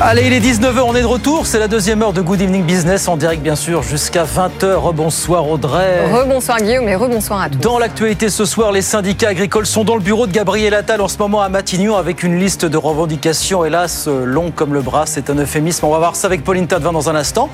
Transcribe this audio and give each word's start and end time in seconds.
Allez, 0.00 0.26
il 0.26 0.32
est 0.32 0.40
19h, 0.40 0.80
on 0.84 0.96
est 0.96 1.00
de 1.02 1.06
retour. 1.06 1.46
C'est 1.46 1.60
la 1.60 1.68
deuxième 1.68 2.02
heure 2.02 2.12
de 2.12 2.20
Good 2.20 2.40
Evening 2.40 2.64
Business 2.64 3.06
en 3.06 3.16
direct, 3.16 3.40
bien 3.40 3.54
sûr, 3.54 3.84
jusqu'à 3.84 4.24
20h. 4.24 4.74
Rebonsoir 4.74 5.48
Audrey. 5.48 6.10
Rebonsoir 6.10 6.58
Guillaume 6.58 6.88
et 6.88 6.96
rebonsoir 6.96 7.42
à 7.42 7.48
tous. 7.48 7.58
Dans 7.58 7.78
l'actualité 7.78 8.28
ce 8.28 8.44
soir, 8.44 8.72
les 8.72 8.82
syndicats 8.82 9.28
agricoles 9.28 9.64
sont 9.66 9.84
dans 9.84 9.94
le 9.94 10.00
bureau 10.00 10.26
de 10.26 10.32
Gabriel 10.32 10.74
Attal 10.74 11.00
en 11.00 11.06
ce 11.06 11.18
moment 11.18 11.40
à 11.40 11.48
Matignon 11.48 11.96
avec 11.96 12.24
une 12.24 12.36
liste 12.40 12.64
de 12.64 12.76
revendications, 12.76 13.64
hélas, 13.64 14.08
longue 14.08 14.52
comme 14.54 14.74
le 14.74 14.80
bras. 14.82 15.04
C'est 15.06 15.30
un 15.30 15.36
euphémisme. 15.36 15.86
On 15.86 15.90
va 15.90 15.98
voir 15.98 16.16
ça 16.16 16.26
avec 16.26 16.42
Pauline 16.42 16.66
Tadevin 16.66 16.92
dans 16.92 17.08
un 17.08 17.14
instant. 17.14 17.48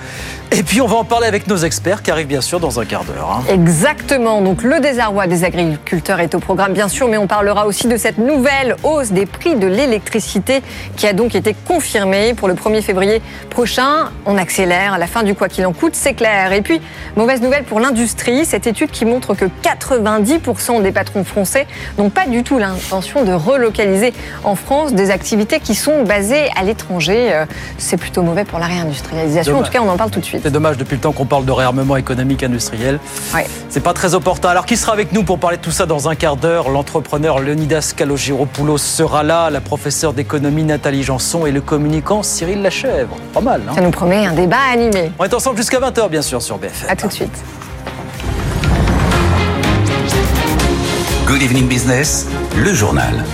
Et 0.50 0.62
puis, 0.62 0.80
on 0.80 0.86
va 0.86 0.96
en 0.96 1.04
parler 1.04 1.26
avec 1.26 1.48
nos 1.48 1.58
experts 1.58 2.02
qui 2.02 2.10
arrivent 2.10 2.28
bien 2.28 2.40
sûr 2.40 2.60
dans 2.60 2.80
un 2.80 2.86
quart 2.86 3.04
d'heure. 3.04 3.30
hein. 3.30 3.52
Exactement. 3.52 4.40
Donc 4.40 4.62
le 4.62 4.80
désarroi 4.80 5.26
des 5.26 5.44
agriculteurs 5.44 6.20
est 6.20 6.34
au 6.34 6.38
programme, 6.40 6.72
bien 6.72 6.88
sûr, 6.88 7.08
mais 7.08 7.18
on 7.18 7.26
parlera 7.26 7.66
aussi 7.66 7.88
de 7.88 7.98
cette 7.98 8.16
nouvelle 8.16 8.74
hausse 8.84 9.10
des 9.12 9.26
prix 9.26 9.56
de 9.56 9.66
l'électricité 9.66 10.62
qui 10.96 11.06
a 11.06 11.12
donc 11.12 11.34
été 11.34 11.54
confirmée 11.66 12.34
pour 12.38 12.48
le 12.48 12.54
1er 12.54 12.82
février 12.82 13.20
prochain. 13.50 14.10
On 14.26 14.38
accélère 14.38 14.94
à 14.94 14.98
la 14.98 15.06
fin 15.06 15.22
du 15.22 15.34
quoi 15.34 15.48
qu'il 15.48 15.66
en 15.66 15.72
coûte, 15.72 15.94
c'est 15.94 16.14
clair. 16.14 16.52
Et 16.52 16.62
puis, 16.62 16.80
mauvaise 17.16 17.40
nouvelle 17.42 17.64
pour 17.64 17.80
l'industrie, 17.80 18.44
cette 18.44 18.66
étude 18.66 18.90
qui 18.90 19.04
montre 19.04 19.34
que 19.34 19.44
90% 19.44 20.82
des 20.82 20.92
patrons 20.92 21.24
français 21.24 21.66
n'ont 21.98 22.10
pas 22.10 22.26
du 22.26 22.42
tout 22.42 22.58
l'intention 22.58 23.24
de 23.24 23.32
relocaliser 23.32 24.12
en 24.44 24.54
France 24.54 24.92
des 24.92 25.10
activités 25.10 25.60
qui 25.60 25.74
sont 25.74 26.04
basées 26.04 26.48
à 26.56 26.62
l'étranger. 26.62 27.32
Euh, 27.32 27.44
C'est 27.78 27.96
plutôt 27.96 28.22
mauvais 28.22 28.44
pour 28.44 28.58
la 28.58 28.66
réindustrialisation. 28.66 29.58
En 29.58 29.62
tout 29.62 29.72
cas, 29.72 29.80
on 29.82 29.88
en 29.88 29.96
parle 29.96 30.10
tout 30.10 30.20
de 30.20 30.24
suite. 30.24 30.40
C'est 30.42 30.50
dommage, 30.50 30.76
depuis 30.76 30.94
le 30.94 31.00
temps 31.00 31.12
qu'on 31.12 31.26
parle 31.26 31.44
de 31.44 31.52
réarmement 31.52 31.96
économique 31.96 32.42
industriel. 32.42 33.00
Ouais. 33.34 33.46
C'est 33.68 33.82
pas 33.82 33.92
très 33.92 34.14
opportun. 34.14 34.48
Alors, 34.50 34.66
qui 34.66 34.76
sera 34.76 34.92
avec 34.92 35.12
nous 35.12 35.24
pour 35.24 35.38
parler 35.38 35.56
de 35.56 35.62
tout 35.62 35.70
ça 35.70 35.86
dans 35.86 36.08
un 36.08 36.14
quart 36.14 36.36
d'heure? 36.36 36.68
L'entrepreneur 36.68 37.40
Leonidas 37.40 37.92
Kalogiropoulos 37.96 38.78
sera 38.78 39.22
là, 39.22 39.50
la 39.50 39.60
professeure 39.60 40.12
d'économie 40.12 40.64
Nathalie 40.64 41.02
Janson 41.02 41.46
et 41.46 41.50
le 41.50 41.60
communicant 41.60 42.17
Cyril 42.22 42.62
Lachèvre. 42.62 43.16
Pas 43.32 43.40
mal, 43.40 43.62
hein 43.68 43.72
Ça 43.74 43.80
nous 43.80 43.90
promet 43.90 44.26
un 44.26 44.32
débat 44.32 44.56
animé. 44.72 45.12
On 45.18 45.24
est 45.24 45.34
ensemble 45.34 45.56
jusqu'à 45.56 45.80
20h, 45.80 46.08
bien 46.08 46.22
sûr, 46.22 46.40
sur 46.42 46.58
BFM. 46.58 46.90
À 46.90 46.96
tout 46.96 47.08
de 47.08 47.12
suite. 47.12 47.44
Good 51.26 51.42
evening 51.42 51.68
business, 51.68 52.26
le 52.56 52.72
journal. 52.72 53.24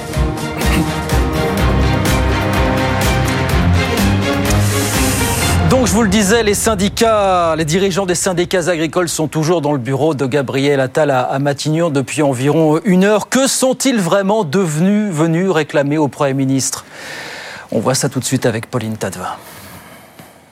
Donc, 5.70 5.86
je 5.86 5.92
vous 5.92 6.02
le 6.02 6.08
disais, 6.08 6.42
les 6.42 6.54
syndicats, 6.54 7.54
les 7.56 7.64
dirigeants 7.64 8.06
des 8.06 8.14
syndicats 8.14 8.68
agricoles 8.68 9.08
sont 9.08 9.28
toujours 9.28 9.60
dans 9.60 9.72
le 9.72 9.78
bureau 9.78 10.14
de 10.14 10.26
Gabriel 10.26 10.80
Attal 10.80 11.10
à, 11.10 11.22
à 11.22 11.38
Matignon 11.38 11.90
depuis 11.90 12.22
environ 12.22 12.80
une 12.84 13.04
heure. 13.04 13.28
Que 13.28 13.46
sont-ils 13.46 13.98
vraiment 14.00 14.44
devenus, 14.44 15.12
venus 15.12 15.50
réclamer 15.50 15.98
au 15.98 16.08
Premier 16.08 16.34
ministre? 16.34 16.84
On 17.74 17.80
voit 17.80 17.96
ça 17.96 18.08
tout 18.08 18.20
de 18.20 18.24
suite 18.24 18.46
avec 18.46 18.70
Pauline 18.70 18.96
Tadevin. 18.96 19.34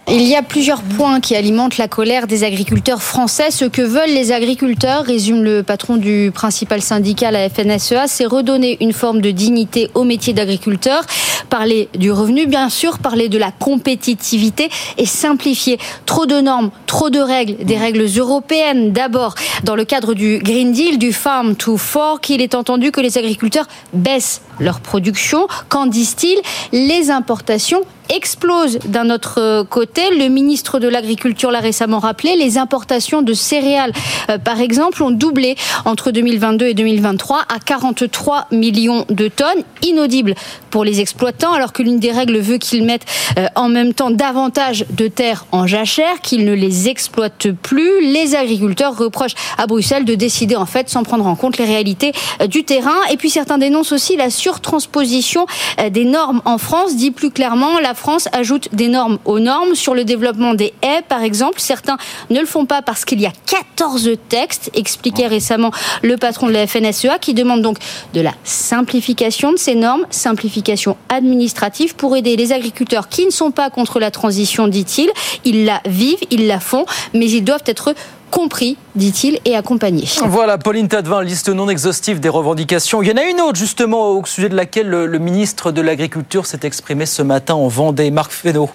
Il 0.08 0.22
y 0.22 0.34
a 0.34 0.42
plusieurs 0.42 0.82
points 0.82 1.20
qui 1.20 1.36
alimentent 1.36 1.78
la 1.78 1.86
colère 1.86 2.26
des 2.26 2.42
agriculteurs 2.42 3.00
français. 3.00 3.52
Ce 3.52 3.64
que 3.64 3.80
veulent 3.80 4.10
les 4.10 4.32
agriculteurs, 4.32 5.04
résume 5.04 5.44
le 5.44 5.62
patron 5.62 5.96
du 5.96 6.32
principal 6.34 6.82
syndicat, 6.82 7.30
la 7.30 7.48
FNSEA, 7.48 8.08
c'est 8.08 8.26
redonner 8.26 8.76
une 8.80 8.92
forme 8.92 9.20
de 9.20 9.30
dignité 9.30 9.88
au 9.94 10.02
métier 10.02 10.32
d'agriculteur, 10.32 11.04
parler 11.48 11.88
du 11.94 12.10
revenu, 12.10 12.46
bien 12.46 12.68
sûr, 12.68 12.98
parler 12.98 13.28
de 13.28 13.38
la 13.38 13.52
compétitivité 13.52 14.68
et 14.98 15.06
simplifier. 15.06 15.78
Trop 16.04 16.26
de 16.26 16.40
normes, 16.40 16.72
trop 16.86 17.08
de 17.08 17.20
règles, 17.20 17.64
des 17.64 17.76
règles 17.76 18.04
européennes 18.16 18.92
d'abord. 18.92 19.36
Dans 19.62 19.76
le 19.76 19.84
cadre 19.84 20.14
du 20.14 20.40
Green 20.40 20.72
Deal, 20.72 20.98
du 20.98 21.12
Farm 21.12 21.54
to 21.54 21.76
Fork, 21.76 22.28
il 22.28 22.42
est 22.42 22.56
entendu 22.56 22.90
que 22.90 23.00
les 23.00 23.18
agriculteurs 23.18 23.68
baissent 23.92 24.42
leur 24.62 24.80
production. 24.80 25.46
Qu'en 25.68 25.86
disent-ils 25.86 26.40
Les 26.72 27.10
importations 27.10 27.82
explosent 28.08 28.78
d'un 28.84 29.10
autre 29.10 29.64
côté. 29.64 30.02
Le 30.16 30.28
ministre 30.28 30.78
de 30.78 30.88
l'Agriculture 30.88 31.50
l'a 31.50 31.60
récemment 31.60 31.98
rappelé. 31.98 32.36
Les 32.36 32.58
importations 32.58 33.22
de 33.22 33.32
céréales, 33.32 33.92
euh, 34.30 34.38
par 34.38 34.60
exemple, 34.60 35.02
ont 35.02 35.10
doublé 35.10 35.56
entre 35.84 36.10
2022 36.10 36.66
et 36.66 36.74
2023 36.74 37.40
à 37.48 37.58
43 37.58 38.48
millions 38.50 39.04
de 39.08 39.28
tonnes. 39.28 39.62
Inaudible 39.82 40.34
pour 40.70 40.84
les 40.84 41.00
exploitants, 41.00 41.52
alors 41.52 41.72
que 41.72 41.82
l'une 41.82 41.98
des 41.98 42.12
règles 42.12 42.38
veut 42.38 42.58
qu'ils 42.58 42.84
mettent 42.84 43.06
euh, 43.38 43.46
en 43.54 43.68
même 43.68 43.94
temps 43.94 44.10
davantage 44.10 44.84
de 44.90 45.08
terres 45.08 45.46
en 45.52 45.66
jachère, 45.66 46.20
qu'ils 46.22 46.44
ne 46.44 46.52
les 46.52 46.88
exploitent 46.88 47.50
plus. 47.62 48.02
Les 48.02 48.34
agriculteurs 48.34 48.96
reprochent 48.96 49.34
à 49.58 49.66
Bruxelles 49.66 50.04
de 50.04 50.14
décider 50.14 50.56
en 50.56 50.66
fait 50.66 50.88
sans 50.88 51.02
prendre 51.02 51.26
en 51.26 51.36
compte 51.36 51.58
les 51.58 51.64
réalités 51.64 52.12
euh, 52.40 52.46
du 52.46 52.64
terrain. 52.64 52.96
Et 53.10 53.16
puis 53.16 53.30
certains 53.30 53.58
dénoncent 53.58 53.92
aussi 53.92 54.16
la 54.16 54.30
surtransposition 54.52 55.46
euh, 55.80 55.88
des 55.88 56.04
normes 56.04 56.42
en 56.44 56.58
France. 56.58 56.96
Dit 56.96 57.10
plus 57.10 57.30
clairement, 57.30 57.78
la 57.80 57.94
France 57.94 58.28
ajoute 58.32 58.68
des 58.72 58.88
normes 58.88 59.18
aux 59.24 59.38
normes 59.38 59.74
sur 59.74 59.94
le 59.94 60.04
développement 60.04 60.52
des 60.54 60.74
haies, 60.82 61.02
par 61.08 61.22
exemple. 61.22 61.58
Certains 61.58 61.96
ne 62.28 62.40
le 62.40 62.46
font 62.46 62.66
pas 62.66 62.82
parce 62.82 63.04
qu'il 63.04 63.20
y 63.20 63.26
a 63.26 63.32
14 63.46 64.10
textes, 64.28 64.70
expliquait 64.74 65.26
récemment 65.26 65.70
le 66.02 66.16
patron 66.16 66.48
de 66.48 66.52
la 66.52 66.66
FNSEA, 66.66 67.18
qui 67.18 67.32
demande 67.32 67.62
donc 67.62 67.78
de 68.12 68.20
la 68.20 68.32
simplification 68.44 69.52
de 69.52 69.58
ces 69.58 69.74
normes, 69.74 70.04
simplification 70.10 70.96
administrative 71.08 71.94
pour 71.96 72.14
aider 72.16 72.36
les 72.36 72.52
agriculteurs 72.52 73.08
qui 73.08 73.24
ne 73.24 73.30
sont 73.30 73.52
pas 73.52 73.70
contre 73.70 74.00
la 74.00 74.10
transition, 74.10 74.68
dit-il. 74.68 75.10
Ils 75.44 75.64
la 75.64 75.80
vivent, 75.86 76.22
ils 76.30 76.46
la 76.46 76.60
font, 76.60 76.84
mais 77.14 77.30
ils 77.30 77.42
doivent 77.42 77.64
être 77.66 77.94
compris, 78.32 78.76
dit-il, 78.96 79.38
et 79.44 79.54
accompagnés. 79.54 80.08
Voilà, 80.26 80.58
Pauline 80.58 80.88
Tadevin, 80.88 81.22
liste 81.22 81.50
non 81.50 81.68
exhaustive 81.68 82.18
des 82.18 82.30
revendications. 82.30 83.02
Il 83.02 83.08
y 83.08 83.12
en 83.12 83.16
a 83.16 83.24
une 83.24 83.40
autre, 83.40 83.56
justement, 83.56 84.08
au 84.08 84.24
sujet 84.24 84.48
de 84.48 84.56
laquelle 84.56 84.88
le, 84.88 85.06
le 85.06 85.18
ministre 85.18 85.70
de 85.70 85.82
l'Agriculture 85.82 86.46
s'est 86.46 86.60
exprimé 86.62 87.06
ce 87.06 87.22
matin 87.22 87.54
en 87.54 87.68
Vendée, 87.68 88.10
Marc 88.10 88.32
Fesneau. 88.32 88.70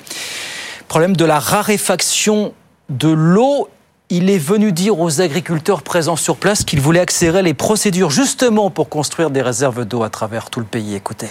Problème 0.87 1.17
de 1.17 1.25
la 1.25 1.39
raréfaction 1.39 2.53
de 2.89 3.09
l'eau. 3.09 3.67
Il 4.09 4.29
est 4.29 4.37
venu 4.37 4.71
dire 4.71 4.97
aux 4.97 5.19
agriculteurs 5.19 5.81
présents 5.81 6.15
sur 6.15 6.37
place 6.37 6.63
qu'il 6.63 6.79
voulait 6.79 7.01
accélérer 7.01 7.41
les 7.41 7.53
procédures 7.53 8.09
justement 8.09 8.69
pour 8.69 8.87
construire 8.87 9.31
des 9.31 9.41
réserves 9.41 9.83
d'eau 9.83 10.03
à 10.03 10.09
travers 10.09 10.49
tout 10.49 10.61
le 10.61 10.65
pays. 10.65 10.95
Écoutez. 10.95 11.27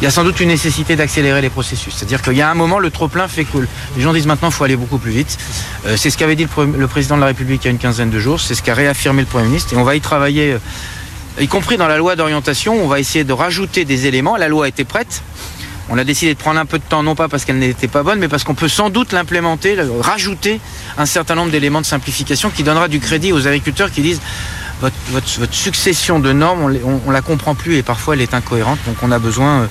Il 0.00 0.04
y 0.04 0.06
a 0.06 0.10
sans 0.10 0.24
doute 0.24 0.40
une 0.40 0.48
nécessité 0.48 0.96
d'accélérer 0.96 1.42
les 1.42 1.50
processus. 1.50 1.94
C'est-à-dire 1.94 2.22
qu'il 2.22 2.32
y 2.32 2.40
a 2.40 2.50
un 2.50 2.54
moment, 2.54 2.78
le 2.78 2.90
trop-plein 2.90 3.28
fait 3.28 3.44
que 3.44 3.58
les 3.96 4.02
gens 4.02 4.14
disent 4.14 4.26
maintenant 4.26 4.48
il 4.48 4.54
faut 4.54 4.64
aller 4.64 4.76
beaucoup 4.76 4.96
plus 4.96 5.10
vite. 5.10 5.36
Euh, 5.86 5.96
c'est 5.98 6.08
ce 6.08 6.16
qu'avait 6.16 6.36
dit 6.36 6.46
le, 6.56 6.86
président 6.86 7.16
de 7.16 7.20
la 7.20 7.26
République 7.26 7.62
il 7.64 7.66
y 7.66 7.68
a 7.68 7.70
une 7.70 7.78
quinzaine 7.78 8.08
de 8.08 8.18
jours, 8.18 8.40
c'est 8.40 8.54
ce 8.54 8.62
qu'a 8.62 8.72
réaffirmé 8.74 9.20
le 9.20 9.26
Premier 9.26 9.44
ministre, 9.44 9.74
et 9.74 9.76
on 9.76 9.84
va 9.84 9.96
y 9.96 10.00
travailler, 10.00 10.52
euh, 10.52 11.42
y 11.42 11.48
compris 11.48 11.76
dans 11.76 11.86
la 11.86 11.98
loi 11.98 12.16
d'orientation, 12.16 12.82
on 12.82 12.88
va 12.88 12.98
essayer 12.98 13.24
de 13.24 13.32
rajouter 13.34 13.84
des 13.84 14.06
éléments. 14.06 14.38
La 14.38 14.48
loi 14.48 14.68
était 14.68 14.84
prête. 14.84 15.22
On 15.90 15.98
a 15.98 16.04
décidé 16.04 16.32
de 16.34 16.38
prendre 16.38 16.60
un 16.60 16.66
peu 16.66 16.78
de 16.78 16.84
temps, 16.84 17.02
non 17.02 17.16
pas 17.16 17.28
parce 17.28 17.44
qu'elle 17.44 17.58
n'était 17.58 17.88
pas 17.88 18.02
bonne, 18.04 18.20
mais 18.20 18.28
parce 18.28 18.44
qu'on 18.44 18.54
peut 18.54 18.68
sans 18.68 18.90
doute 18.90 19.12
l'implémenter, 19.12 19.76
rajouter 20.00 20.60
un 20.96 21.04
certain 21.04 21.34
nombre 21.34 21.50
d'éléments 21.50 21.80
de 21.80 21.86
simplification 21.86 22.48
qui 22.48 22.62
donnera 22.62 22.86
du 22.86 23.00
crédit 23.00 23.32
aux 23.32 23.48
agriculteurs 23.48 23.90
qui 23.90 24.00
disent 24.00 24.20
votre, 24.80 25.54
succession 25.54 26.18
de 26.18 26.32
normes, 26.32 26.78
on, 26.84 27.00
on 27.06 27.10
la 27.10 27.22
comprend 27.22 27.54
plus 27.54 27.76
et 27.76 27.82
parfois 27.82 28.14
elle 28.14 28.22
est 28.22 28.34
incohérente, 28.34 28.78
donc 28.86 28.96
on 29.02 29.12
a 29.12 29.18
besoin 29.18 29.62
euh, 29.62 29.66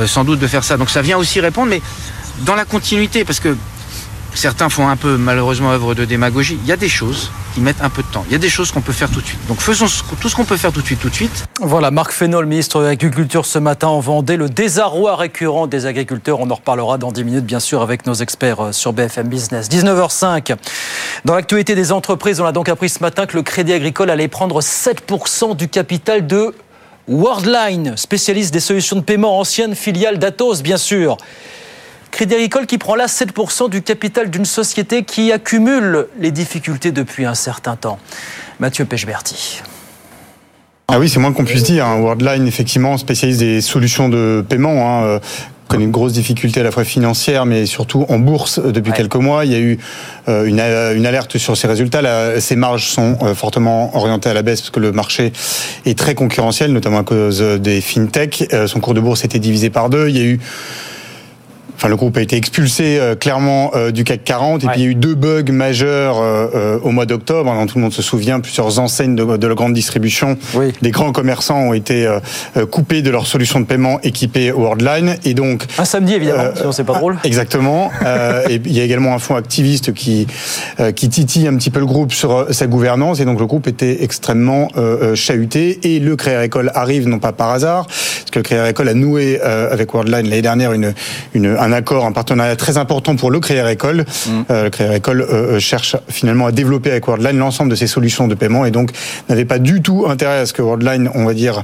euh, 0.00 0.06
sans 0.06 0.24
doute 0.24 0.38
de 0.38 0.46
faire 0.46 0.64
ça. 0.64 0.76
Donc 0.76 0.90
ça 0.90 1.02
vient 1.02 1.18
aussi 1.18 1.40
répondre, 1.40 1.68
mais 1.68 1.82
dans 2.40 2.54
la 2.54 2.64
continuité, 2.64 3.24
parce 3.24 3.40
que 3.40 3.56
certains 4.34 4.68
font 4.68 4.88
un 4.88 4.96
peu 4.96 5.16
malheureusement 5.16 5.70
œuvre 5.70 5.94
de 5.94 6.04
démagogie, 6.04 6.58
il 6.62 6.68
y 6.68 6.72
a 6.72 6.76
des 6.76 6.88
choses 6.88 7.30
qui 7.54 7.60
mettent 7.60 7.82
un 7.82 7.90
peu 7.90 8.02
de 8.02 8.08
temps. 8.08 8.24
Il 8.28 8.32
y 8.32 8.36
a 8.36 8.38
des 8.38 8.48
choses 8.48 8.72
qu'on 8.72 8.80
peut 8.80 8.92
faire 8.92 9.10
tout 9.10 9.20
de 9.20 9.26
suite. 9.26 9.46
Donc 9.46 9.60
faisons 9.60 9.86
tout 10.20 10.28
ce 10.28 10.34
qu'on 10.34 10.44
peut 10.44 10.56
faire 10.56 10.72
tout 10.72 10.80
de 10.80 10.86
suite, 10.86 11.00
tout 11.00 11.08
de 11.08 11.14
suite. 11.14 11.44
Voilà, 11.60 11.90
Marc 11.90 12.12
le 12.20 12.46
ministre 12.46 12.80
de 12.80 12.86
l'Agriculture, 12.86 13.46
ce 13.46 13.58
matin 13.58 13.88
en 13.88 14.00
Vendée, 14.00 14.36
le 14.36 14.48
désarroi 14.48 15.16
récurrent 15.16 15.66
des 15.66 15.86
agriculteurs. 15.86 16.40
On 16.40 16.50
en 16.50 16.54
reparlera 16.54 16.98
dans 16.98 17.12
10 17.12 17.24
minutes, 17.24 17.44
bien 17.44 17.60
sûr, 17.60 17.82
avec 17.82 18.06
nos 18.06 18.14
experts 18.14 18.60
euh, 18.60 18.72
sur 18.72 18.92
BFM 18.92 19.28
Business. 19.28 19.68
19h05. 19.68 20.56
Dans 21.24 21.34
l'actualité 21.34 21.74
des 21.74 21.92
entreprises, 21.92 22.40
on 22.40 22.46
a 22.46 22.52
donc 22.52 22.68
appris 22.68 22.88
ce 22.88 23.00
matin 23.00 23.26
que 23.26 23.36
le 23.36 23.42
Crédit 23.42 23.72
Agricole 23.72 24.10
allait 24.10 24.28
prendre 24.28 24.60
7% 24.60 25.56
du 25.56 25.68
capital 25.68 26.26
de 26.26 26.54
Worldline, 27.08 27.96
spécialiste 27.96 28.52
des 28.52 28.60
solutions 28.60 28.96
de 28.96 29.02
paiement, 29.02 29.38
ancienne 29.38 29.74
filiale 29.74 30.18
d'Atos, 30.18 30.62
bien 30.62 30.78
sûr. 30.78 31.18
Crédit 32.14 32.34
Agricole 32.36 32.66
qui 32.66 32.78
prend 32.78 32.94
là 32.94 33.06
7% 33.06 33.68
du 33.70 33.82
capital 33.82 34.30
d'une 34.30 34.44
société 34.44 35.02
qui 35.02 35.32
accumule 35.32 36.06
les 36.20 36.30
difficultés 36.30 36.92
depuis 36.92 37.24
un 37.24 37.34
certain 37.34 37.74
temps. 37.74 37.98
Mathieu 38.60 38.84
Pechberti. 38.84 39.62
Ah 40.86 41.00
oui, 41.00 41.08
c'est 41.08 41.18
moins 41.18 41.32
qu'on 41.32 41.44
puisse 41.44 41.64
dire. 41.64 41.84
hein. 41.84 41.98
Worldline, 41.98 42.46
effectivement, 42.46 42.96
spécialise 42.98 43.38
des 43.38 43.60
solutions 43.60 44.08
de 44.08 44.44
paiement. 44.48 45.00
hein. 45.00 45.04
Euh, 45.06 45.18
connaît 45.66 45.86
une 45.86 45.90
grosse 45.90 46.12
difficulté 46.12 46.60
à 46.60 46.62
la 46.62 46.70
fois 46.70 46.84
financière, 46.84 47.46
mais 47.46 47.66
surtout 47.66 48.06
en 48.08 48.20
bourse 48.20 48.60
depuis 48.60 48.92
quelques 48.92 49.16
mois. 49.16 49.44
Il 49.44 49.50
y 49.50 49.56
a 49.56 49.58
eu 49.58 49.78
une, 50.28 50.60
une, 50.60 51.06
alerte 51.06 51.36
sur 51.38 51.56
ses 51.56 51.66
résultats. 51.66 52.00
Là, 52.00 52.40
ses 52.40 52.54
marges 52.54 52.90
sont 52.90 53.16
fortement 53.34 53.96
orientées 53.96 54.28
à 54.28 54.34
la 54.34 54.42
baisse 54.42 54.60
parce 54.60 54.70
que 54.70 54.78
le 54.78 54.92
marché 54.92 55.32
est 55.84 55.98
très 55.98 56.14
concurrentiel, 56.14 56.72
notamment 56.72 56.98
à 56.98 57.02
cause 57.02 57.40
des 57.40 57.80
fintech. 57.80 58.44
Son 58.66 58.78
cours 58.78 58.94
de 58.94 59.00
bourse 59.00 59.24
était 59.24 59.40
divisé 59.40 59.70
par 59.70 59.88
deux. 59.90 60.10
Il 60.10 60.16
y 60.16 60.20
a 60.20 60.24
eu 60.24 60.38
Enfin, 61.76 61.88
le 61.88 61.96
groupe 61.96 62.16
a 62.16 62.20
été 62.20 62.36
expulsé 62.36 62.98
euh, 62.98 63.14
clairement 63.14 63.72
euh, 63.74 63.90
du 63.90 64.04
CAC 64.04 64.22
40 64.24 64.64
et 64.64 64.66
puis 64.68 64.80
il 64.80 64.84
y 64.84 64.86
a 64.86 64.90
eu 64.90 64.94
deux 64.94 65.14
bugs 65.14 65.50
majeurs 65.50 66.16
euh, 66.20 66.78
au 66.82 66.90
mois 66.90 67.06
d'octobre. 67.06 67.50
Hein, 67.50 67.66
tout 67.66 67.78
le 67.78 67.82
monde 67.82 67.92
se 67.92 68.02
souvient, 68.02 68.40
plusieurs 68.40 68.78
enseignes 68.78 69.16
de, 69.16 69.36
de 69.36 69.46
la 69.46 69.54
grande 69.54 69.74
distribution, 69.74 70.38
des 70.82 70.90
grands 70.90 71.12
commerçants 71.12 71.58
ont 71.58 71.72
été 71.72 72.08
coupés 72.70 73.02
de 73.02 73.10
leur 73.10 73.26
solution 73.26 73.60
de 73.60 73.64
paiement 73.64 74.00
équipée 74.02 74.52
Worldline 74.52 75.16
et 75.24 75.34
donc 75.34 75.64
un 75.78 75.84
samedi 75.84 76.14
évidemment, 76.14 76.50
sinon 76.54 76.72
c'est 76.72 76.84
pas 76.84 76.94
drôle. 76.94 77.18
Exactement. 77.24 77.90
et 78.48 78.60
il 78.64 78.72
y 78.72 78.80
a 78.80 78.84
également 78.84 79.14
un 79.14 79.18
fonds 79.18 79.36
activiste 79.36 79.92
qui 79.92 80.26
qui 80.94 81.08
titille 81.08 81.48
un 81.48 81.56
petit 81.56 81.70
peu 81.70 81.80
le 81.80 81.86
groupe 81.86 82.12
sur 82.12 82.46
sa 82.50 82.66
gouvernance 82.66 83.20
et 83.20 83.24
donc 83.24 83.40
le 83.40 83.46
groupe 83.46 83.66
était 83.66 84.02
extrêmement 84.02 84.68
chahuté 85.14 85.94
et 85.94 86.00
le 86.00 86.16
Crédit 86.16 86.36
Agricole 86.36 86.70
arrive 86.74 87.08
non 87.08 87.18
pas 87.18 87.32
par 87.32 87.50
hasard, 87.50 87.86
parce 87.86 88.30
que 88.30 88.38
le 88.38 88.42
Crédit 88.42 88.60
Agricole 88.60 88.88
a 88.88 88.94
noué 88.94 89.40
avec 89.40 89.92
Worldline 89.92 90.28
l'année 90.28 90.42
dernière 90.42 90.72
une 90.72 90.94
une 91.34 91.56
un 91.64 91.72
accord, 91.72 92.04
un 92.04 92.12
partenariat 92.12 92.56
très 92.56 92.76
important 92.76 93.16
pour 93.16 93.30
le 93.30 93.40
Agricole. 93.44 94.04
Mm. 94.26 94.30
Euh, 94.50 94.64
le 94.64 94.70
Crédit 94.70 94.90
Agricole 94.90 95.20
euh, 95.22 95.32
euh, 95.32 95.58
cherche 95.58 95.96
finalement 96.08 96.46
à 96.46 96.52
développer 96.52 96.90
avec 96.90 97.06
Worldline 97.06 97.38
l'ensemble 97.38 97.70
de 97.70 97.76
ses 97.76 97.86
solutions 97.86 98.28
de 98.28 98.34
paiement 98.34 98.64
et 98.64 98.70
donc 98.70 98.90
n'avait 99.28 99.44
pas 99.44 99.58
du 99.58 99.82
tout 99.82 100.06
intérêt 100.08 100.38
à 100.38 100.46
ce 100.46 100.52
que 100.52 100.62
Worldline, 100.62 101.10
on 101.14 101.24
va 101.24 101.34
dire, 101.34 101.62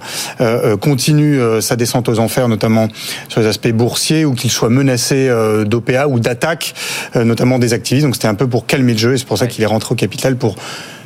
continue 0.81 1.39
sa 1.61 1.77
descente 1.77 2.09
aux 2.09 2.19
enfers, 2.19 2.49
notamment 2.49 2.89
sur 3.29 3.41
les 3.41 3.47
aspects 3.47 3.71
boursiers 3.73 4.25
ou 4.25 4.35
qu'il 4.35 4.51
soit 4.51 4.69
menacé 4.69 5.31
d'OPA 5.67 6.07
ou 6.07 6.21
d'attaque, 6.21 6.75
notamment 7.15 7.59
des 7.59 7.73
activistes. 7.73 8.07
Donc 8.07 8.15
c'était 8.15 8.29
un 8.29 8.35
peu 8.35 8.47
pour 8.47 8.67
calmer 8.67 8.93
le 8.93 8.99
jeu 8.99 9.15
et 9.15 9.19
c'est 9.19 9.27
pour 9.27 9.39
ça 9.39 9.47
qu'il 9.47 9.63
est 9.63 9.67
rentré 9.67 9.93
au 9.93 9.97
capital 9.97 10.37
pour 10.37 10.57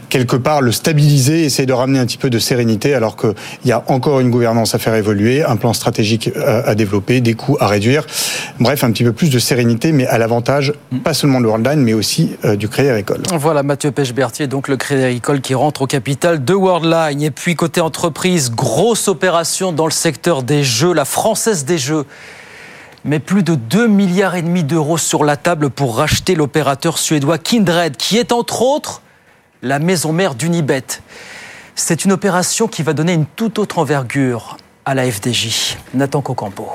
quelque 0.08 0.36
part 0.36 0.60
le 0.60 0.72
stabiliser, 0.72 1.44
essayer 1.44 1.66
de 1.66 1.72
ramener 1.72 1.98
un 1.98 2.06
petit 2.06 2.18
peu 2.18 2.30
de 2.30 2.38
sérénité, 2.38 2.94
alors 2.94 3.16
qu'il 3.16 3.34
y 3.64 3.72
a 3.72 3.82
encore 3.88 4.20
une 4.20 4.30
gouvernance 4.30 4.74
à 4.74 4.78
faire 4.78 4.94
évoluer, 4.94 5.42
un 5.44 5.56
plan 5.56 5.72
stratégique 5.72 6.30
à 6.36 6.74
développer, 6.74 7.20
des 7.20 7.34
coûts 7.34 7.56
à 7.60 7.66
réduire. 7.66 8.06
Bref, 8.60 8.84
un 8.84 8.92
petit 8.92 9.04
peu 9.04 9.12
plus 9.12 9.30
de 9.30 9.38
sérénité, 9.38 9.92
mais 9.92 10.06
à 10.06 10.18
l'avantage 10.18 10.72
pas 11.02 11.14
seulement 11.14 11.40
de 11.40 11.46
Worldline, 11.46 11.80
mais 11.80 11.94
aussi 11.94 12.36
euh, 12.44 12.56
du 12.56 12.68
Crédit 12.68 12.88
Agricole. 12.88 13.22
Voilà, 13.32 13.62
Mathieu 13.62 13.90
Pêche-Berthier, 13.90 14.46
donc 14.46 14.68
le 14.68 14.76
Crédit 14.76 15.04
Agricole 15.04 15.40
qui 15.40 15.54
rentre 15.54 15.82
au 15.82 15.86
capital 15.86 16.44
de 16.44 16.54
Worldline. 16.54 17.22
Et 17.22 17.30
puis 17.30 17.54
côté 17.54 17.80
entreprise, 17.80 18.50
grosse 18.50 19.08
opération 19.08 19.72
dans 19.72 19.86
le 19.86 19.92
secteur 19.92 20.42
des 20.42 20.64
jeux, 20.64 20.92
la 20.92 21.04
Française 21.04 21.64
des 21.64 21.78
Jeux 21.78 22.04
mais 23.06 23.18
plus 23.18 23.42
de 23.42 23.54
2 23.54 23.86
milliards 23.86 24.34
et 24.34 24.40
demi 24.40 24.64
d'euros 24.64 24.96
sur 24.96 25.24
la 25.24 25.36
table 25.36 25.68
pour 25.68 25.98
racheter 25.98 26.34
l'opérateur 26.34 26.96
suédois 26.96 27.36
Kindred, 27.36 27.98
qui 27.98 28.16
est 28.16 28.32
entre 28.32 28.62
autres 28.62 29.02
la 29.64 29.78
maison 29.78 30.12
mère 30.12 30.34
d'Unibet. 30.34 30.84
C'est 31.74 32.04
une 32.04 32.12
opération 32.12 32.68
qui 32.68 32.82
va 32.82 32.92
donner 32.92 33.14
une 33.14 33.26
toute 33.26 33.58
autre 33.58 33.78
envergure 33.78 34.58
à 34.84 34.94
la 34.94 35.10
FDJ. 35.10 35.76
Nathan 35.94 36.20
Cocampo. 36.20 36.68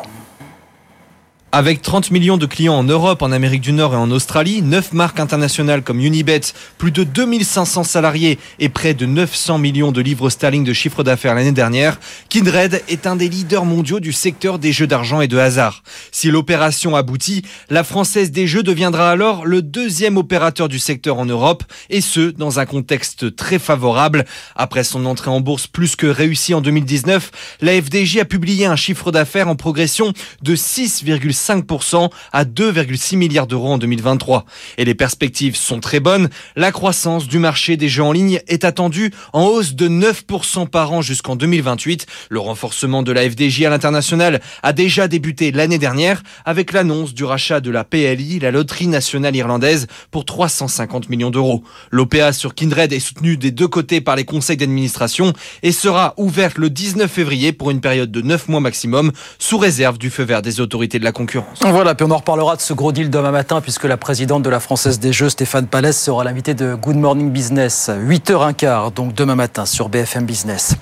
Avec 1.52 1.82
30 1.82 2.12
millions 2.12 2.38
de 2.38 2.46
clients 2.46 2.76
en 2.76 2.84
Europe, 2.84 3.24
en 3.24 3.32
Amérique 3.32 3.62
du 3.62 3.72
Nord 3.72 3.96
et 3.96 3.98
en 3.98 4.12
Australie, 4.12 4.62
9 4.62 4.94
marques 4.94 5.20
internationales 5.20 5.82
comme 5.82 6.00
Unibet, 6.00 6.42
plus 6.78 6.92
de 6.92 7.04
2500 7.04 7.86
salariés 7.86 8.38
et 8.60 8.70
près 8.70 8.94
de 8.94 9.08
900 9.08 9.58
millions 9.58 9.92
de 9.92 10.00
livres 10.00 10.30
sterling 10.30 10.64
de 10.64 10.74
chiffre 10.74 11.04
d'affaires 11.04 11.34
l'année 11.34 11.52
dernière, 11.52 12.00
Kindred 12.30 12.84
est 12.88 13.08
un 13.08 13.16
des 13.16 13.30
leaders 13.30 13.66
mondiaux 13.66 14.00
du 14.00 14.14
secteur 14.14 14.60
des 14.60 14.72
jeux 14.72 14.86
d'argent 14.86 15.22
et 15.22 15.28
de 15.28 15.40
hasard. 15.40 15.82
Si 16.12 16.30
l'opération 16.30 16.96
aboutit, 16.96 17.42
la 17.72 17.84
Française 17.84 18.30
des 18.30 18.46
Jeux 18.46 18.62
deviendra 18.62 19.10
alors 19.10 19.44
le 19.48 19.64
deuxième 19.64 20.18
opérateur 20.18 20.70
du 20.70 20.78
secteur 20.78 21.18
en 21.18 21.26
Europe 21.26 21.64
et 21.90 22.02
ce, 22.02 22.30
dans 22.30 22.60
un 22.60 22.68
contexte 22.68 23.36
très 23.36 23.58
favorable. 23.58 24.26
Après 24.56 24.84
son 24.84 25.04
entrée 25.08 25.32
en 25.32 25.42
bourse 25.42 25.66
plus 25.66 25.96
que 25.96 26.06
réussie 26.06 26.54
en 26.54 26.62
2019, 26.62 27.32
la 27.62 27.82
FDJ 27.82 28.18
a 28.18 28.26
publié 28.26 28.68
un 28.68 28.76
chiffre 28.76 29.12
d'affaires 29.12 29.48
en 29.48 29.56
progression 29.56 30.14
de 30.44 30.56
6,5 30.56 31.39
5% 31.40 32.10
à 32.34 32.46
2,6 32.46 33.18
milliards 33.18 33.48
d'euros 33.48 33.74
en 33.74 33.78
2023. 33.78 34.46
Et 34.78 34.86
les 34.86 34.96
perspectives 34.96 35.56
sont 35.56 35.80
très 35.80 36.00
bonnes. 36.00 36.30
La 36.56 36.72
croissance 36.72 37.28
du 37.28 37.40
marché 37.40 37.78
des 37.78 37.90
jeux 37.90 38.04
en 38.04 38.12
ligne 38.12 38.42
est 38.48 38.66
attendue 38.66 39.12
en 39.34 39.46
hausse 39.46 39.74
de 39.74 39.88
9% 39.88 40.68
par 40.68 40.92
an 40.92 41.02
jusqu'en 41.02 41.36
2028. 41.36 42.06
Le 42.30 42.40
renforcement 42.40 43.04
de 43.04 43.12
la 43.12 43.30
FDJ 43.30 43.64
à 43.64 43.70
l'international 43.70 44.42
a 44.64 44.74
déjà 44.74 45.08
débuté 45.08 45.52
l'année 45.52 45.78
dernière 45.78 46.22
avec 46.46 46.74
l'annonce 46.74 47.14
du 47.14 47.24
rachat 47.24 47.62
de 47.62 47.72
la 47.72 47.84
PLI, 47.84 48.40
la 48.40 48.52
loterie 48.52 48.88
nationale 48.88 49.36
irlandaise, 49.36 49.88
pour 50.12 50.26
350 50.26 51.10
millions 51.10 51.30
d'euros. 51.30 51.64
L'OPA 51.92 52.34
sur 52.34 52.54
Kindred 52.54 52.92
est 52.94 53.00
soutenue 53.00 53.38
des 53.38 53.52
deux 53.52 53.68
côtés 53.68 54.02
par 54.02 54.16
les 54.16 54.26
conseils 54.26 54.58
d'administration 54.58 55.34
et 55.64 55.72
sera 55.72 56.14
ouverte 56.18 56.58
le 56.58 56.70
19 56.70 57.10
février 57.10 57.54
pour 57.54 57.72
une 57.72 57.82
période 57.82 58.12
de 58.12 58.22
9 58.22 58.50
mois 58.50 58.60
maximum, 58.60 59.12
sous 59.38 59.58
réserve 59.58 59.98
du 59.98 60.10
feu 60.10 60.24
vert 60.24 60.42
des 60.42 60.60
autorités 60.60 61.00
de 61.00 61.04
la 61.04 61.12
concurrence. 61.12 61.29
Voilà, 61.62 61.96
puis 61.96 62.06
on 62.08 62.12
en 62.12 62.18
reparlera 62.18 62.56
de 62.56 62.62
ce 62.62 62.74
gros 62.74 62.92
deal 62.92 63.10
demain 63.10 63.32
matin, 63.32 63.62
puisque 63.62 63.84
la 63.84 63.98
présidente 63.98 64.44
de 64.44 64.50
la 64.50 64.60
Française 64.60 65.00
des 65.00 65.14
Jeux, 65.14 65.30
Stéphane 65.30 65.68
Palès, 65.68 65.98
sera 65.98 66.24
l'invité 66.24 66.54
de 66.54 66.76
Good 66.76 66.96
Morning 66.96 67.32
Business, 67.32 67.90
8h15, 67.90 68.94
donc 68.94 69.14
demain 69.14 69.36
matin 69.36 69.66
sur 69.66 69.90
BFM 69.90 70.26
Business. 70.26 70.76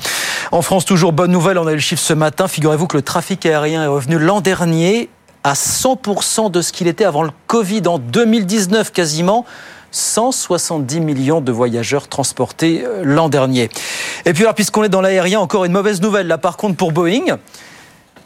En 0.52 0.62
France, 0.62 0.86
toujours 0.86 1.12
bonne 1.12 1.32
nouvelle, 1.32 1.58
on 1.58 1.68
a 1.68 1.72
eu 1.72 1.76
le 1.76 1.82
chiffre 1.82 2.02
ce 2.02 2.14
matin. 2.14 2.48
Figurez-vous 2.48 2.88
que 2.88 2.98
le 2.98 3.04
trafic 3.04 3.46
aérien 3.46 3.84
est 3.84 3.88
revenu 3.88 4.18
l'an 4.18 4.42
dernier 4.42 5.10
à 5.44 5.54
100% 5.54 6.52
de 6.52 6.62
ce 6.62 6.72
qu'il 6.72 6.88
était 6.88 7.06
avant 7.06 7.24
le 7.24 7.32
Covid 7.48 7.84
en 7.88 8.00
2019 8.00 8.92
quasiment. 8.92 9.46
170 9.92 11.00
millions 11.00 11.42
de 11.42 11.52
voyageurs 11.52 12.10
transportés 12.10 12.84
euh, 12.86 13.04
l'an 13.04 13.30
dernier. 13.30 13.70
Et 14.26 14.34
puis 14.34 14.44
alors, 14.44 14.54
puisqu'on 14.54 14.84
est 14.84 14.90
dans 14.90 15.02
l'aérien, 15.02 15.40
encore 15.40 15.64
une 15.64 15.72
mauvaise 15.72 16.02
nouvelle 16.02 16.28
là 16.28 16.38
par 16.38 16.58
contre 16.58 16.76
pour 16.76 16.92
Boeing 16.92 17.38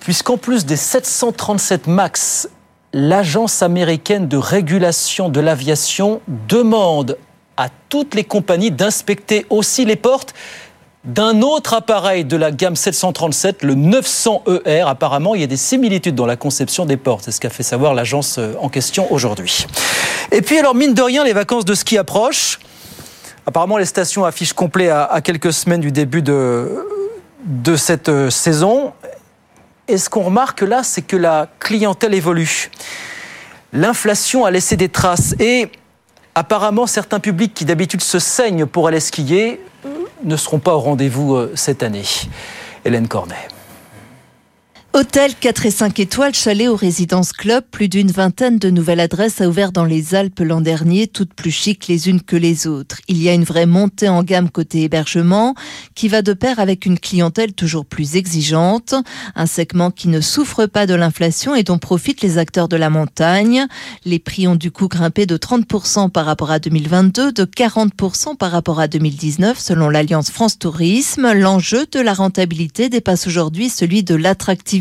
puisqu'en 0.01 0.37
plus 0.37 0.65
des 0.65 0.75
737 0.75 1.87
MAX, 1.87 2.49
l'agence 2.91 3.61
américaine 3.61 4.27
de 4.27 4.35
régulation 4.35 5.29
de 5.29 5.39
l'aviation 5.39 6.21
demande 6.49 7.17
à 7.55 7.69
toutes 7.87 8.15
les 8.15 8.23
compagnies 8.23 8.71
d'inspecter 8.71 9.45
aussi 9.49 9.85
les 9.85 9.95
portes 9.95 10.33
d'un 11.03 11.41
autre 11.41 11.73
appareil 11.73 12.25
de 12.25 12.37
la 12.37 12.51
gamme 12.51 12.75
737, 12.75 13.63
le 13.63 13.73
900ER. 13.73 14.85
Apparemment, 14.85 15.33
il 15.33 15.41
y 15.41 15.43
a 15.43 15.47
des 15.47 15.57
similitudes 15.57 16.13
dans 16.13 16.27
la 16.27 16.35
conception 16.35 16.85
des 16.85 16.97
portes. 16.97 17.25
C'est 17.25 17.31
ce 17.31 17.39
qu'a 17.39 17.49
fait 17.49 17.63
savoir 17.63 17.95
l'agence 17.95 18.37
euh, 18.37 18.53
en 18.59 18.69
question 18.69 19.11
aujourd'hui. 19.11 19.65
Et 20.31 20.41
puis, 20.41 20.59
alors, 20.59 20.75
mine 20.75 20.93
de 20.93 21.01
rien, 21.01 21.23
les 21.23 21.33
vacances 21.33 21.65
de 21.65 21.73
ski 21.73 21.97
approchent. 21.97 22.59
Apparemment, 23.47 23.77
les 23.77 23.85
stations 23.85 24.25
affichent 24.25 24.53
complet 24.53 24.89
à, 24.89 25.21
quelques 25.23 25.53
semaines 25.53 25.81
du 25.81 25.91
début 25.91 26.21
de, 26.21 26.85
de 27.45 27.75
cette 27.75 28.09
euh, 28.09 28.29
saison. 28.29 28.93
Et 29.91 29.97
ce 29.97 30.09
qu'on 30.09 30.23
remarque 30.23 30.61
là, 30.61 30.83
c'est 30.83 31.01
que 31.01 31.17
la 31.17 31.49
clientèle 31.59 32.13
évolue. 32.13 32.71
L'inflation 33.73 34.45
a 34.45 34.51
laissé 34.51 34.77
des 34.77 34.87
traces 34.87 35.35
et 35.37 35.69
apparemment 36.33 36.87
certains 36.87 37.19
publics 37.19 37.53
qui 37.53 37.65
d'habitude 37.65 38.01
se 38.01 38.17
saignent 38.17 38.65
pour 38.65 38.87
aller 38.87 39.01
skier 39.01 39.59
ne 40.23 40.37
seront 40.37 40.59
pas 40.59 40.75
au 40.75 40.79
rendez-vous 40.79 41.35
euh, 41.35 41.51
cette 41.55 41.83
année. 41.83 42.05
Hélène 42.85 43.09
Cornet. 43.09 43.49
Hôtel 44.93 45.31
4 45.39 45.67
et 45.67 45.71
5 45.71 45.99
étoiles, 46.01 46.33
chalet 46.33 46.67
au 46.67 46.75
Résidence 46.75 47.31
Club, 47.31 47.63
plus 47.71 47.87
d'une 47.87 48.11
vingtaine 48.11 48.59
de 48.59 48.69
nouvelles 48.69 48.99
adresses 48.99 49.39
a 49.39 49.47
ouvert 49.47 49.71
dans 49.71 49.85
les 49.85 50.15
Alpes 50.15 50.41
l'an 50.41 50.59
dernier, 50.59 51.07
toutes 51.07 51.33
plus 51.33 51.49
chics 51.49 51.87
les 51.87 52.09
unes 52.09 52.21
que 52.21 52.35
les 52.35 52.67
autres. 52.67 52.97
Il 53.07 53.23
y 53.23 53.29
a 53.29 53.33
une 53.33 53.45
vraie 53.45 53.65
montée 53.65 54.09
en 54.09 54.21
gamme 54.21 54.49
côté 54.49 54.81
hébergement 54.81 55.55
qui 55.95 56.09
va 56.09 56.21
de 56.21 56.33
pair 56.33 56.59
avec 56.59 56.85
une 56.85 56.99
clientèle 56.99 57.53
toujours 57.53 57.85
plus 57.85 58.17
exigeante, 58.17 58.93
un 59.33 59.45
segment 59.45 59.91
qui 59.91 60.09
ne 60.09 60.19
souffre 60.19 60.65
pas 60.65 60.85
de 60.85 60.93
l'inflation 60.93 61.55
et 61.55 61.63
dont 61.63 61.77
profitent 61.77 62.21
les 62.21 62.37
acteurs 62.37 62.67
de 62.67 62.75
la 62.75 62.89
montagne. 62.89 63.67
Les 64.03 64.19
prix 64.19 64.45
ont 64.45 64.55
du 64.55 64.71
coup 64.71 64.89
grimpé 64.89 65.25
de 65.25 65.37
30% 65.37 66.09
par 66.09 66.25
rapport 66.25 66.51
à 66.51 66.59
2022, 66.59 67.31
de 67.31 67.45
40% 67.45 68.35
par 68.35 68.51
rapport 68.51 68.81
à 68.81 68.89
2019 68.89 69.57
selon 69.57 69.87
l'Alliance 69.87 70.31
France 70.31 70.59
Tourisme. 70.59 71.31
L'enjeu 71.31 71.85
de 71.89 72.01
la 72.01 72.13
rentabilité 72.13 72.89
dépasse 72.89 73.25
aujourd'hui 73.25 73.69
celui 73.69 74.03
de 74.03 74.15
l'attractivité 74.15 74.80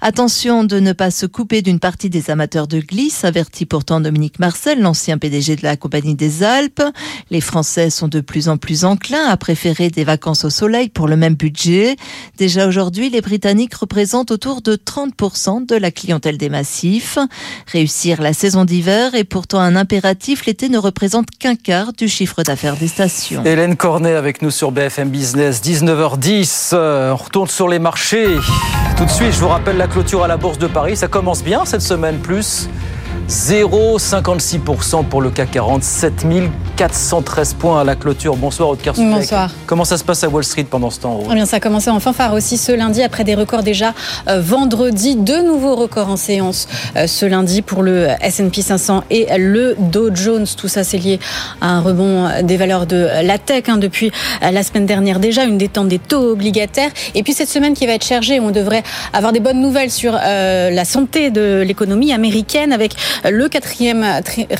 Attention 0.00 0.64
de 0.64 0.78
ne 0.80 0.92
pas 0.92 1.10
se 1.10 1.26
couper 1.26 1.62
d'une 1.62 1.80
partie 1.80 2.10
des 2.10 2.30
amateurs 2.30 2.66
de 2.66 2.80
glisse, 2.80 3.24
avertit 3.24 3.66
pourtant 3.66 4.00
Dominique 4.00 4.38
Marcel, 4.38 4.80
l'ancien 4.80 5.18
PDG 5.18 5.56
de 5.56 5.62
la 5.62 5.76
Compagnie 5.76 6.14
des 6.14 6.42
Alpes. 6.42 6.82
Les 7.30 7.40
Français 7.40 7.90
sont 7.90 8.08
de 8.08 8.20
plus 8.20 8.48
en 8.48 8.56
plus 8.56 8.84
enclins 8.84 9.26
à 9.26 9.36
préférer 9.36 9.90
des 9.90 10.04
vacances 10.04 10.44
au 10.44 10.50
soleil 10.50 10.88
pour 10.88 11.08
le 11.08 11.16
même 11.16 11.34
budget. 11.34 11.96
Déjà 12.38 12.66
aujourd'hui, 12.66 13.10
les 13.10 13.20
Britanniques 13.20 13.74
représentent 13.74 14.30
autour 14.30 14.62
de 14.62 14.76
30% 14.76 15.66
de 15.66 15.76
la 15.76 15.90
clientèle 15.90 16.38
des 16.38 16.48
massifs. 16.48 17.18
Réussir 17.66 18.22
la 18.22 18.32
saison 18.32 18.64
d'hiver 18.64 19.14
est 19.14 19.24
pourtant 19.24 19.60
un 19.60 19.76
impératif. 19.76 20.46
L'été 20.46 20.68
ne 20.68 20.78
représente 20.78 21.30
qu'un 21.38 21.56
quart 21.56 21.92
du 21.92 22.08
chiffre 22.08 22.42
d'affaires 22.42 22.76
des 22.76 22.88
stations. 22.88 23.44
Hélène 23.44 23.76
Cornet 23.76 24.14
avec 24.14 24.42
nous 24.42 24.50
sur 24.50 24.72
BFM 24.72 25.10
Business, 25.10 25.62
19h10. 25.62 26.70
Euh, 26.72 27.12
on 27.12 27.16
retourne 27.16 27.48
sur 27.48 27.68
les 27.68 27.78
marchés. 27.78 28.36
Tout 28.94 29.04
de 29.04 29.10
suite, 29.10 29.32
je 29.32 29.40
vous 29.40 29.48
rappelle 29.48 29.76
la 29.76 29.86
clôture 29.88 30.22
à 30.22 30.28
la 30.28 30.36
Bourse 30.36 30.58
de 30.58 30.66
Paris. 30.66 30.96
Ça 30.96 31.08
commence 31.08 31.42
bien 31.42 31.64
cette 31.64 31.82
semaine, 31.82 32.18
plus 32.18 32.68
0,56% 33.28 35.04
pour 35.04 35.20
le 35.20 35.30
CAC 35.30 35.50
40, 35.50 35.82
7413 35.82 37.54
points 37.54 37.80
à 37.80 37.84
la 37.84 37.96
clôture. 37.96 38.36
Bonsoir, 38.36 38.68
Aude 38.70 38.78
Bonsoir. 38.96 39.50
Comment 39.66 39.84
ça 39.84 39.98
se 39.98 40.04
passe 40.04 40.22
à 40.22 40.28
Wall 40.28 40.44
Street 40.44 40.66
pendant 40.68 40.90
ce 40.90 41.00
temps 41.00 41.20
eh 41.30 41.34
bien, 41.34 41.46
Ça 41.46 41.56
a 41.56 41.60
commencé 41.60 41.90
en 41.90 41.98
fanfare 41.98 42.34
aussi 42.34 42.56
ce 42.56 42.72
lundi, 42.72 43.02
après 43.02 43.24
des 43.24 43.34
records 43.34 43.62
déjà 43.62 43.94
euh, 44.28 44.40
vendredi. 44.40 45.16
Deux 45.16 45.42
nouveaux 45.42 45.74
records 45.74 46.08
en 46.08 46.16
séance 46.16 46.68
euh, 46.96 47.06
ce 47.06 47.26
lundi 47.26 47.62
pour 47.62 47.82
le 47.82 48.08
S&P 48.20 48.62
500 48.62 49.04
et 49.10 49.26
le 49.38 49.74
Dow 49.78 50.14
Jones. 50.14 50.46
Tout 50.56 50.68
ça, 50.68 50.84
c'est 50.84 50.98
lié 50.98 51.18
à 51.60 51.70
un 51.70 51.80
rebond 51.80 52.28
des 52.42 52.56
valeurs 52.56 52.86
de 52.86 53.08
la 53.22 53.38
tech 53.38 53.64
hein, 53.68 53.78
depuis 53.78 54.12
euh, 54.42 54.50
la 54.50 54.62
semaine 54.62 54.86
dernière 54.86 55.18
déjà, 55.18 55.44
une 55.44 55.58
détente 55.58 55.88
des 55.88 55.98
taux 55.98 56.32
obligataires. 56.32 56.90
Et 57.14 57.22
puis 57.22 57.32
cette 57.32 57.48
semaine 57.48 57.74
qui 57.74 57.86
va 57.86 57.94
être 57.94 58.04
chargée, 58.04 58.38
on 58.40 58.50
devrait 58.50 58.82
avoir 59.12 59.32
des 59.32 59.40
bonnes 59.40 59.60
nouvelles 59.60 59.90
sur 59.90 60.12
la 60.12 60.84
santé 60.84 61.30
de 61.30 61.62
l'économie 61.66 62.12
américaine 62.12 62.72
avec 62.72 62.94
le 63.24 63.48
quatrième 63.48 64.04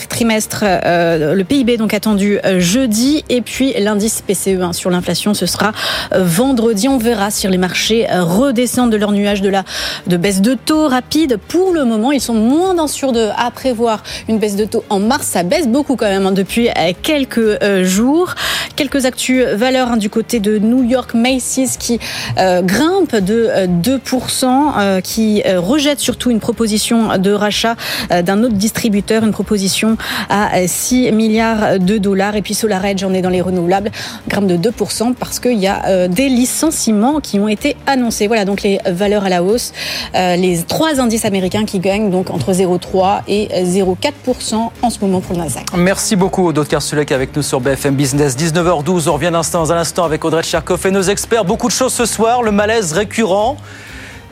trimestre, 0.08 0.64
euh, 0.64 1.34
le 1.34 1.44
PIB 1.44 1.76
donc 1.76 1.94
attendu 1.94 2.38
euh, 2.44 2.60
jeudi, 2.60 3.24
et 3.28 3.40
puis 3.40 3.74
l'indice 3.78 4.22
PCE 4.26 4.72
sur 4.72 4.90
l'inflation, 4.90 5.34
ce 5.34 5.46
sera 5.46 5.72
euh, 6.12 6.22
vendredi. 6.24 6.88
On 6.88 6.98
verra 6.98 7.30
si 7.30 7.46
les 7.48 7.58
marchés 7.58 8.06
redescendent 8.10 8.90
de 8.90 8.96
leur 8.96 9.12
nuage 9.12 9.42
de 9.42 9.48
la 9.48 9.64
de 10.06 10.16
baisse 10.16 10.40
de 10.40 10.54
taux 10.54 10.88
rapide. 10.88 11.38
Pour 11.48 11.72
le 11.72 11.84
moment, 11.84 12.12
ils 12.12 12.20
sont 12.20 12.34
moins 12.34 12.74
dans 12.74 12.86
de 12.86 13.28
à 13.36 13.50
prévoir 13.50 14.02
une 14.28 14.38
baisse 14.38 14.56
de 14.56 14.64
taux 14.64 14.84
en 14.88 15.00
mars. 15.00 15.26
Ça 15.26 15.42
baisse 15.42 15.68
beaucoup 15.68 15.96
quand 15.96 16.06
même 16.06 16.26
hein, 16.26 16.32
depuis 16.32 16.68
quelques 17.02 17.82
jours. 17.82 18.34
Quelques 18.74 19.04
actus 19.04 19.44
valeurs 19.44 19.92
hein, 19.92 19.96
du 19.96 20.08
côté 20.08 20.40
de 20.40 20.58
New 20.58 20.82
York 20.82 21.14
Macy's 21.14 21.76
qui 21.76 21.98
grimpe 22.36 23.16
de 23.16 23.50
2%, 23.66 25.02
qui 25.02 25.42
rejette 25.46 26.00
surtout 26.00 26.30
une 26.30 26.40
proposition 26.40 27.18
de 27.18 27.32
rachat 27.32 27.76
d'un 28.10 28.35
autre 28.42 28.54
distributeur, 28.54 29.24
une 29.24 29.32
proposition 29.32 29.96
à 30.28 30.66
6 30.66 31.12
milliards 31.12 31.78
de 31.78 31.98
dollars. 31.98 32.36
Et 32.36 32.42
puis 32.42 32.54
SolarEdge, 32.54 33.04
on 33.04 33.14
est 33.14 33.22
dans 33.22 33.30
les 33.30 33.40
renouvelables, 33.40 33.90
gramme 34.28 34.46
de 34.46 34.56
2% 34.56 35.14
parce 35.14 35.38
qu'il 35.38 35.58
y 35.58 35.66
a 35.66 35.84
euh, 35.86 36.08
des 36.08 36.28
licenciements 36.28 37.20
qui 37.20 37.38
ont 37.38 37.48
été 37.48 37.76
annoncés. 37.86 38.26
Voilà 38.26 38.44
donc 38.44 38.62
les 38.62 38.78
valeurs 38.86 39.24
à 39.24 39.28
la 39.28 39.42
hausse. 39.42 39.72
Euh, 40.14 40.36
les 40.36 40.62
trois 40.62 41.00
indices 41.00 41.24
américains 41.24 41.64
qui 41.64 41.78
gagnent 41.78 42.10
donc 42.10 42.30
entre 42.30 42.52
0,3 42.52 43.22
et 43.28 43.48
0,4% 43.64 44.70
en 44.82 44.90
ce 44.90 44.98
moment 45.00 45.20
pour 45.20 45.34
le 45.34 45.42
Nasdaq. 45.42 45.66
Merci 45.76 46.16
beaucoup, 46.16 46.46
Aude 46.46 46.80
Sulek 46.80 47.12
avec 47.12 47.34
nous 47.36 47.42
sur 47.42 47.60
BFM 47.60 47.94
Business. 47.94 48.36
19h12, 48.36 49.08
on 49.08 49.14
revient 49.14 49.32
instant, 49.34 49.70
un 49.70 49.76
instant 49.76 50.04
avec 50.04 50.24
Audrey 50.24 50.42
Tcherkov 50.42 50.86
et 50.86 50.90
nos 50.90 51.02
experts. 51.02 51.44
Beaucoup 51.44 51.68
de 51.68 51.72
choses 51.72 51.92
ce 51.92 52.06
soir, 52.06 52.42
le 52.42 52.52
malaise 52.52 52.92
récurrent 52.92 53.56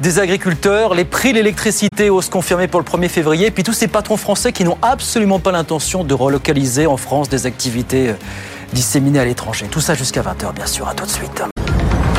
des 0.05 0.19
agriculteurs, 0.19 0.95
les 0.95 1.07
prix 1.07 1.33
de 1.33 1.39
l'électricité 1.39 2.11
hausse 2.11 2.29
confirmée 2.29 2.69
pour 2.69 2.79
le 2.79 2.85
1er 2.85 3.09
février, 3.09 3.51
puis 3.51 3.63
tous 3.63 3.73
ces 3.73 3.89
patrons 3.89 4.19
français 4.19 4.53
qui 4.53 4.63
n'ont 4.63 4.77
absolument 4.83 5.39
pas 5.39 5.51
l'intention 5.51 6.05
de 6.05 6.13
relocaliser 6.13 6.87
en 6.87 6.99
France 6.99 7.31
des 7.31 7.47
activités 7.47 8.11
euh, 8.11 8.15
disséminées 8.75 9.21
à 9.21 9.25
l'étranger. 9.25 9.67
Tout 9.71 9.81
ça 9.81 9.95
jusqu'à 9.95 10.21
20h, 10.21 10.53
bien 10.55 10.67
sûr. 10.67 10.87
À 10.87 10.93
tout 10.93 11.07
de 11.07 11.11
suite. 11.11 11.43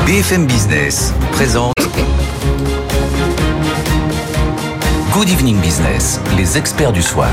BFM 0.04 0.46
Business 0.46 1.14
présente 1.30 1.74
Good 5.12 5.28
Evening 5.28 5.60
Business, 5.60 6.20
les 6.36 6.58
experts 6.58 6.92
du 6.92 7.02
soir. 7.02 7.30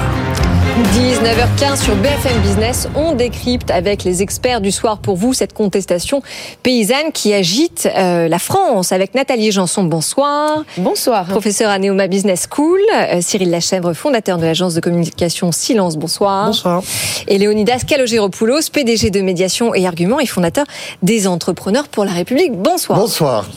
19h15 0.74 1.84
sur 1.84 1.96
BFM 1.98 2.42
Business, 2.42 2.88
on 2.96 3.14
décrypte 3.14 3.70
avec 3.70 4.04
les 4.04 4.24
experts 4.24 4.60
du 4.60 4.72
soir 4.72 4.98
pour 4.98 5.16
vous 5.16 5.36
cette 5.36 5.54
contestation 5.54 6.24
paysanne 6.64 7.12
qui 7.14 7.32
agite 7.32 7.88
euh, 7.96 8.28
la 8.28 8.40
France 8.40 8.92
avec 8.92 9.14
Nathalie 9.14 9.52
Janson. 9.52 9.84
Bonsoir. 9.84 10.64
Bonsoir. 10.78 11.28
Professeur 11.28 11.70
à 11.70 11.78
Neoma 11.78 12.08
Business 12.08 12.48
School. 12.50 12.80
Euh, 12.96 13.20
Cyril 13.22 13.52
Lachèvre, 13.52 13.94
fondateur 13.94 14.40
de 14.40 14.46
l'agence 14.46 14.74
de 14.74 14.80
communication 14.80 15.52
Silence. 15.52 15.96
Bonsoir. 15.96 16.48
Bonsoir. 16.48 16.82
Et 17.28 17.38
Léonidas 17.38 17.84
Kalogiropoulos, 17.88 18.72
PDG 18.72 19.12
de 19.12 19.22
Médiation 19.22 19.76
et 19.76 19.86
Arguments 19.86 20.20
et 20.20 20.26
fondateur 20.26 20.66
des 21.04 21.28
Entrepreneurs 21.28 21.88
pour 21.88 22.04
la 22.04 22.14
République. 22.14 22.54
Bonsoir. 22.54 22.98
Bonsoir. 22.98 23.48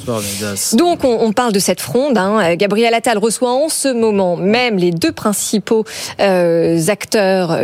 Donc 0.75 1.02
on, 1.02 1.32
parle 1.32 1.54
de 1.54 1.61
cette 1.61 1.80
fronde. 1.80 2.18
Hein. 2.18 2.56
Gabriel 2.56 2.92
Attal 2.92 3.16
reçoit 3.16 3.52
en 3.52 3.70
ce 3.70 3.88
moment 3.88 4.37
même 4.37 4.76
les 4.76 4.90
deux 4.90 5.12
principaux 5.12 5.85
euh, 6.20 6.78
acteurs 6.88 7.05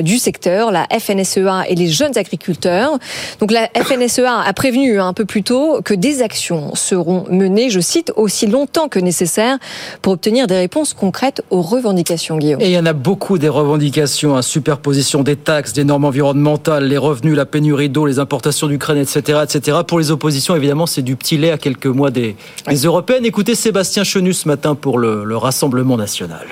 du 0.02 0.18
secteur, 0.18 0.70
la 0.70 0.86
FNSEA 0.90 1.64
et 1.68 1.74
les 1.74 1.88
jeunes 1.88 2.16
agriculteurs. 2.16 2.98
Donc 3.40 3.50
la 3.50 3.68
FNSEA 3.74 4.40
a 4.44 4.52
prévenu 4.52 5.00
un 5.00 5.12
peu 5.12 5.24
plus 5.24 5.42
tôt 5.42 5.80
que 5.84 5.94
des 5.94 6.22
actions 6.22 6.74
seront 6.74 7.24
menées, 7.30 7.70
je 7.70 7.80
cite, 7.80 8.12
aussi 8.16 8.46
longtemps 8.46 8.88
que 8.88 8.98
nécessaire 8.98 9.58
pour 10.02 10.14
obtenir 10.14 10.46
des 10.46 10.56
réponses 10.56 10.94
concrètes 10.94 11.42
aux 11.50 11.62
revendications, 11.62 12.38
Guillaume. 12.38 12.60
Et 12.60 12.66
il 12.66 12.72
y 12.72 12.78
en 12.78 12.86
a 12.86 12.92
beaucoup 12.92 13.38
des 13.38 13.48
revendications, 13.48 14.36
à 14.36 14.42
superposition 14.42 15.22
des 15.22 15.36
taxes, 15.36 15.72
des 15.72 15.84
normes 15.84 16.04
environnementales, 16.04 16.86
les 16.86 16.98
revenus, 16.98 17.36
la 17.36 17.46
pénurie 17.46 17.88
d'eau, 17.88 18.06
les 18.06 18.18
importations 18.18 18.66
d'Ukraine, 18.66 18.98
etc., 18.98 19.40
etc. 19.44 19.78
Pour 19.86 19.98
les 19.98 20.10
oppositions, 20.10 20.54
évidemment, 20.56 20.86
c'est 20.86 21.02
du 21.02 21.16
petit 21.16 21.38
lait 21.38 21.50
à 21.50 21.58
quelques 21.58 21.86
mois 21.86 22.10
des, 22.10 22.36
européennes. 22.84 23.24
Écoutez 23.24 23.54
Sébastien 23.54 24.04
Chenu 24.04 24.32
ce 24.32 24.48
matin 24.48 24.74
pour 24.74 24.98
le 24.98 25.36
Rassemblement 25.36 25.96
national. 25.96 26.46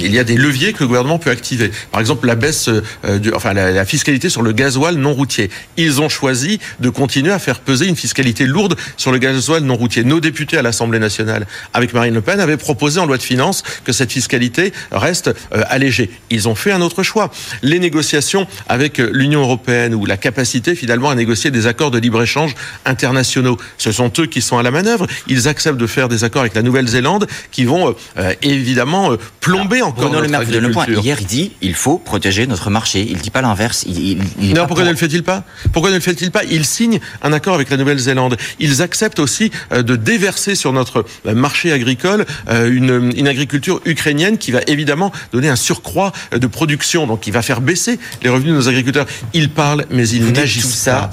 Il 0.00 0.14
y 0.14 0.18
a 0.18 0.24
des 0.24 0.36
leviers 0.36 0.72
que 0.72 0.80
le 0.80 0.86
gouvernement 0.86 1.18
peut 1.18 1.30
activer. 1.30 1.72
Par 1.90 2.00
exemple, 2.00 2.26
la 2.26 2.36
baisse, 2.36 2.68
euh, 2.68 3.18
du, 3.18 3.32
enfin 3.32 3.52
la, 3.52 3.84
fiscalité 3.84 4.28
sur 4.28 4.42
le 4.42 4.52
gasoil 4.52 4.96
non 4.96 5.12
routier. 5.12 5.50
Ils 5.76 6.00
ont 6.00 6.08
choisi 6.08 6.60
de 6.78 6.88
continuer 6.88 7.32
à 7.32 7.38
faire 7.38 7.60
peser 7.60 7.86
une 7.86 7.96
fiscalité 7.96 8.46
lourde 8.46 8.76
sur 8.96 9.10
le 9.10 9.18
gasoil 9.18 9.64
non 9.64 9.76
routier. 9.76 10.04
Nos 10.04 10.20
députés 10.20 10.56
à 10.56 10.62
l'Assemblée 10.62 10.98
nationale, 10.98 11.46
avec 11.74 11.94
Marine 11.94 12.14
Le 12.14 12.20
Pen, 12.20 12.38
avaient 12.38 12.56
proposé 12.56 13.00
en 13.00 13.06
loi 13.06 13.16
de 13.16 13.22
finances 13.22 13.62
que 13.84 13.92
cette 13.92 14.12
fiscalité 14.12 14.72
reste 14.92 15.28
euh, 15.52 15.62
allégée. 15.68 16.10
Ils 16.30 16.48
ont 16.48 16.54
fait 16.54 16.70
un 16.70 16.80
autre 16.80 17.02
choix. 17.02 17.30
Les 17.62 17.80
négociations 17.80 18.46
avec 18.68 18.98
l'Union 18.98 19.40
européenne 19.40 19.94
ou 19.94 20.06
la 20.06 20.16
capacité 20.16 20.74
finalement 20.74 21.10
à 21.10 21.14
négocier 21.14 21.50
des 21.50 21.66
accords 21.66 21.90
de 21.90 21.98
libre 21.98 22.22
échange 22.22 22.54
internationaux. 22.84 23.56
Ce 23.78 23.90
sont 23.90 24.12
eux 24.18 24.26
qui 24.26 24.42
sont 24.42 24.58
à 24.58 24.62
la 24.62 24.70
manœuvre. 24.70 25.06
Ils 25.26 25.48
acceptent 25.48 25.78
de 25.78 25.86
faire 25.86 26.08
des 26.08 26.24
accords 26.24 26.42
avec 26.42 26.54
la 26.54 26.62
Nouvelle-Zélande 26.62 27.26
qui 27.50 27.64
vont 27.64 27.96
euh, 28.18 28.34
évidemment 28.42 29.16
plomber 29.40 29.82
Bruno 29.96 30.20
Le 30.20 30.28
Maire 30.28 30.42
vous 30.42 30.52
donne 30.52 30.66
le 30.66 30.70
point. 30.70 30.86
Hier, 30.86 31.18
il 31.20 31.26
dit 31.26 31.52
il 31.60 31.74
faut 31.74 31.98
protéger 31.98 32.46
notre 32.46 32.70
marché. 32.70 33.06
Il 33.08 33.18
dit 33.18 33.30
pas 33.30 33.42
l'inverse. 33.42 33.84
Il, 33.86 34.18
non, 34.54 34.66
pourquoi 34.66 34.84
ne 34.84 34.90
le 34.90 34.96
fait-il 34.96 35.22
pas? 35.22 35.44
Pourquoi 35.72 35.90
ne 35.90 35.96
le 35.96 36.00
fait-il 36.00 36.30
pas? 36.30 36.44
Il 36.44 36.64
signe 36.64 37.00
un 37.22 37.32
accord 37.32 37.54
avec 37.54 37.70
la 37.70 37.76
Nouvelle-Zélande. 37.76 38.36
Ils 38.58 38.82
acceptent 38.82 39.18
aussi 39.18 39.50
euh, 39.72 39.82
de 39.82 39.96
déverser 39.96 40.54
sur 40.54 40.72
notre 40.72 41.04
euh, 41.26 41.34
marché 41.34 41.72
agricole 41.72 42.26
euh, 42.48 42.70
une, 42.70 43.12
une 43.16 43.28
agriculture 43.28 43.80
ukrainienne 43.84 44.38
qui 44.38 44.50
va 44.50 44.60
évidemment 44.66 45.12
donner 45.32 45.48
un 45.48 45.56
surcroît 45.56 46.12
de 46.32 46.46
production, 46.46 47.06
donc 47.06 47.20
qui 47.20 47.30
va 47.30 47.42
faire 47.42 47.60
baisser 47.60 47.98
les 48.22 48.28
revenus 48.28 48.52
de 48.52 48.56
nos 48.56 48.68
agriculteurs. 48.68 49.06
Ils 49.34 49.50
parlent, 49.50 49.86
mais 49.90 50.08
ils 50.08 50.32
n'agissent 50.32 50.84
pas. 50.84 51.10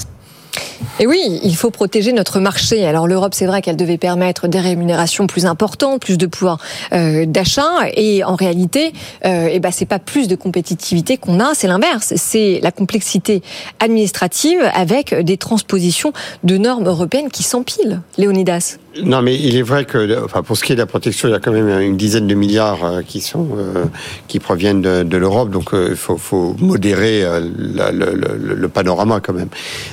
Et 1.00 1.08
oui, 1.08 1.40
il 1.44 1.56
faut 1.56 1.72
protéger 1.72 2.14
notre 2.14 2.40
marché. 2.40 2.86
Alors 2.86 3.08
l'Europe, 3.08 3.34
c'est 3.34 3.46
vrai 3.46 3.62
qu'elle 3.62 3.76
devait 3.76 3.98
permettre 3.98 4.48
des 4.48 4.60
rémunérations 4.60 5.28
plus 5.28 5.46
importantes, 5.46 6.02
plus 6.02 6.18
de 6.18 6.26
pouvoir 6.26 6.60
euh, 6.94 7.26
d'achat, 7.26 7.90
et 7.94 8.24
en 8.24 8.36
réalité, 8.36 8.94
euh, 9.26 9.50
eh 9.52 9.60
ben 9.60 9.72
c'est 9.72 9.86
pas 9.86 10.00
plus 10.00 10.30
de 10.30 10.36
compétitivité 10.36 11.18
qu'on 11.18 11.42
a, 11.42 11.54
c'est 11.54 11.68
l'inverse. 11.68 12.14
C'est 12.16 12.60
la 12.64 12.72
complexité 12.72 13.42
administrative 13.80 14.60
avec 14.74 15.14
des 15.14 15.38
transpositions 15.38 16.14
de 16.44 16.58
normes 16.58 16.88
européennes 16.88 17.30
qui 17.30 17.44
s'empilent. 17.44 18.02
Léonidas. 18.18 18.78
Non, 19.04 19.22
mais 19.22 19.36
il 19.36 19.58
est 19.58 19.62
vrai 19.62 19.84
que, 19.84 20.24
enfin, 20.24 20.42
pour 20.42 20.56
ce 20.56 20.64
qui 20.64 20.72
est 20.72 20.76
de 20.76 20.82
la 20.82 20.86
protection, 20.86 21.28
il 21.28 21.32
y 21.32 21.36
a 21.36 21.40
quand 21.40 21.52
même 21.52 21.68
une 21.82 21.98
dizaine 21.98 22.28
de 22.28 22.36
milliards 22.36 22.86
euh, 22.86 23.02
qui 23.02 23.20
sont 23.20 23.50
euh, 23.58 23.86
qui 24.30 24.40
proviennent 24.40 24.82
de, 24.82 25.04
de 25.04 25.18
l'Europe, 25.18 25.50
donc 25.50 25.74
euh, 25.74 25.88
il 25.92 25.98
faut, 25.98 26.18
faut, 26.18 26.56
modérer 26.60 27.24
le, 27.24 27.92
le, 27.92 28.56
le, 28.56 28.70
panorama 28.70 29.20
quand 29.20 29.34
même. 29.34 29.50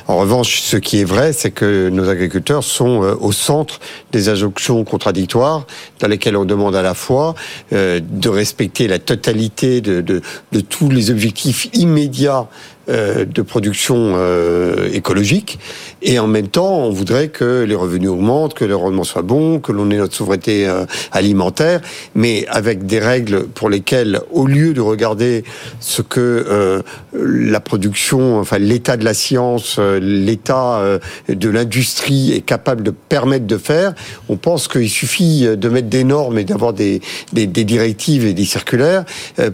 En 0.06 0.18
revanche, 0.18 0.60
ce 0.60 0.76
qui 0.76 1.00
est 1.00 1.04
vrai, 1.04 1.32
c'est 1.32 1.50
que 1.50 1.88
nos 1.88 2.08
agriculteurs 2.08 2.62
sont 2.62 3.16
au 3.20 3.32
centre 3.32 3.80
des 4.12 4.28
injonctions 4.28 4.84
contradictoires, 4.84 5.66
dans 5.98 6.08
lesquelles 6.08 6.36
on 6.36 6.44
demande 6.44 6.76
à 6.76 6.82
la 6.82 6.94
fois 6.94 7.34
de 7.70 8.28
respecter 8.28 8.86
la 8.88 8.98
totalité 8.98 9.80
de, 9.80 10.00
de, 10.00 10.22
de 10.52 10.60
tous 10.60 10.88
les 10.88 11.10
objectifs 11.10 11.68
immédiats 11.74 12.46
euh, 12.88 13.24
de 13.24 13.42
production 13.42 14.14
euh, 14.16 14.88
écologique. 14.92 15.60
Et 16.02 16.18
en 16.18 16.26
même 16.26 16.48
temps 16.48 16.78
on 16.78 16.90
voudrait 16.90 17.28
que 17.28 17.62
les 17.62 17.76
revenus 17.76 18.10
augmentent, 18.10 18.54
que 18.54 18.64
le 18.64 18.74
rendement 18.74 19.04
soit 19.04 19.22
bon, 19.22 19.60
que 19.60 19.70
l'on 19.70 19.88
ait 19.92 19.98
notre 19.98 20.16
souveraineté 20.16 20.66
euh, 20.66 20.84
alimentaire, 21.12 21.80
mais 22.16 22.44
avec 22.48 22.84
des 22.84 22.98
règles 22.98 23.44
pour 23.44 23.70
lesquelles 23.70 24.20
au 24.32 24.48
lieu 24.48 24.74
de 24.74 24.80
regarder 24.80 25.44
ce 25.78 26.02
que 26.02 26.82
la 27.12 27.60
production, 27.60 28.40
enfin 28.40 28.58
l'état 28.58 28.96
de 28.96 29.04
la 29.04 29.14
science, 29.14 29.78
l'état 29.78 30.98
de 31.28 31.48
l'industrie 31.48 32.32
est 32.32 32.40
capable 32.40 32.82
de 32.82 32.90
permettre 32.90 33.46
de 33.46 33.58
faire, 33.58 33.94
on 34.28 34.36
pense 34.36 34.66
qu'il 34.66 34.90
suffit 34.90 35.46
de 35.56 35.68
mettre 35.68 35.88
des 35.88 36.04
normes 36.04 36.38
et 36.38 36.44
d'avoir 36.44 36.72
des, 36.72 37.00
des, 37.32 37.46
des 37.46 37.64
directives 37.64 38.26
et 38.26 38.34
des 38.34 38.44
circulaires 38.44 39.04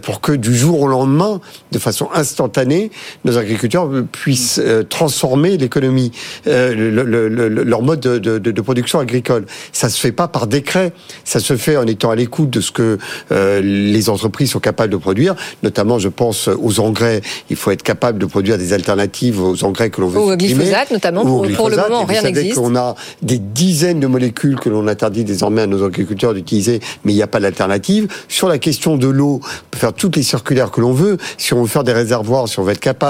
pour 0.01 0.21
que 0.21 0.31
du 0.31 0.55
jour 0.55 0.81
au 0.81 0.87
lendemain, 0.87 1.41
de 1.71 1.79
façon 1.79 2.09
instantanée, 2.13 2.89
nos 3.29 3.37
agriculteurs 3.37 3.89
puissent 4.11 4.59
euh, 4.63 4.83
transformer 4.83 5.57
l'économie, 5.57 6.11
euh, 6.47 6.73
le, 6.73 7.03
le, 7.03 7.29
le, 7.29 7.63
leur 7.63 7.81
mode 7.81 7.99
de, 7.99 8.17
de, 8.17 8.37
de, 8.37 8.61
production 8.61 8.99
agricole. 8.99 9.45
Ça 9.71 9.89
se 9.89 9.99
fait 9.99 10.11
pas 10.11 10.27
par 10.27 10.47
décret, 10.47 10.93
ça 11.23 11.39
se 11.39 11.55
fait 11.55 11.77
en 11.77 11.85
étant 11.87 12.11
à 12.11 12.15
l'écoute 12.15 12.49
de 12.49 12.61
ce 12.61 12.71
que 12.71 12.97
euh, 13.31 13.61
les 13.61 14.09
entreprises 14.09 14.51
sont 14.51 14.59
capables 14.59 14.91
de 14.91 14.97
produire. 14.97 15.35
Notamment, 15.63 15.99
je 15.99 16.09
pense 16.09 16.47
aux 16.47 16.79
engrais. 16.79 17.21
Il 17.49 17.55
faut 17.55 17.71
être 17.71 17.83
capable 17.83 18.19
de 18.19 18.25
produire 18.25 18.57
des 18.57 18.73
alternatives 18.73 19.41
aux 19.41 19.63
engrais 19.63 19.89
que 19.89 20.01
l'on 20.01 20.07
veut 20.07 20.19
Au 20.19 20.35
glyphosate, 20.35 20.91
notamment. 20.91 21.23
Pour, 21.23 21.47
pour, 21.47 21.69
le 21.69 21.77
moment, 21.77 22.05
rien 22.05 22.21
n'existe. 22.23 22.57
On 22.57 22.75
a 22.75 22.95
des 23.21 23.37
dizaines 23.37 23.99
de 23.99 24.07
molécules 24.07 24.59
que 24.59 24.69
l'on 24.69 24.87
interdit 24.87 25.23
désormais 25.23 25.61
à 25.61 25.67
nos 25.67 25.85
agriculteurs 25.85 26.33
d'utiliser, 26.33 26.79
mais 27.03 27.13
il 27.13 27.15
n'y 27.15 27.23
a 27.23 27.27
pas 27.27 27.39
d'alternative. 27.39 28.07
Sur 28.27 28.47
la 28.47 28.57
question 28.57 28.97
de 28.97 29.07
l'eau, 29.07 29.39
on 29.43 29.69
peut 29.71 29.79
faire 29.79 29.93
toutes 29.93 30.15
les 30.15 30.23
circulaires 30.23 30.71
que 30.71 30.81
l'on 30.81 30.93
veut. 30.93 31.17
Si 31.37 31.53
on 31.53 31.61
veut 31.61 31.67
faire 31.67 31.83
des 31.83 31.93
réservoirs, 31.93 32.47
si 32.47 32.59
on 32.59 32.63
veut 32.63 32.71
être 32.71 32.79
capable 32.79 33.08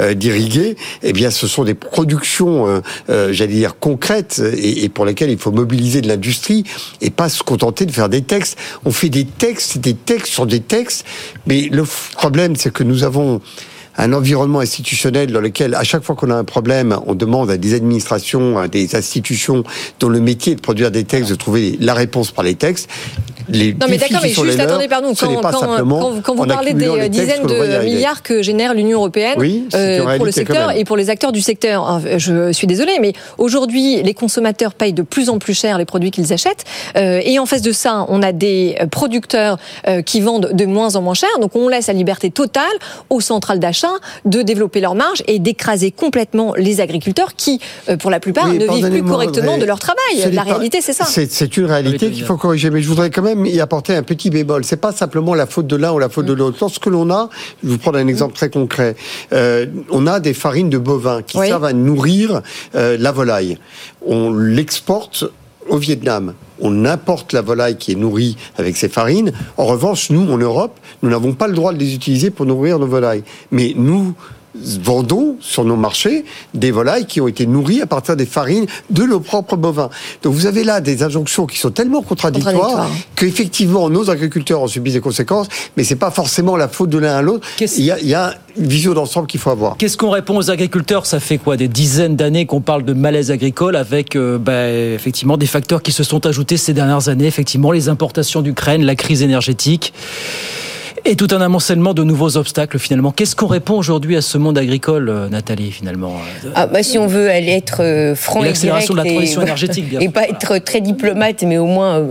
euh, 0.00 0.14
d'irriguer, 0.14 0.76
eh 1.02 1.12
bien, 1.12 1.30
ce 1.30 1.46
sont 1.46 1.64
des 1.64 1.74
productions, 1.74 2.66
euh, 2.66 2.80
euh, 3.10 3.32
j'allais 3.32 3.54
dire, 3.54 3.78
concrètes 3.78 4.40
et, 4.40 4.84
et, 4.84 4.88
pour 4.88 5.04
lesquelles 5.04 5.30
il 5.30 5.38
faut 5.38 5.52
mobiliser 5.52 6.00
de 6.00 6.08
l'industrie 6.08 6.64
et 7.00 7.10
pas 7.10 7.28
se 7.28 7.42
contenter 7.42 7.86
de 7.86 7.92
faire 7.92 8.08
des 8.08 8.22
textes. 8.22 8.58
On 8.84 8.90
fait 8.90 9.08
des 9.08 9.24
textes, 9.24 9.78
des 9.78 9.94
textes 9.94 10.32
sur 10.32 10.46
des 10.46 10.60
textes, 10.60 11.04
mais 11.46 11.68
le 11.70 11.84
problème, 12.12 12.56
c'est 12.56 12.72
que 12.72 12.82
nous 12.82 13.04
avons 13.04 13.40
un 13.98 14.12
environnement 14.12 14.60
institutionnel 14.60 15.32
dans 15.32 15.40
lequel, 15.40 15.74
à 15.74 15.82
chaque 15.82 16.04
fois 16.04 16.14
qu'on 16.14 16.30
a 16.30 16.34
un 16.34 16.44
problème, 16.44 16.98
on 17.06 17.14
demande 17.14 17.50
à 17.50 17.56
des 17.56 17.74
administrations, 17.74 18.56
à 18.56 18.68
des 18.68 18.94
institutions 18.94 19.64
dont 19.98 20.08
le 20.08 20.20
métier 20.20 20.52
est 20.52 20.56
de 20.56 20.60
produire 20.60 20.90
des 20.90 21.04
textes, 21.04 21.30
de 21.30 21.34
trouver 21.34 21.76
la 21.80 21.94
réponse 21.94 22.30
par 22.30 22.44
les 22.44 22.54
textes. 22.54 22.88
Les 23.50 23.72
non 23.72 23.86
mais 23.88 23.96
d'accord, 23.96 24.20
mais 24.22 24.28
juste 24.28 24.60
attendez, 24.60 24.88
pardon, 24.88 25.14
quand, 25.18 25.26
quand, 25.40 25.50
quand, 25.50 26.22
quand, 26.22 26.34
vous 26.34 26.44
parlez 26.44 26.74
des 26.74 27.08
dizaines 27.08 27.46
de 27.46 27.84
milliards 27.84 28.22
que 28.22 28.42
génère 28.42 28.74
l'Union 28.74 28.98
européenne 28.98 29.36
oui, 29.38 29.66
euh, 29.74 30.16
pour 30.16 30.26
le 30.26 30.32
secteur 30.32 30.76
et 30.76 30.84
pour 30.84 30.96
les 30.96 31.08
acteurs 31.08 31.32
du 31.32 31.40
secteur, 31.40 32.00
je 32.18 32.52
suis 32.52 32.66
désolée, 32.66 32.98
mais 33.00 33.14
aujourd'hui, 33.38 34.02
les 34.02 34.14
consommateurs 34.14 34.74
payent 34.74 34.92
de 34.92 35.02
plus 35.02 35.30
en 35.30 35.38
plus 35.38 35.54
cher 35.54 35.78
les 35.78 35.86
produits 35.86 36.10
qu'ils 36.10 36.32
achètent, 36.32 36.64
euh, 36.96 37.20
et 37.24 37.38
en 37.38 37.46
face 37.46 37.62
de 37.62 37.72
ça, 37.72 38.04
on 38.08 38.22
a 38.22 38.32
des 38.32 38.76
producteurs 38.90 39.58
euh, 39.86 40.02
qui 40.02 40.20
vendent 40.20 40.50
de 40.52 40.66
moins 40.66 40.94
en 40.96 41.02
moins 41.02 41.14
cher, 41.14 41.30
donc 41.40 41.56
on 41.56 41.68
laisse 41.68 41.86
la 41.86 41.94
liberté 41.94 42.30
totale 42.30 42.64
aux 43.08 43.22
centrales 43.22 43.60
d'achat 43.60 43.87
de 44.24 44.42
développer 44.42 44.80
leur 44.80 44.94
marge 44.94 45.22
et 45.26 45.38
d'écraser 45.38 45.90
complètement 45.90 46.54
les 46.56 46.80
agriculteurs 46.80 47.34
qui, 47.34 47.60
euh, 47.88 47.96
pour 47.96 48.10
la 48.10 48.20
plupart, 48.20 48.48
ne 48.48 48.66
vivent 48.66 48.90
plus 48.90 49.02
correctement 49.02 49.58
de 49.58 49.64
leur 49.64 49.78
travail. 49.78 50.32
La 50.32 50.42
réalité, 50.42 50.80
c'est 50.80 50.92
ça. 50.92 51.04
C'est 51.04 51.56
une 51.56 51.66
réalité 51.66 52.10
qu'il 52.10 52.24
faut 52.24 52.36
corriger. 52.36 52.70
Mais 52.70 52.82
je 52.82 52.88
voudrais 52.88 53.10
quand 53.10 53.22
même 53.22 53.46
y 53.46 53.60
apporter 53.60 53.94
un 53.94 54.02
petit 54.02 54.30
bémol. 54.30 54.64
C'est 54.64 54.76
pas 54.76 54.92
simplement 54.92 55.34
la 55.34 55.46
faute 55.46 55.66
de 55.66 55.76
l'un 55.76 55.92
ou 55.92 55.98
la 55.98 56.08
faute 56.08 56.26
de 56.26 56.34
mm. 56.34 56.38
l'autre. 56.38 56.58
Lorsque 56.60 56.86
l'on 56.86 57.10
a, 57.10 57.28
je 57.62 57.68
vais 57.68 57.72
vous 57.74 57.78
prendre 57.78 57.98
un 57.98 58.06
exemple 58.06 58.34
très 58.34 58.50
concret, 58.50 58.96
euh, 59.32 59.66
on 59.90 60.06
a 60.06 60.20
des 60.20 60.34
farines 60.34 60.70
de 60.70 60.78
bovins 60.78 61.22
qui 61.22 61.38
servent 61.38 61.64
à 61.64 61.72
nourrir 61.72 62.42
euh, 62.74 62.96
la 62.98 63.12
volaille. 63.12 63.58
On 64.06 64.32
l'exporte 64.32 65.24
au 65.68 65.78
Vietnam. 65.78 66.34
On 66.60 66.84
importe 66.84 67.32
la 67.32 67.42
volaille 67.42 67.76
qui 67.76 67.92
est 67.92 67.96
nourrie 67.96 68.36
avec 68.56 68.76
ces 68.76 68.88
farines. 68.88 69.32
En 69.56 69.66
revanche, 69.66 70.10
nous, 70.10 70.30
en 70.30 70.38
Europe, 70.38 70.78
nous 71.02 71.10
n'avons 71.10 71.32
pas 71.32 71.46
le 71.46 71.54
droit 71.54 71.72
de 71.72 71.78
les 71.78 71.94
utiliser 71.94 72.30
pour 72.30 72.46
nourrir 72.46 72.78
nos 72.78 72.86
volailles. 72.86 73.22
Mais 73.50 73.74
nous 73.76 74.14
vendons 74.54 75.36
sur 75.40 75.64
nos 75.64 75.76
marchés 75.76 76.24
des 76.54 76.70
volailles 76.70 77.06
qui 77.06 77.20
ont 77.20 77.28
été 77.28 77.46
nourries 77.46 77.80
à 77.80 77.86
partir 77.86 78.16
des 78.16 78.26
farines 78.26 78.66
de 78.90 79.04
nos 79.04 79.20
propres 79.20 79.56
bovins. 79.56 79.90
Donc 80.22 80.34
vous 80.34 80.46
avez 80.46 80.64
là 80.64 80.80
des 80.80 81.02
injonctions 81.02 81.46
qui 81.46 81.58
sont 81.58 81.70
tellement 81.70 82.02
contradictoires, 82.02 82.54
contradictoires. 82.54 82.90
qu'effectivement 83.14 83.90
nos 83.90 84.10
agriculteurs 84.10 84.62
en 84.62 84.66
subissent 84.66 84.94
des 84.94 85.00
conséquences, 85.00 85.48
mais 85.76 85.84
c'est 85.84 85.96
pas 85.96 86.10
forcément 86.10 86.56
la 86.56 86.68
faute 86.68 86.90
de 86.90 86.98
l'un 86.98 87.16
à 87.16 87.22
l'autre. 87.22 87.46
Il 87.60 87.84
y, 87.84 87.90
a, 87.90 87.98
il 88.00 88.08
y 88.08 88.14
a 88.14 88.34
une 88.56 88.66
vision 88.66 88.94
d'ensemble 88.94 89.26
qu'il 89.26 89.40
faut 89.40 89.50
avoir. 89.50 89.76
Qu'est-ce 89.76 89.96
qu'on 89.96 90.10
répond 90.10 90.36
aux 90.36 90.50
agriculteurs? 90.50 91.06
Ça 91.06 91.20
fait 91.20 91.38
quoi? 91.38 91.56
Des 91.56 91.68
dizaines 91.68 92.16
d'années 92.16 92.46
qu'on 92.46 92.60
parle 92.60 92.84
de 92.84 92.92
malaise 92.92 93.30
agricole 93.30 93.76
avec 93.76 94.16
euh, 94.16 94.38
bah, 94.38 94.70
effectivement 94.70 95.36
des 95.36 95.46
facteurs 95.46 95.82
qui 95.82 95.92
se 95.92 96.02
sont 96.02 96.26
ajoutés 96.26 96.56
ces 96.56 96.72
dernières 96.72 97.08
années, 97.08 97.26
effectivement 97.26 97.70
les 97.70 97.88
importations 97.88 98.42
d'Ukraine, 98.42 98.84
la 98.84 98.96
crise 98.96 99.22
énergétique 99.22 99.92
et 101.08 101.16
tout 101.16 101.28
un 101.30 101.40
amoncellement 101.40 101.94
de 101.94 102.02
nouveaux 102.04 102.36
obstacles 102.36 102.78
finalement. 102.78 103.12
Qu'est-ce 103.12 103.34
qu'on 103.34 103.46
répond 103.46 103.74
aujourd'hui 103.74 104.14
à 104.14 104.20
ce 104.20 104.36
monde 104.36 104.58
agricole, 104.58 105.08
euh, 105.08 105.28
Nathalie, 105.30 105.72
finalement 105.72 106.12
euh, 106.44 106.50
ah, 106.54 106.66
bah, 106.66 106.82
Si 106.82 106.98
on 106.98 107.06
veut 107.06 107.30
aller 107.30 107.52
être 107.52 107.82
euh, 107.82 108.14
franc 108.14 108.44
et, 108.44 108.52
direct 108.52 108.90
de 108.90 108.96
la 108.96 109.04
transition 109.04 109.40
énergétique, 109.40 109.86
et 110.00 110.10
pas 110.10 110.28
être 110.28 110.58
très 110.58 110.82
diplomate, 110.82 111.42
mais 111.44 111.56
au 111.56 111.64
moins 111.64 112.06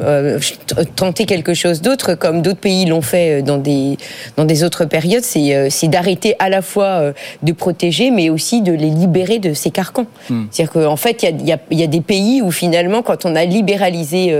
tenter 0.95 1.25
quelque 1.25 1.53
chose 1.53 1.81
d'autre, 1.81 2.15
comme 2.15 2.41
d'autres 2.41 2.59
pays 2.59 2.85
l'ont 2.85 3.03
fait 3.03 3.43
dans 3.43 3.59
des, 3.59 3.97
dans 4.35 4.45
des 4.45 4.63
autres 4.63 4.85
périodes, 4.85 5.23
c'est 5.23 5.87
d'arrêter 5.87 6.35
à 6.39 6.49
la 6.49 6.63
fois 6.63 7.13
de 7.43 7.51
protéger, 7.51 8.09
mais 8.09 8.31
aussi 8.31 8.63
de 8.63 8.71
les 8.71 8.89
libérer 8.89 9.37
de 9.37 9.53
ces 9.53 9.69
carcans. 9.69 10.07
Hmm. 10.29 10.45
C'est-à-dire 10.49 10.73
qu'en 10.73 10.95
fait, 10.95 11.21
il 11.21 11.45
y 11.45 11.51
a, 11.51 11.59
y 11.69 11.83
a, 11.83 11.87
des 11.87 12.01
pays 12.01 12.41
où 12.41 12.49
finalement, 12.49 13.03
quand 13.03 13.25
on 13.25 13.35
a 13.35 13.45
libéralisé 13.45 14.35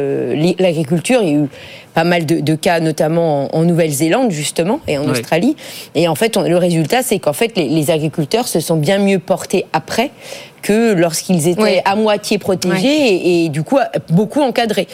l'agriculture, 0.58 1.19
il 1.21 1.29
y 1.29 1.31
a 1.34 1.38
eu 1.43 1.47
pas 1.93 2.03
mal 2.03 2.25
de, 2.25 2.39
de 2.41 2.55
cas, 2.55 2.79
notamment 2.79 3.45
en, 3.55 3.60
en 3.60 3.63
Nouvelle-Zélande 3.63 4.29
justement 4.29 4.46
et 4.88 4.97
en 4.97 5.05
oui. 5.05 5.12
Australie. 5.12 5.55
Et 5.95 6.07
en 6.07 6.15
fait, 6.15 6.38
on, 6.38 6.41
le 6.41 6.57
résultat, 6.57 7.01
c'est 7.03 7.19
qu'en 7.19 7.33
fait, 7.33 7.55
les, 7.55 7.67
les, 7.67 7.91
agriculteurs 7.91 8.47
se 8.47 8.60
sont 8.60 8.75
bien 8.77 8.99
mieux 8.99 9.19
portés 9.19 9.65
après 9.73 10.12
que 10.62 10.93
lorsqu'ils 10.93 11.47
étaient 11.47 11.62
oui. 11.62 11.79
à 11.86 11.95
moitié 11.95 12.38
protégés 12.38 12.75
oui. 12.75 13.21
et, 13.23 13.45
et, 13.45 13.49
du 13.49 13.63
coup 13.63 13.77
beaucoup 14.10 14.41
encadrés. 14.41 14.88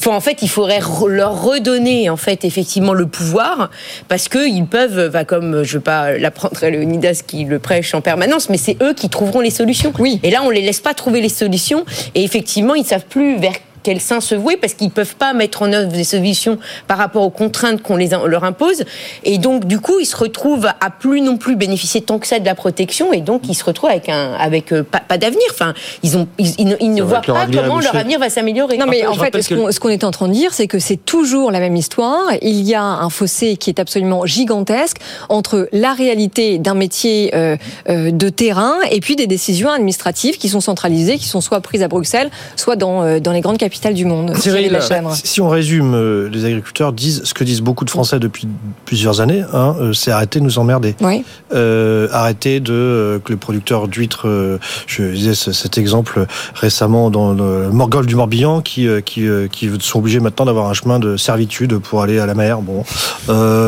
Faut, 0.00 0.10
en 0.10 0.20
fait, 0.20 0.42
il 0.42 0.48
faudrait 0.48 0.80
leur 1.08 1.42
redonner 1.42 2.10
en 2.10 2.16
fait 2.16 2.44
effectivement 2.44 2.94
le 2.94 3.06
pouvoir 3.06 3.70
parce 4.08 4.28
que 4.28 4.48
ils 4.48 4.66
peuvent, 4.66 5.10
bah, 5.10 5.24
comme 5.24 5.62
je 5.62 5.74
veux 5.74 5.82
pas 5.82 6.16
l'apprendre 6.18 6.62
à 6.62 6.70
Leonidas 6.70 7.22
qui 7.26 7.44
le 7.44 7.58
prêche 7.58 7.94
en 7.94 8.00
permanence, 8.00 8.48
mais 8.48 8.56
c'est 8.56 8.76
eux 8.82 8.94
qui 8.94 9.08
trouveront 9.08 9.40
les 9.40 9.50
solutions. 9.50 9.92
Oui. 9.98 10.20
Et 10.22 10.30
là, 10.30 10.40
on 10.42 10.50
les 10.50 10.62
laisse 10.62 10.80
pas 10.80 10.94
trouver 10.94 11.20
les 11.20 11.28
solutions 11.28 11.84
et 12.14 12.24
effectivement, 12.24 12.74
ils 12.74 12.84
savent 12.84 13.06
plus 13.06 13.36
vers 13.36 13.54
quel 13.82 14.00
sein 14.00 14.20
se 14.20 14.34
vouer 14.34 14.56
parce 14.56 14.74
qu'ils 14.74 14.88
ne 14.88 14.92
peuvent 14.92 15.16
pas 15.16 15.32
mettre 15.32 15.62
en 15.62 15.72
œuvre 15.72 15.92
des 15.92 16.04
solutions 16.04 16.58
par 16.86 16.98
rapport 16.98 17.22
aux 17.22 17.30
contraintes 17.30 17.82
qu'on 17.82 17.96
les 17.96 18.10
leur 18.26 18.44
impose. 18.44 18.84
Et 19.24 19.38
donc, 19.38 19.66
du 19.66 19.80
coup, 19.80 19.98
ils 20.00 20.06
se 20.06 20.16
retrouvent 20.16 20.66
à 20.66 20.90
plus 20.90 21.20
non 21.20 21.36
plus 21.36 21.56
bénéficier 21.56 22.00
tant 22.00 22.18
que 22.18 22.26
ça 22.26 22.38
de 22.38 22.44
la 22.44 22.54
protection 22.54 23.12
et 23.12 23.20
donc 23.20 23.42
ils 23.48 23.54
se 23.54 23.64
retrouvent 23.64 23.90
avec, 23.90 24.08
un, 24.08 24.32
avec 24.34 24.72
euh, 24.72 24.82
pas, 24.82 25.00
pas 25.00 25.18
d'avenir. 25.18 25.44
Enfin, 25.50 25.74
ils, 26.02 26.16
ont, 26.16 26.26
ils, 26.38 26.54
ils, 26.58 26.76
ils 26.80 26.92
ne 26.92 27.02
voient 27.02 27.20
pas 27.20 27.46
comment 27.46 27.80
leur 27.80 27.94
avenir 27.94 28.18
va 28.18 28.30
s'améliorer. 28.30 28.76
Non, 28.76 28.86
mais 28.88 29.06
en 29.06 29.14
fait, 29.14 29.40
ce 29.40 29.78
qu'on 29.78 29.88
qu 29.88 29.92
est 29.92 30.04
en 30.04 30.10
train 30.10 30.28
de 30.28 30.32
dire, 30.32 30.52
c'est 30.52 30.66
que 30.66 30.78
c'est 30.78 30.96
toujours 30.96 31.50
la 31.50 31.60
même 31.60 31.76
histoire. 31.76 32.30
Il 32.42 32.62
y 32.62 32.74
a 32.74 32.82
un 32.82 33.10
fossé 33.10 33.56
qui 33.56 33.70
est 33.70 33.80
absolument 33.80 34.26
gigantesque 34.26 34.98
entre 35.28 35.68
la 35.72 35.92
réalité 35.92 36.58
d'un 36.58 36.74
métier 36.74 37.30
euh, 37.34 37.56
euh, 37.88 38.10
de 38.10 38.28
terrain 38.28 38.74
et 38.90 39.00
puis 39.00 39.16
des 39.16 39.26
décisions 39.26 39.70
administratives 39.70 40.38
qui 40.38 40.48
sont 40.48 40.60
centralisées, 40.60 41.18
qui 41.18 41.28
sont 41.28 41.40
soit 41.40 41.60
prises 41.60 41.82
à 41.82 41.88
Bruxelles, 41.88 42.30
soit 42.56 42.76
dans, 42.76 43.02
euh, 43.02 43.20
dans 43.20 43.32
les 43.32 43.40
grandes 43.40 43.58
capitale 43.70 43.94
du 43.94 44.04
monde. 44.04 44.36
Cyril, 44.36 44.76
si 45.14 45.40
on 45.40 45.48
résume, 45.48 45.94
euh, 45.94 46.28
les 46.28 46.44
agriculteurs 46.44 46.92
disent 46.92 47.22
ce 47.22 47.32
que 47.34 47.44
disent 47.44 47.60
beaucoup 47.60 47.84
de 47.84 47.90
Français 47.90 48.18
depuis 48.18 48.48
plusieurs 48.84 49.20
années, 49.20 49.44
hein, 49.52 49.76
euh, 49.78 49.92
c'est 49.92 50.10
arrêter 50.10 50.40
de 50.40 50.44
nous 50.44 50.58
emmerder. 50.58 50.96
Oui. 51.00 51.24
Euh, 51.54 52.08
arrêter 52.10 52.58
de 52.58 52.72
euh, 52.72 53.18
que 53.20 53.30
les 53.30 53.38
producteurs 53.38 53.86
d'huîtres, 53.86 54.26
euh, 54.26 54.58
je 54.88 55.04
disais 55.04 55.34
cet 55.36 55.78
exemple 55.78 56.26
récemment 56.54 57.10
dans 57.10 57.32
le 57.32 57.70
Morgol 57.70 58.06
du 58.06 58.16
Morbihan, 58.16 58.60
qui, 58.60 58.88
qui, 59.04 59.28
qui 59.52 59.70
sont 59.78 60.00
obligés 60.00 60.18
maintenant 60.18 60.46
d'avoir 60.46 60.68
un 60.68 60.74
chemin 60.74 60.98
de 60.98 61.16
servitude 61.16 61.78
pour 61.78 62.02
aller 62.02 62.18
à 62.18 62.26
la 62.26 62.34
mer. 62.34 62.62
Bon, 62.62 62.84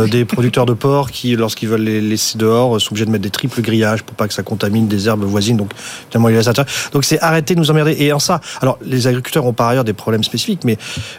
des 0.07 0.25
producteurs 0.25 0.67
de 0.67 0.73
porc 0.73 1.13
qui, 1.13 1.37
lorsqu'ils 1.37 1.69
veulent 1.69 1.83
les 1.83 2.01
laisser 2.01 2.39
dehors, 2.39 2.81
sont 2.81 2.91
obligés 2.91 3.07
de 3.07 3.11
mettre 3.11 3.23
des 3.23 3.31
triples 3.31 3.63
grillages 3.63 4.03
pour 4.03 4.17
pas 4.17 4.27
que 4.27 4.35
ça 4.35 4.43
contamine 4.43 4.89
des 4.89 5.07
herbes 5.07 5.23
voisines. 5.23 5.57
Donc, 5.57 5.71
finalement, 6.11 6.29
ils 6.29 6.35
laissent 6.35 6.51
Donc, 6.93 7.05
c'est 7.05 7.21
arrêter 7.21 7.55
de 7.55 7.61
nous 7.61 7.71
emmerder. 7.71 7.97
Et 8.01 8.13
en 8.13 8.19
ça, 8.19 8.41
alors 8.61 8.79
les 8.85 9.07
agriculteurs 9.07 9.47
ont 9.47 9.53
par 9.53 9.69
ailleurs 9.69 9.85
des 9.85 9.92
problèmes 9.95 10.25
spécifiques, 10.25 10.65
mais, 10.65 10.79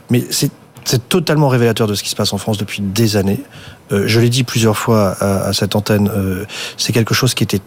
mais 0.10 0.24
c'est 0.30 0.52
c'est 0.86 1.08
totalement 1.08 1.48
révélateur 1.48 1.88
de 1.88 1.96
ce 1.96 2.04
qui 2.04 2.10
se 2.10 2.16
passe 2.16 2.34
en 2.34 2.38
France 2.38 2.58
depuis 2.58 2.82
des 2.82 3.16
années. 3.16 3.40
Euh, 3.92 4.04
je 4.06 4.20
l'ai 4.20 4.30
dit 4.30 4.44
plusieurs 4.44 4.78
fois 4.78 5.16
à, 5.20 5.48
à 5.48 5.54
cette 5.54 5.78
antenne, 5.78 6.12
euh, 6.14 6.46
c'est 6.78 6.92
quelque 6.92 7.14
chose 7.14 7.34
qui 7.34 7.44
était 7.44 7.62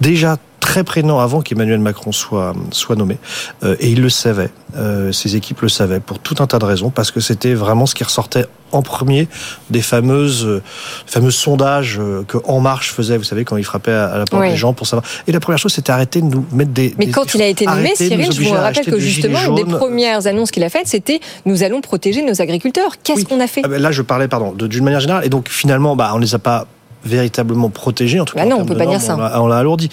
déjà 0.00 0.36
très 0.68 0.84
prégnant 0.84 1.18
avant 1.18 1.40
qu'Emmanuel 1.40 1.78
Macron 1.78 2.12
soit, 2.12 2.52
soit 2.72 2.94
nommé. 2.94 3.16
Euh, 3.62 3.76
et 3.80 3.90
il 3.90 4.02
le 4.02 4.10
savait, 4.10 4.50
euh, 4.76 5.12
ses 5.12 5.34
équipes 5.34 5.62
le 5.62 5.70
savaient, 5.70 5.98
pour 5.98 6.18
tout 6.18 6.36
un 6.40 6.46
tas 6.46 6.58
de 6.58 6.64
raisons, 6.66 6.90
parce 6.90 7.10
que 7.10 7.20
c'était 7.20 7.54
vraiment 7.54 7.86
ce 7.86 7.94
qui 7.94 8.04
ressortait 8.04 8.44
en 8.70 8.82
premier 8.82 9.28
des 9.70 9.80
fameuses, 9.80 10.44
euh, 10.44 10.62
fameux 11.06 11.30
sondages 11.30 11.98
que 12.26 12.36
En 12.44 12.60
Marche 12.60 12.92
faisait, 12.92 13.16
vous 13.16 13.24
savez, 13.24 13.46
quand 13.46 13.56
il 13.56 13.64
frappait 13.64 13.92
à, 13.92 14.08
à 14.08 14.18
la 14.18 14.24
porte 14.26 14.42
oui. 14.42 14.50
des 14.50 14.56
gens 14.56 14.74
pour 14.74 14.86
savoir. 14.86 15.08
Et 15.26 15.32
la 15.32 15.40
première 15.40 15.58
chose, 15.58 15.72
c'était 15.72 15.90
arrêter 15.90 16.20
de 16.20 16.26
nous 16.26 16.44
mettre 16.52 16.72
des. 16.72 16.94
Mais 16.98 17.06
des, 17.06 17.12
quand 17.12 17.34
il 17.34 17.40
a 17.40 17.46
été 17.46 17.64
nommé, 17.64 17.94
Cyril, 17.94 18.30
je 18.30 18.42
vous 18.42 18.52
rappelle 18.52 18.84
que 18.84 18.98
justement, 18.98 19.38
une 19.46 19.54
des 19.54 19.64
premières 19.64 20.26
annonces 20.26 20.50
qu'il 20.50 20.64
a 20.64 20.68
faites, 20.68 20.86
c'était 20.86 21.20
nous 21.46 21.62
allons 21.62 21.80
protéger 21.80 22.22
nos 22.22 22.42
agriculteurs. 22.42 22.96
Qu'est-ce 23.02 23.20
oui. 23.20 23.24
qu'on 23.24 23.40
a 23.40 23.46
fait? 23.46 23.62
Ah 23.64 23.68
ben 23.68 23.80
Là, 23.80 23.90
je 23.90 24.02
parlais, 24.02 24.28
pardon, 24.28 24.52
d'une 24.52 24.84
manière 24.84 25.00
générale. 25.00 25.24
Et 25.24 25.30
donc, 25.30 25.48
finalement, 25.48 25.96
bah, 25.96 26.12
on 26.14 26.18
les 26.18 26.34
a 26.34 26.38
pas 26.38 26.66
véritablement 27.04 27.68
protégé. 27.70 28.20
En 28.20 28.24
tout 28.24 28.36
Bah 28.36 28.42
cas, 28.44 28.48
non, 28.48 28.56
en 28.56 28.60
on 28.62 28.66
peut 28.66 28.76
pas 28.76 28.86
dire 28.86 29.00
ça. 29.00 29.16
On 29.40 29.46
l'a- 29.46 29.58
alourdi. 29.58 29.88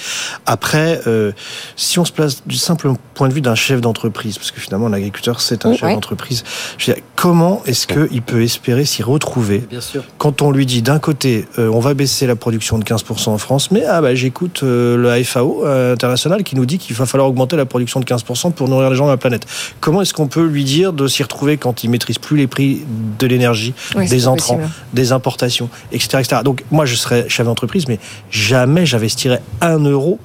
Après, 0.45 1.01
euh, 1.07 1.31
si 1.75 1.99
on 1.99 2.05
se 2.05 2.11
place 2.11 2.43
du 2.45 2.55
simple 2.57 2.91
point 3.13 3.27
de 3.29 3.33
vue 3.33 3.41
d'un 3.41 3.55
chef 3.55 3.81
d'entreprise, 3.81 4.37
parce 4.37 4.51
que 4.51 4.59
finalement 4.59 4.89
l'agriculteur 4.89 5.39
c'est 5.41 5.65
un 5.65 5.69
Oui, 5.71 5.77
chef 5.77 5.87
ouais. 5.87 5.93
d'entreprise, 5.95 6.43
je 6.77 6.87
veux 6.87 6.93
dire, 6.95 7.03
comment 7.15 7.61
est-ce 7.65 7.87
qu'il 7.87 8.21
peut 8.21 8.43
espérer 8.43 8.85
s'y 8.85 9.03
retrouver 9.03 9.59
Bien 9.69 9.81
sûr. 9.81 10.03
quand 10.17 10.41
on 10.41 10.51
lui 10.51 10.65
dit 10.65 10.81
d'un 10.81 10.99
côté 10.99 11.47
euh, 11.59 11.69
on 11.69 11.79
va 11.79 11.93
baisser 11.93 12.27
la 12.27 12.35
production 12.35 12.77
de 12.77 12.83
15% 12.83 13.29
en 13.29 13.37
France, 13.37 13.71
mais 13.71 13.83
ah 13.85 14.01
bah 14.01 14.13
j'écoute 14.15 14.61
euh, 14.63 14.97
le 14.97 15.23
FAO 15.23 15.65
euh, 15.65 15.93
international 15.93 16.43
qui 16.43 16.55
nous 16.55 16.65
dit 16.65 16.77
qu'il 16.77 16.95
va 16.95 17.05
falloir 17.05 17.29
augmenter 17.29 17.55
la 17.55 17.65
production 17.65 17.99
de 17.99 18.05
15% 18.05 18.51
pour 18.51 18.67
nourrir 18.67 18.89
les 18.89 18.95
gens 18.95 19.05
de 19.05 19.11
la 19.11 19.17
planète. 19.17 19.45
Comment 19.79 20.01
est-ce 20.01 20.13
qu'on 20.13 20.27
peut 20.27 20.45
lui 20.45 20.63
dire 20.63 20.91
de 20.93 21.07
s'y 21.07 21.23
retrouver 21.23 21.57
quand 21.57 21.83
il 21.83 21.89
maîtrise 21.89 22.17
plus 22.17 22.37
les 22.37 22.47
prix 22.47 22.81
de 23.19 23.27
l'énergie, 23.27 23.73
Oui, 23.95 24.07
des 24.09 24.27
entrants, 24.27 24.55
possible. 24.57 24.73
des 24.93 25.11
importations, 25.11 25.69
etc., 25.91 26.17
etc. 26.19 26.41
Donc 26.43 26.63
moi 26.71 26.85
je 26.85 26.94
serais 26.95 27.25
chef 27.29 27.45
d'entreprise, 27.45 27.87
mais 27.87 27.99
jamais 28.31 28.85
j'investirais 28.85 29.41
un 29.61 29.79
euro 29.79 30.19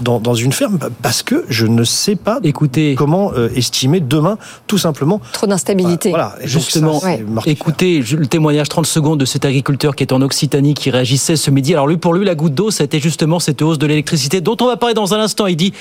dans, 0.00 0.20
dans 0.20 0.34
une 0.34 0.52
ferme 0.52 0.78
parce 1.02 1.22
que 1.22 1.44
je 1.48 1.66
ne 1.66 1.84
sais 1.84 2.16
pas 2.16 2.38
Écoutez, 2.42 2.94
comment 2.96 3.32
euh, 3.34 3.48
estimer 3.54 4.00
demain 4.00 4.38
tout 4.66 4.78
simplement. 4.78 5.20
Trop 5.32 5.46
d'instabilité. 5.46 6.10
Voilà. 6.10 6.34
Justement, 6.44 7.00
ça, 7.00 7.14
écoutez 7.46 8.02
je- 8.02 8.16
le 8.16 8.26
témoignage 8.26 8.68
30 8.68 8.86
secondes 8.86 9.20
de 9.20 9.24
cet 9.24 9.44
agriculteur 9.44 9.94
qui 9.96 10.02
est 10.04 10.12
en 10.12 10.20
Occitanie, 10.22 10.74
qui 10.74 10.90
réagissait 10.90 11.36
ce 11.36 11.50
midi. 11.50 11.72
Alors 11.72 11.86
lui, 11.86 11.96
pour 11.96 12.14
lui, 12.14 12.24
la 12.24 12.34
goutte 12.34 12.54
d'eau, 12.54 12.70
ça 12.70 12.82
a 12.82 12.86
été 12.86 13.00
justement 13.00 13.38
cette 13.40 13.62
hausse 13.62 13.78
de 13.78 13.86
l'électricité 13.86 14.40
dont 14.40 14.56
on 14.60 14.66
va 14.66 14.76
parler 14.76 14.94
dans 14.94 15.14
un 15.14 15.20
instant. 15.20 15.46
Il 15.46 15.56
dit, 15.56 15.72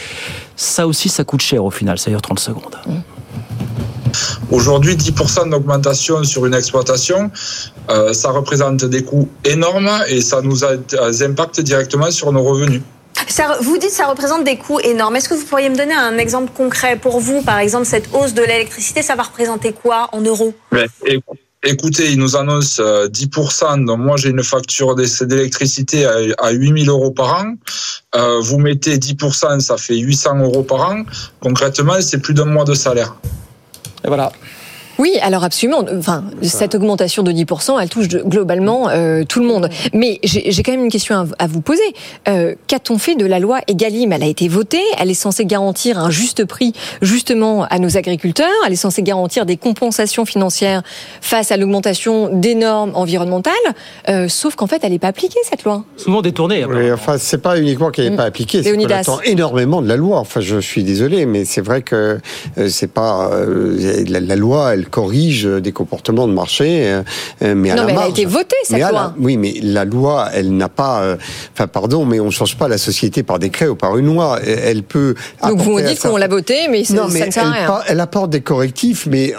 ça 0.55 0.87
aussi, 0.87 1.09
ça 1.09 1.23
coûte 1.23 1.41
cher 1.41 1.63
au 1.63 1.71
final. 1.71 1.97
Ça 1.99 2.09
dure 2.09 2.21
30 2.21 2.39
secondes. 2.39 2.75
Aujourd'hui, 4.51 4.95
10% 4.95 5.49
d'augmentation 5.49 6.23
sur 6.23 6.45
une 6.45 6.53
exploitation, 6.53 7.31
euh, 7.89 8.13
ça 8.13 8.31
représente 8.31 8.85
des 8.85 9.03
coûts 9.03 9.29
énormes 9.45 9.91
et 10.07 10.21
ça 10.21 10.41
nous 10.41 10.63
a, 10.63 10.71
euh, 10.71 11.21
impacte 11.21 11.59
directement 11.61 12.11
sur 12.11 12.31
nos 12.31 12.43
revenus. 12.43 12.81
Ça, 13.27 13.57
vous 13.61 13.77
dites 13.77 13.89
que 13.89 13.95
ça 13.95 14.07
représente 14.07 14.43
des 14.43 14.57
coûts 14.57 14.79
énormes. 14.79 15.15
Est-ce 15.15 15.29
que 15.29 15.33
vous 15.33 15.45
pourriez 15.45 15.69
me 15.69 15.75
donner 15.75 15.93
un 15.93 16.17
exemple 16.17 16.51
concret 16.55 16.97
pour 16.97 17.19
vous 17.19 17.41
Par 17.41 17.59
exemple, 17.59 17.85
cette 17.85 18.09
hausse 18.13 18.33
de 18.33 18.41
l'électricité, 18.41 19.01
ça 19.01 19.15
va 19.15 19.23
représenter 19.23 19.71
quoi 19.71 20.09
en 20.11 20.21
euros? 20.21 20.53
Écoutez, 21.65 22.11
ils 22.11 22.19
nous 22.19 22.35
annoncent 22.35 22.83
euh, 22.83 23.07
10%. 23.07 23.85
Donc 23.85 23.99
moi, 23.99 24.17
j'ai 24.17 24.29
une 24.29 24.43
facture 24.43 24.95
d'électricité 24.95 26.05
à, 26.05 26.17
à 26.39 26.51
8000 26.51 26.89
euros 26.89 27.11
par 27.11 27.41
an. 27.41 27.53
Euh, 28.15 28.41
vous 28.41 28.57
mettez 28.57 28.97
10%, 28.97 29.61
ça 29.61 29.77
fait 29.77 29.97
800 29.97 30.39
euros 30.39 30.63
par 30.63 30.91
an. 30.91 31.03
Concrètement, 31.39 32.01
c'est 32.01 32.17
plus 32.17 32.33
d'un 32.33 32.45
mois 32.45 32.65
de 32.65 32.73
salaire. 32.73 33.15
Et 34.03 34.07
voilà. 34.07 34.31
Oui, 34.99 35.17
alors 35.21 35.43
absolument. 35.43 35.83
Enfin, 35.97 36.23
cette 36.41 36.75
augmentation 36.75 37.23
de 37.23 37.31
10%, 37.31 37.81
elle 37.81 37.89
touche 37.89 38.07
globalement 38.07 38.89
euh, 38.89 39.23
tout 39.27 39.39
le 39.39 39.45
monde. 39.45 39.69
Mais 39.93 40.19
j'ai 40.23 40.63
quand 40.63 40.71
même 40.71 40.85
une 40.85 40.91
question 40.91 41.15
à, 41.15 41.25
à 41.39 41.47
vous 41.47 41.61
poser. 41.61 41.81
Euh, 42.27 42.55
Qu'a-t-on 42.67 42.97
fait 42.97 43.15
de 43.15 43.25
la 43.25 43.39
loi 43.39 43.59
Egalim? 43.67 44.11
Elle 44.13 44.23
a 44.23 44.27
été 44.27 44.47
votée, 44.47 44.81
elle 44.99 45.09
est 45.09 45.15
censée 45.15 45.45
garantir 45.45 45.97
un 45.99 46.09
juste 46.09 46.45
prix 46.45 46.73
justement 47.01 47.63
à 47.63 47.79
nos 47.79 47.97
agriculteurs, 47.97 48.47
elle 48.65 48.73
est 48.73 48.77
censée 48.77 49.03
garantir 49.03 49.45
des 49.45 49.57
compensations 49.57 50.25
financières 50.25 50.83
face 51.21 51.51
à 51.51 51.57
l'augmentation 51.57 52.29
des 52.31 52.55
normes 52.55 52.91
environnementales, 52.95 53.53
euh, 54.09 54.27
sauf 54.27 54.55
qu'en 54.55 54.67
fait, 54.67 54.81
elle 54.83 54.91
n'est 54.91 54.99
pas 54.99 55.07
appliquée, 55.07 55.39
cette 55.49 55.63
loi. 55.63 55.83
Souvent 55.97 56.21
détourné. 56.21 56.65
Oui, 56.65 56.91
enfin, 56.91 57.17
c'est 57.17 57.41
pas 57.41 57.59
uniquement 57.59 57.89
qu'elle 57.89 58.11
n'est 58.11 58.15
pas 58.17 58.23
appliquée, 58.25 58.61
c'est 58.63 58.75
qu'on 58.75 58.85
attend 58.85 59.21
énormément 59.21 59.81
de 59.81 59.87
la 59.87 59.95
loi. 59.95 60.19
Enfin, 60.19 60.39
je 60.39 60.59
suis 60.59 60.83
désolé, 60.83 61.25
mais 61.25 61.45
c'est 61.45 61.61
vrai 61.61 61.81
que 61.81 62.19
c'est 62.67 62.91
pas 62.91 63.29
euh, 63.31 64.05
la, 64.07 64.19
la 64.19 64.35
loi, 64.35 64.73
elle 64.73 64.82
corrige 64.89 65.45
des 65.45 65.71
comportements 65.71 66.27
de 66.27 66.33
marché, 66.33 66.85
euh, 66.87 67.03
euh, 67.41 67.55
mais 67.55 67.71
à 67.71 67.75
Non, 67.75 67.81
la 67.81 67.87
mais 67.87 67.93
elle 67.93 67.99
a 67.99 68.07
été 68.09 68.25
votée, 68.25 68.55
cette 68.63 68.73
Mais 68.73 68.79
la- 68.79 68.91
loi. 68.91 69.13
oui, 69.19 69.37
mais 69.37 69.53
la 69.61 69.85
loi, 69.85 70.29
elle 70.33 70.55
n'a 70.55 70.69
pas. 70.69 71.01
euh, 71.01 71.17
Enfin, 71.53 71.67
pardon, 71.67 72.05
mais 72.05 72.19
on 72.19 72.29
change 72.31 72.57
pas 72.57 72.67
la 72.67 72.77
société 72.77 73.23
par 73.23 73.39
décret 73.39 73.67
ou 73.67 73.75
par 73.75 73.97
une 73.97 74.07
loi. 74.07 74.39
Elle- 74.45 74.83
peut. 74.83 75.15
Donc 75.41 75.59
vous 75.61 75.73
me 75.77 75.81
dites 75.81 75.99
qu'on 76.01 76.17
l'a 76.17 76.27
votée, 76.27 76.67
mais, 76.69 76.83
ça- 76.83 77.05
ne 77.05 77.09
sert 77.31 77.47
à 77.47 77.51
rien. 77.51 77.79
elle 77.87 77.99
apporte 78.01 78.29
des 78.31 78.41
correctifs, 78.41 79.07
mais 79.09 79.33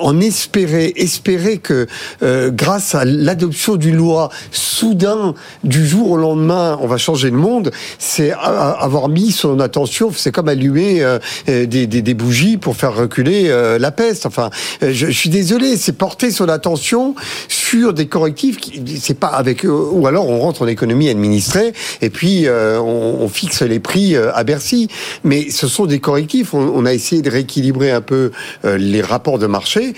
en 0.00 0.18
espérer, 0.20 0.92
espérer 0.96 1.58
que 1.58 1.86
euh, 2.22 2.50
grâce 2.50 2.94
à 2.94 3.04
l'adoption 3.04 3.76
d'une 3.76 3.96
loi, 3.96 4.30
soudain, 4.50 5.34
du 5.64 5.86
jour 5.86 6.12
au 6.12 6.16
lendemain, 6.16 6.78
on 6.80 6.86
va 6.86 6.96
changer 6.96 7.30
le 7.30 7.36
monde, 7.36 7.70
c'est 7.98 8.32
avoir 8.32 9.08
mis 9.08 9.32
son 9.32 9.60
attention, 9.60 10.10
c'est 10.14 10.32
comme 10.32 10.48
allumer 10.48 11.02
euh, 11.02 11.18
des, 11.46 11.86
des- 11.86 12.02
des 12.02 12.14
bougies 12.14 12.56
pour 12.56 12.76
faire 12.76 12.94
reculer 12.94 13.48
euh, 13.48 13.78
la 13.78 13.90
peste. 13.90 14.26
Enfin, 14.26 14.50
je, 14.92 15.06
je 15.06 15.10
suis 15.10 15.30
désolé, 15.30 15.76
c'est 15.76 15.92
porter 15.92 16.30
son 16.30 16.48
attention 16.48 17.14
sur 17.48 17.92
des 17.92 18.06
correctifs, 18.06 18.58
qui- 18.58 18.98
c'est 19.00 19.18
pas 19.18 19.28
avec 19.28 19.64
ou 19.64 20.06
alors 20.06 20.28
on 20.28 20.38
rentre 20.40 20.62
en 20.62 20.66
économie 20.66 21.08
administrée 21.08 21.72
et 22.00 22.10
puis 22.10 22.46
euh, 22.46 22.80
on, 22.80 23.28
fixe 23.28 23.62
les 23.62 23.80
prix 23.80 24.14
euh, 24.14 24.32
à 24.34 24.44
Bercy. 24.44 24.88
Mais 25.24 25.50
ce 25.50 25.66
sont 25.68 25.86
des 25.86 25.98
correctifs. 25.98 26.54
On, 26.54 26.86
a 26.86 26.94
essayé 26.94 27.22
de 27.22 27.30
rééquilibrer 27.30 27.90
un 27.90 28.00
peu 28.00 28.30
euh, 28.64 28.76
les 28.78 29.02
rapports 29.02 29.38
de 29.38 29.46
marché, 29.46 29.94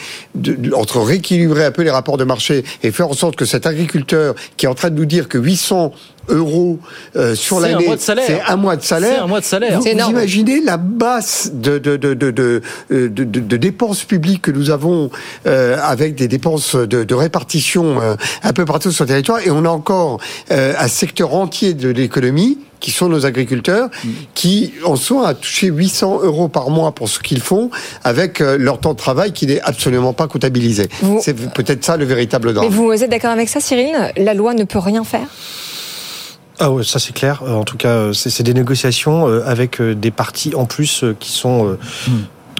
entre 0.74 1.01
rééquilibrer 1.01 1.64
un 1.64 1.70
peu 1.70 1.83
les 1.83 1.90
rapports 1.90 2.16
de 2.16 2.24
marché 2.24 2.64
et 2.83 2.90
faire 2.90 3.09
en 3.09 3.12
sorte 3.12 3.37
que 3.37 3.44
cet 3.44 3.66
agriculteur 3.66 4.35
qui 4.57 4.66
est 4.66 4.68
en 4.68 4.74
train 4.74 4.90
de 4.90 4.96
nous 4.96 5.07
dire 5.07 5.29
que 5.29 5.38
800 5.38 5.92
euros 6.28 6.78
euh, 7.16 7.34
sur 7.34 7.58
C'est 7.60 7.66
un 7.66 7.68
l'année, 7.72 7.86
mois 7.86 7.96
de 7.96 8.00
salaire. 8.00 8.24
c'est 8.26 8.40
un 8.42 8.56
mois 8.56 8.76
de 8.76 8.82
salaire. 8.82 9.12
C'est 9.16 9.22
un 9.22 9.26
mois 9.26 9.40
de 9.40 9.44
salaire. 9.44 9.80
Vous, 9.80 9.86
imaginez 10.10 10.60
la 10.60 10.76
basse 10.76 11.50
de, 11.54 11.78
de, 11.78 11.96
de, 11.96 12.14
de, 12.14 12.30
de, 12.30 12.62
de- 12.90 13.08
de- 13.08 13.24
de 13.40 13.56
dépenses 13.56 14.04
publiques 14.04 14.42
que 14.42 14.50
nous 14.50 14.70
avons 14.70 15.10
euh, 15.46 15.76
avec 15.82 16.14
des 16.14 16.28
dépenses 16.28 16.74
de, 16.74 17.04
de 17.04 17.14
répartition 17.14 18.00
euh, 18.00 18.14
un 18.42 18.52
peu 18.52 18.64
partout 18.64 18.90
sur 18.92 19.04
le 19.04 19.08
territoire 19.08 19.40
et 19.40 19.50
on 19.50 19.64
a 19.64 19.68
encore 19.70 20.18
euh, 20.50 20.74
un 20.78 20.88
secteur 20.88 21.34
entier 21.34 21.74
de 21.74 21.88
l'économie 21.88 22.58
qui 22.80 22.92
sont 22.92 23.08
nos 23.08 23.26
agriculteurs, 23.26 23.88
qui 24.34 24.72
en 24.84 24.94
sont 24.94 25.22
à 25.22 25.34
toucher 25.34 25.66
800 25.66 26.20
euros 26.22 26.46
par 26.46 26.70
mois 26.70 26.92
pour 26.92 27.08
ce 27.08 27.18
qu'ils 27.18 27.40
font, 27.40 27.70
avec 28.04 28.40
euh, 28.40 28.56
leur 28.56 28.78
temps 28.78 28.92
de 28.92 28.98
travail 28.98 29.32
qui 29.32 29.46
n'est 29.48 29.60
absolument 29.62 30.12
pas 30.12 30.28
comptabilisé. 30.28 30.88
C'est 31.20 31.34
peut-être 31.34 31.84
ça 31.84 31.96
le 31.96 32.04
véritable 32.04 32.54
drame. 32.54 32.68
Mais 32.68 32.74
vous 32.76 32.92
êtes 32.92 33.10
d'accord 33.10 33.32
avec 33.32 33.48
ça, 33.48 33.58
Cyril? 33.58 33.96
La 34.16 34.32
loi 34.32 34.54
ne 34.54 34.62
peut 34.62 34.78
rien 34.78 35.02
faire? 35.02 35.26
Ah 36.60 36.72
ouais, 36.72 36.82
ça 36.82 36.98
c'est 36.98 37.12
clair. 37.12 37.42
Euh, 37.46 37.52
En 37.54 37.64
tout 37.64 37.76
cas, 37.76 37.88
euh, 37.90 38.12
c'est 38.12 38.42
des 38.42 38.54
négociations 38.54 39.28
euh, 39.28 39.42
avec 39.46 39.80
des 39.80 40.10
partis 40.10 40.54
en 40.54 40.66
plus 40.66 41.04
qui 41.20 41.30
sont 41.30 41.68
euh, 41.68 41.78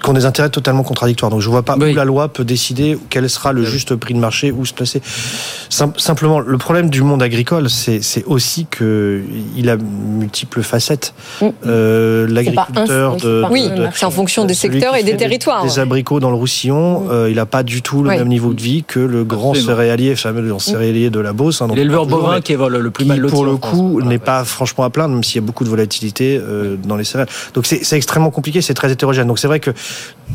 qui 0.09 0.11
ont 0.11 0.19
des 0.19 0.25
intérêts 0.25 0.49
totalement 0.49 0.81
contradictoires. 0.83 1.29
Donc 1.29 1.41
je 1.41 1.49
vois 1.49 1.61
pas 1.63 1.75
où 1.77 1.79
la 1.93 2.05
loi 2.05 2.29
peut 2.29 2.43
décider 2.43 2.97
quel 3.09 3.29
sera 3.29 3.53
le 3.53 3.63
juste 3.63 3.95
prix 3.95 4.13
de 4.15 4.19
marché, 4.19 4.51
où 4.51 4.65
se 4.65 4.73
placer. 4.73 5.01
Sim- 5.69 5.93
simplement, 5.97 6.39
le 6.39 6.57
problème 6.57 6.89
du 6.89 7.03
monde 7.03 7.21
agricole, 7.21 7.69
c'est 7.69 8.01
aussi 8.25 8.65
que 8.69 9.21
il 9.55 9.69
a 9.69 9.77
multiples 9.77 10.63
facettes. 10.63 11.13
Euh, 11.65 12.25
C'est 12.27 12.33
pas 12.53 12.67
L'agriculteur 12.69 13.17
de, 13.17 13.43
oui, 13.51 13.69
de- 13.69 13.87
c'est 13.93 14.05
en 14.05 14.11
fonction 14.11 14.45
des 14.45 14.53
secteurs 14.55 14.95
et 14.95 15.03
des 15.03 15.15
territoires. 15.15 15.63
Des 15.63 15.77
abricots 15.79 16.19
dans 16.19 16.29
le 16.31 16.35
Roussillon, 16.37 17.07
euh, 17.11 17.29
il 17.29 17.37
a 17.39 17.45
pas 17.45 17.61
du 17.63 17.81
tout 17.81 18.01
le 18.03 18.09
Oui. 18.09 18.17
même 18.17 18.27
niveau 18.27 18.53
de 18.53 18.61
vie 18.61 18.83
que 18.83 18.99
le 18.99 19.23
grand 19.23 19.51
Absolument. 19.51 19.73
céréalier, 19.75 20.15
fameux 20.15 20.59
céréalier 20.59 21.09
de 21.09 21.19
la 21.19 21.33
Beauce. 21.33 21.61
hein, 21.61 21.67
L'éleveur 21.75 22.05
bovin 22.07 22.41
qui 22.41 22.53
est 22.53 22.57
le, 22.57 22.89
plus 22.91 23.03
qui, 23.03 23.09
mal 23.09 23.19
loti 23.19 23.33
pour 23.33 23.45
le 23.45 23.57
coup 23.57 24.01
n'est 24.01 24.17
pas 24.19 24.43
franchement 24.43 24.83
à 24.85 24.89
plaindre, 24.89 25.13
même 25.13 25.23
s'il 25.23 25.35
y 25.35 25.43
a 25.43 25.45
beaucoup 25.45 25.63
de 25.63 25.69
volatilité 25.69 26.39
euh, 26.41 26.75
dans 26.83 26.95
les 26.95 27.03
céréales. 27.03 27.29
Donc 27.53 27.65
c'est 27.65 27.83
c'est 27.83 27.95
extrêmement 27.97 28.31
compliqué, 28.31 28.61
c'est 28.61 28.73
très 28.73 28.91
hétérogène. 28.91 29.27
Donc 29.27 29.39
c'est 29.39 29.47
vrai 29.47 29.59
que 29.59 29.71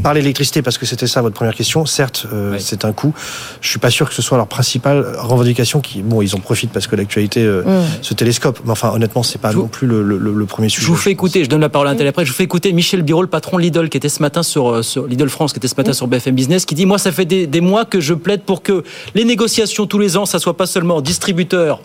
par 0.02 0.12
l'électricité, 0.12 0.60
parce 0.60 0.76
que 0.76 0.86
c'était 0.86 1.06
ça 1.06 1.22
votre 1.22 1.36
première 1.36 1.54
question, 1.54 1.86
certes 1.86 2.26
euh, 2.32 2.56
c'est 2.58 2.84
un 2.84 2.92
coût. 2.92 3.14
Je 3.60 3.68
suis 3.68 3.78
pas 3.78 3.90
sûr 3.90 4.08
que 4.08 4.14
ce 4.14 4.22
soit 4.22 4.36
leur 4.36 4.48
principale 4.48 5.06
revendication. 5.18 5.80
Qui 5.80 6.02
bon, 6.02 6.20
ils 6.20 6.34
en 6.34 6.40
profitent 6.40 6.72
parce 6.72 6.86
que 6.88 6.96
l'actualité 6.96 7.42
euh, 7.44 7.62
Mm. 7.62 7.84
se 8.02 8.12
télescope. 8.14 8.58
Mais 8.64 8.72
enfin, 8.72 8.90
honnêtement, 8.92 9.22
c'est 9.22 9.38
pas 9.40 9.52
non 9.52 9.68
plus 9.68 9.86
le, 9.86 10.02
le- 10.02 10.18
le 10.18 10.46
premier 10.46 10.68
sujet. 10.68 10.84
Je 10.84 10.90
vous 10.90 10.96
fais 10.96 11.10
écouter, 11.12 11.44
je 11.44 11.48
donne 11.48 11.60
la 11.60 11.68
parole 11.68 11.86
à 11.86 11.90
un 11.92 11.94
tel 11.94 12.06
après, 12.08 12.24
je 12.24 12.30
vous 12.30 12.36
fais 12.36 12.42
écouter 12.44 12.72
Michel 12.72 13.02
Biro, 13.02 13.22
le 13.22 13.28
patron 13.28 13.56
de 13.56 13.62
Lidl, 13.62 13.88
qui 13.88 13.96
était 13.96 14.08
ce 14.08 14.20
matin 14.20 14.42
sur, 14.42 14.68
euh, 14.68 14.82
sur 14.82 15.06
Lidl 15.06 15.28
France, 15.28 15.52
qui 15.52 15.58
était 15.58 15.68
ce 15.68 15.76
matin 15.76 15.92
sur 15.92 16.08
BFM 16.08 16.34
Business, 16.34 16.64
qui 16.66 16.74
dit 16.74 16.86
Moi, 16.86 16.98
ça 16.98 17.12
fait 17.12 17.24
des, 17.24 17.46
des 17.46 17.60
mois 17.60 17.84
que 17.84 18.00
je 18.00 18.14
plaide 18.14 18.42
pour 18.42 18.62
que 18.62 18.82
les 19.14 19.24
négociations 19.24 19.86
tous 19.86 19.98
les 20.00 20.16
ans, 20.16 20.26
ça 20.26 20.38
soit 20.40 20.56
pas 20.56 20.66
seulement 20.66 21.00
distributeurs 21.00 21.80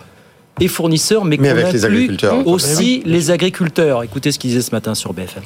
et 0.59 0.67
fournisseurs, 0.67 1.23
mais, 1.25 1.37
Mais 1.39 1.49
qu'on 1.51 1.57
avec 1.59 1.71
les 1.73 1.85
inclue 1.85 1.95
agriculteurs. 1.97 2.47
aussi 2.47 3.01
les 3.05 3.29
agriculteurs. 3.31 4.03
Écoutez 4.03 4.31
ce 4.31 4.39
qu'il 4.39 4.49
disait 4.49 4.61
ce 4.63 4.71
matin 4.71 4.93
sur 4.95 5.13
BFM. 5.13 5.43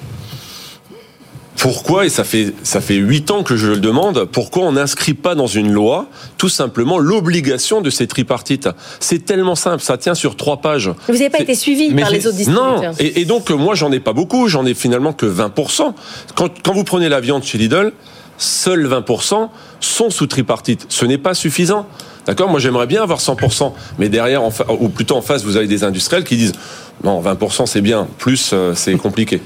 Pourquoi, 1.57 2.05
et 2.05 2.09
ça 2.09 2.23
fait 2.23 2.53
ça 2.63 2.81
fait 2.81 2.95
huit 2.95 3.29
ans 3.31 3.43
que 3.43 3.55
je 3.55 3.67
le 3.67 3.77
demande, 3.77 4.25
pourquoi 4.31 4.63
on 4.63 4.73
n'inscrit 4.73 5.13
pas 5.13 5.35
dans 5.35 5.47
une 5.47 5.71
loi 5.71 6.07
tout 6.37 6.49
simplement 6.49 6.97
l'obligation 6.99 7.79
de 7.81 7.89
ces 7.89 8.07
tripartites? 8.07 8.67
C'est 8.99 9.23
tellement 9.23 9.55
simple, 9.55 9.81
ça 9.83 9.97
tient 9.97 10.15
sur 10.15 10.35
trois 10.35 10.57
pages. 10.57 10.89
Vous 11.07 11.13
n'avez 11.13 11.29
pas 11.29 11.39
été 11.39 11.55
suivi 11.55 11.91
Mais 11.93 12.01
par 12.01 12.11
les 12.11 12.25
autres 12.27 12.37
distributeurs. 12.37 12.81
Non, 12.81 12.91
et, 12.99 13.21
et 13.21 13.25
donc 13.25 13.49
moi 13.51 13.75
j'en 13.75 13.91
ai 13.91 13.99
pas 13.99 14.13
beaucoup, 14.13 14.47
j'en 14.47 14.65
ai 14.65 14.73
finalement 14.73 15.13
que 15.13 15.25
20%. 15.25 15.93
Quand, 16.35 16.49
quand 16.63 16.73
vous 16.73 16.83
prenez 16.83 17.07
la 17.07 17.21
viande 17.21 17.43
chez 17.43 17.57
Lidl, 17.57 17.93
seuls 18.37 18.87
20% 18.87 19.49
sont 19.79 20.09
sous 20.09 20.27
tripartite. 20.27 20.85
Ce 20.89 21.05
n'est 21.05 21.17
pas 21.19 21.33
suffisant. 21.33 21.85
D'accord? 22.25 22.49
Moi 22.49 22.59
j'aimerais 22.59 22.87
bien 22.87 23.03
avoir 23.03 23.19
100%, 23.19 23.73
mais 23.99 24.09
derrière, 24.09 24.43
en 24.43 24.49
fa- 24.51 24.65
ou 24.79 24.87
plutôt 24.89 25.15
en 25.17 25.21
face, 25.21 25.43
vous 25.43 25.57
avez 25.57 25.67
des 25.67 25.83
industriels 25.83 26.23
qui 26.23 26.35
disent 26.37 26.53
non, 27.03 27.21
20% 27.21 27.65
c'est 27.67 27.81
bien, 27.81 28.07
plus 28.17 28.51
euh, 28.53 28.73
c'est 28.75 28.93
compliqué. 28.95 29.41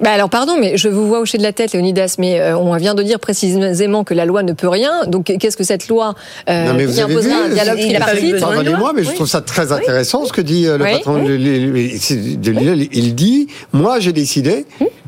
Bah 0.00 0.10
alors 0.10 0.30
pardon, 0.30 0.56
mais 0.58 0.76
je 0.76 0.88
vous 0.88 1.06
vois 1.06 1.20
hocher 1.20 1.38
de 1.38 1.42
la 1.42 1.52
tête, 1.52 1.72
Léonidas, 1.72 2.16
mais 2.18 2.40
euh, 2.40 2.56
on 2.56 2.74
vient 2.76 2.94
de 2.94 3.02
dire 3.02 3.20
précisément 3.20 4.04
que 4.04 4.14
la 4.14 4.24
loi 4.24 4.42
ne 4.42 4.52
peut 4.52 4.68
rien. 4.68 5.04
Donc 5.06 5.24
qu'est-ce 5.38 5.56
que 5.56 5.64
cette 5.64 5.88
loi 5.88 6.14
euh, 6.48 6.66
Non, 6.66 6.74
mais 6.74 6.86
vous 6.86 6.94
qui 6.94 7.00
avez 7.00 7.12
imposera 7.12 7.34
vu, 7.34 7.50
un 7.50 7.54
dialogue 7.54 7.78
tripartite 7.78 8.40
Pardonnez-moi, 8.40 8.92
mais 8.94 9.04
je 9.04 9.10
trouve 9.12 9.26
ça 9.26 9.40
très 9.42 9.72
intéressant 9.72 10.24
ce 10.24 10.32
que 10.32 10.40
dit 10.40 10.66
euh, 10.66 10.78
le 10.78 10.84
Oui. 10.84 10.92
patron 10.92 11.22
de 11.22 11.32
l'IL. 11.32 12.88
Il 12.92 13.14
dit, 13.14 13.48
moi 13.72 14.00
j'ai 14.00 14.12
décidé 14.12 14.64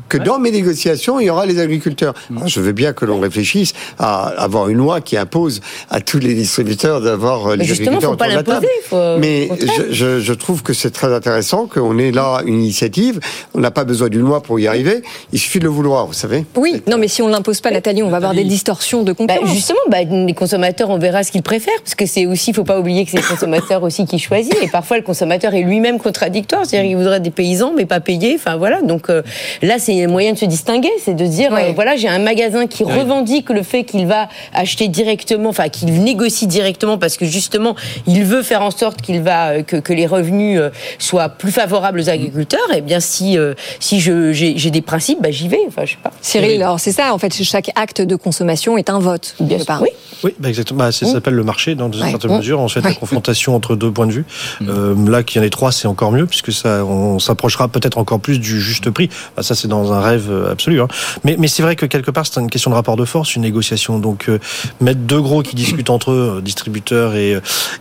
que 0.09 0.17
dans 0.17 0.39
mes 0.39 0.51
négociations, 0.51 1.19
il 1.19 1.27
y 1.27 1.29
aura 1.29 1.45
les 1.45 1.59
agriculteurs. 1.59 2.13
Alors, 2.35 2.47
je 2.47 2.59
veux 2.59 2.71
bien 2.71 2.93
que 2.93 3.05
l'on 3.05 3.19
réfléchisse 3.19 3.73
à 3.99 4.27
avoir 4.27 4.69
une 4.69 4.77
loi 4.79 5.01
qui 5.01 5.17
impose 5.17 5.61
à 5.89 6.01
tous 6.01 6.19
les 6.19 6.33
distributeurs 6.33 7.01
d'avoir 7.01 7.47
euh, 7.47 7.51
les 7.53 7.59
Mais 7.59 7.65
justement, 7.65 7.97
agriculteurs 7.97 8.11
faut 8.11 8.17
pas 8.17 8.25
autour 8.27 8.43
de 8.43 8.51
la 8.51 8.59
table. 8.59 8.67
l'imposer, 8.67 8.87
faut- 8.89 9.19
Mais 9.19 9.49
je, 9.91 9.93
je- 9.93 10.19
je 10.19 10.33
trouve 10.33 10.63
que 10.63 10.73
c'est 10.73 10.91
très 10.91 11.13
intéressant 11.13 11.67
qu'on 11.67 11.97
ait 11.99 12.11
là 12.11 12.41
une 12.45 12.55
initiative. 12.55 13.19
On 13.53 13.59
n'a 13.59 13.71
pas 13.71 13.83
besoin 13.83 14.09
d'une 14.09 14.21
loi 14.21 14.41
pour 14.41 14.59
y 14.59 14.67
arriver. 14.67 15.01
Il 15.31 15.39
suffit 15.39 15.59
de 15.59 15.63
le 15.65 15.69
vouloir, 15.69 16.07
vous 16.07 16.13
savez. 16.13 16.45
Oui, 16.55 16.81
non, 16.87 16.97
mais 16.97 17.07
si 17.07 17.21
on 17.21 17.27
ne 17.27 17.31
l'impose 17.33 17.61
pas, 17.61 17.71
Nathalie, 17.71 18.03
on 18.03 18.09
va 18.09 18.17
avoir 18.17 18.33
des 18.33 18.43
distorsions 18.43 19.03
de 19.03 19.11
Bah, 19.13 19.15
concurrence. 19.35 19.49
justement, 19.53 19.79
bah, 19.89 19.97
les 20.03 20.33
consommateurs, 20.33 20.89
on 20.89 20.97
verra 20.97 21.23
ce 21.23 21.31
qu'ils 21.31 21.43
préfèrent, 21.43 21.81
parce 21.83 21.95
que 21.95 22.05
c'est 22.05 22.25
aussi, 22.25 22.53
faut 22.53 22.63
pas 22.63 22.79
oublier 22.79 23.05
que 23.05 23.11
c'est 23.11 23.17
le 23.21 23.27
consommateur 23.27 23.83
aussi 23.83 24.05
qui 24.05 24.17
choisit, 24.19 24.55
et 24.61 24.67
parfois 24.67 24.97
le 24.97 25.03
consommateur 25.03 25.53
est 25.53 25.61
lui-même 25.61 25.99
contradictoire, 25.99 26.65
c'est-à-dire 26.65 26.89
qu'il 26.89 26.97
voudrait 26.97 27.19
des 27.19 27.31
paysans 27.31 27.73
mais 27.75 27.85
pas 27.85 27.99
payés, 27.99 28.35
enfin 28.35 28.55
voilà. 28.57 28.81
Donc 28.81 29.09
euh, 29.09 29.21
là, 29.61 29.77
c'est 29.79 29.98
moyen 30.07 30.33
de 30.33 30.37
se 30.37 30.45
distinguer, 30.45 30.89
c'est 31.03 31.13
de 31.15 31.25
dire, 31.25 31.53
euh, 31.53 31.71
voilà, 31.73 31.95
j'ai 31.95 32.07
un 32.07 32.19
magasin 32.19 32.67
qui 32.67 32.83
Oui. 32.83 32.93
revendique 32.93 33.49
le 33.49 33.63
fait 33.63 33.83
qu'il 33.83 34.05
va 34.07 34.29
acheter 34.53 34.87
directement, 34.87 35.49
enfin 35.49 35.69
qu'il 35.69 35.93
négocie 36.03 36.47
directement, 36.47 36.97
parce 36.97 37.17
que 37.17 37.25
justement, 37.25 37.75
il 38.07 38.23
veut 38.23 38.43
faire 38.43 38.61
en 38.61 38.71
sorte 38.71 39.01
qu'il 39.01 39.21
va 39.21 39.49
euh, 39.49 39.63
que, 39.63 39.75
que 39.77 39.93
les 39.93 40.07
revenus 40.07 40.59
euh, 40.59 40.69
soient 40.97 41.29
plus 41.29 41.51
favorables 41.51 41.99
aux 41.99 42.09
agriculteurs. 42.09 42.59
Et 42.75 42.81
bien, 42.81 42.99
si 42.99 43.37
euh, 43.37 43.53
si 43.79 43.99
je 43.99 44.31
j'ai 44.31 44.57
j'ai 44.57 44.71
des 44.71 44.81
principes, 44.81 45.21
bah, 45.21 45.31
j'y 45.31 45.47
vais. 45.47 45.59
Enfin, 45.67 45.83
je 45.85 45.91
sais 45.91 45.97
pas. 46.03 46.11
Cyril, 46.21 46.61
alors 46.63 46.79
c'est 46.79 46.91
ça, 46.91 47.13
en 47.13 47.17
fait, 47.17 47.33
chaque 47.43 47.71
acte 47.75 48.01
de 48.01 48.15
consommation 48.15 48.77
est 48.77 48.89
un 48.89 48.99
vote. 48.99 49.35
quelque 49.37 49.65
part. 49.65 49.81
Oui. 49.81 49.89
Oui, 50.23 50.35
bah 50.37 50.49
exactement. 50.49 50.79
Bah, 50.79 50.91
ça 50.91 51.05
Mm. 51.05 51.11
s'appelle 51.13 51.33
le 51.33 51.43
marché 51.43 51.75
dans 51.75 51.89
une 51.91 52.01
Ouais. 52.03 52.09
certaine 52.09 52.31
Mm. 52.31 52.37
mesure. 52.37 52.59
Ensuite, 52.59 52.83
Ouais. 52.83 52.89
la 52.91 52.95
confrontation 52.95 53.55
entre 53.55 53.75
deux 53.75 53.91
points 53.91 54.07
de 54.07 54.11
vue. 54.11 54.25
Euh, 54.67 54.93
là, 55.09 55.23
qu'il 55.23 55.39
y 55.41 55.43
en 55.43 55.47
ait 55.47 55.49
trois, 55.49 55.71
c'est 55.71 55.87
encore 55.87 56.11
mieux 56.11 56.25
puisque 56.25 56.51
ça, 56.51 56.83
on 56.85 57.19
s'approchera 57.19 57.67
peut-être 57.69 57.97
encore 57.97 58.19
plus 58.19 58.39
du 58.39 58.59
juste 58.59 58.89
prix. 58.89 59.09
Bah, 59.37 59.43
ça, 59.43 59.55
c'est 59.55 59.67
dans 59.67 59.88
un 59.91 59.99
rêve 60.01 60.27
euh, 60.29 60.51
absolu. 60.51 60.81
Hein. 60.81 60.87
Mais, 61.23 61.35
mais 61.39 61.47
c'est 61.47 61.63
vrai 61.63 61.75
que 61.75 61.85
quelque 61.85 62.11
part, 62.11 62.25
c'est 62.25 62.39
une 62.39 62.49
question 62.49 62.71
de 62.71 62.75
rapport 62.75 62.95
de 62.95 63.05
force, 63.05 63.35
une 63.35 63.41
négociation. 63.43 63.99
Donc, 63.99 64.29
euh, 64.29 64.39
mettre 64.81 64.99
deux 65.01 65.21
gros 65.21 65.41
qui 65.43 65.55
discutent 65.55 65.89
entre 65.89 66.11
eux, 66.11 66.33
euh, 66.37 66.41
distributeurs 66.41 67.15
et 67.15 67.37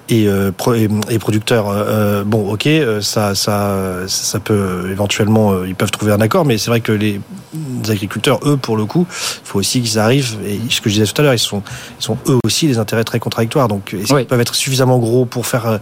et, 0.08 0.26
euh, 0.26 0.50
pro- 0.56 0.74
et, 0.74 0.88
et 1.10 1.18
producteurs. 1.18 1.66
euh, 1.68 2.24
bon, 2.24 2.50
ok, 2.52 2.68
ça, 3.00 3.34
ça, 3.34 3.76
ça 4.06 4.40
peut 4.40 4.88
éventuellement, 4.90 5.52
euh, 5.52 5.66
ils 5.68 5.74
peuvent 5.74 5.90
trouver 5.90 6.12
un 6.12 6.20
accord. 6.20 6.44
Mais 6.44 6.58
c'est 6.58 6.70
vrai 6.70 6.80
que 6.80 6.92
les, 6.92 7.20
les 7.84 7.90
agriculteurs, 7.90 8.40
eux, 8.44 8.56
pour 8.56 8.76
le 8.76 8.84
coup, 8.86 9.06
il 9.10 9.40
faut 9.46 9.58
aussi 9.58 9.80
qu'ils 9.82 9.98
arrivent. 9.98 10.36
Et 10.46 10.58
ce 10.70 10.80
que 10.80 10.88
je 10.88 10.94
disais 10.94 11.06
tout 11.12 11.20
à 11.20 11.24
l'heure, 11.24 11.34
ils 11.34 11.38
sont, 11.38 11.62
ils 12.00 12.04
sont 12.04 12.16
eux 12.28 12.38
aussi 12.44 12.66
des 12.66 12.78
intérêts 12.78 13.04
très 13.04 13.18
contradictoires. 13.20 13.68
Donc, 13.68 13.94
est-ce 13.94 14.14
qu'ils 14.14 14.26
peuvent 14.26 14.40
être 14.40 14.54
suffisamment 14.54 14.98
gros 14.98 15.24
pour 15.24 15.46
faire 15.46 15.78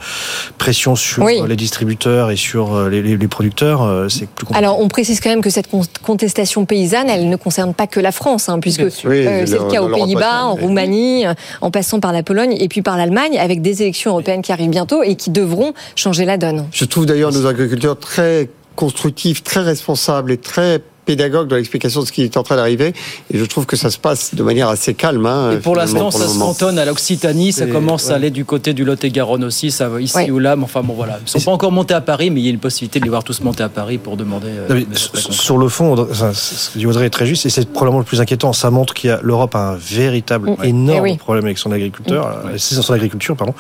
pression 0.58 0.96
sur 0.96 1.22
Oui. 1.22 1.40
les 1.46 1.56
distributeurs 1.56 2.30
et 2.30 2.36
sur 2.36 2.88
les, 2.88 3.02
les- 3.02 3.16
les 3.16 3.28
producteurs 3.28 4.06
C'est 4.10 4.28
plus 4.28 4.44
compliqué. 4.46 4.58
Alors, 4.64 4.80
on 4.80 4.88
précise 4.88 5.20
quand 5.20 5.30
même 5.30 5.40
que 5.42 5.50
cette 5.50 5.68
con- 5.70 5.82
contestation 6.16 6.64
paysanne, 6.64 7.10
elle 7.10 7.28
ne 7.28 7.36
concerne 7.36 7.74
pas 7.74 7.86
que 7.86 8.00
la 8.00 8.10
France, 8.10 8.48
hein, 8.48 8.58
puisque 8.58 8.80
euh, 8.80 8.90
c'est 8.90 9.58
le 9.58 9.70
cas 9.70 9.82
aux 9.82 9.90
Pays-Bas, 9.90 10.46
en. 10.46 10.54
Roumanie, 10.54 11.26
euh, 11.26 11.34
en 11.60 11.70
passant 11.70 12.00
par 12.00 12.14
la 12.14 12.22
Pologne 12.22 12.56
et 12.58 12.68
puis 12.68 12.80
par 12.80 12.96
l'Allemagne, 12.96 13.38
avec 13.38 13.60
des 13.60 13.82
élections 13.82 14.12
européennes 14.12 14.40
qui 14.40 14.50
arrivent 14.50 14.70
bientôt 14.70 15.02
et 15.02 15.14
qui 15.16 15.28
devront 15.28 15.74
changer 15.94 16.24
la 16.24 16.38
donne. 16.38 16.64
Je 16.72 16.86
trouve 16.86 17.04
d'ailleurs 17.04 17.32
nos 17.32 17.46
agriculteurs 17.46 17.98
très 17.98 18.48
constructifs, 18.76 19.42
très 19.42 19.60
responsables 19.60 20.32
et 20.32 20.38
très 20.38 20.80
pédagogues 21.06 21.48
dans 21.48 21.56
l'explication 21.56 22.00
de 22.02 22.06
ce 22.06 22.12
qui 22.12 22.22
est 22.22 22.36
en 22.36 22.42
train 22.42 22.56
d'arriver. 22.56 22.92
Et 23.32 23.38
je 23.38 23.44
trouve 23.44 23.64
que 23.64 23.76
ça 23.76 23.90
se 23.90 23.98
passe 23.98 24.34
de 24.34 24.42
manière 24.42 24.68
assez 24.68 24.92
calme. 24.92 25.24
hein, 25.24 25.52
Et 25.52 25.56
pour 25.58 25.74
l'instant, 25.76 26.10
ça 26.10 26.28
se 26.28 26.38
cantonne 26.38 26.78
à 26.78 26.84
l'Occitanie, 26.84 27.52
ça 27.52 27.66
commence 27.66 28.06
ouais. 28.06 28.12
à 28.12 28.16
aller 28.16 28.30
du 28.30 28.44
côté 28.44 28.74
du 28.74 28.84
Lot-et-Garonne 28.84 29.44
aussi, 29.44 29.70
ça 29.70 29.88
va 29.88 30.00
ici 30.00 30.16
Ouais. 30.16 30.30
ou 30.30 30.38
là, 30.38 30.56
mais 30.56 30.64
enfin 30.64 30.82
bon 30.82 30.94
voilà. 30.94 31.18
Ils 31.20 31.24
ne 31.24 31.40
sont 31.40 31.40
pas 31.40 31.52
encore 31.52 31.72
montés 31.72 31.94
à 31.94 32.00
Paris, 32.00 32.30
mais 32.30 32.40
il 32.40 32.44
y 32.44 32.48
a 32.48 32.50
une 32.50 32.58
possibilité 32.58 32.98
de 32.98 33.04
les 33.04 33.10
voir 33.10 33.22
tous 33.24 33.40
monter 33.40 33.62
à 33.62 33.68
Paris 33.68 33.98
pour 33.98 34.16
demander. 34.16 34.48
euh, 34.48 34.68
Non, 34.68 34.74
mais 34.90 34.96
sur- 35.30 35.56
le 35.58 35.68
fond, 35.68 35.96
ce 35.96 36.70
que 36.70 36.78
dit 36.78 36.86
Audrey 36.86 37.06
est 37.06 37.10
très 37.10 37.24
juste, 37.26 37.46
et 37.46 37.50
c'est 37.50 37.66
probablement 37.70 38.00
le 38.00 38.04
plus 38.04 38.20
inquiétant. 38.20 38.52
Ça 38.52 38.70
montre 38.70 38.92
qu'il 38.92 39.08
y 39.08 39.12
a 39.12 39.20
l'Europe 39.22 39.54
a 39.54 39.70
un 39.72 39.76
véritable, 39.76 40.50
Mm. 40.50 40.64
énorme 40.64 40.98
Eh 41.06 41.10
oui. 41.12 41.16
problème 41.16 41.44
avec 41.44 41.58
son 41.58 41.70
agriculteur, 41.72 42.26
euh, 42.46 42.56
c'est 42.58 42.74
son 42.74 42.92
agriculture, 42.92 43.36
pardon. 43.36 43.54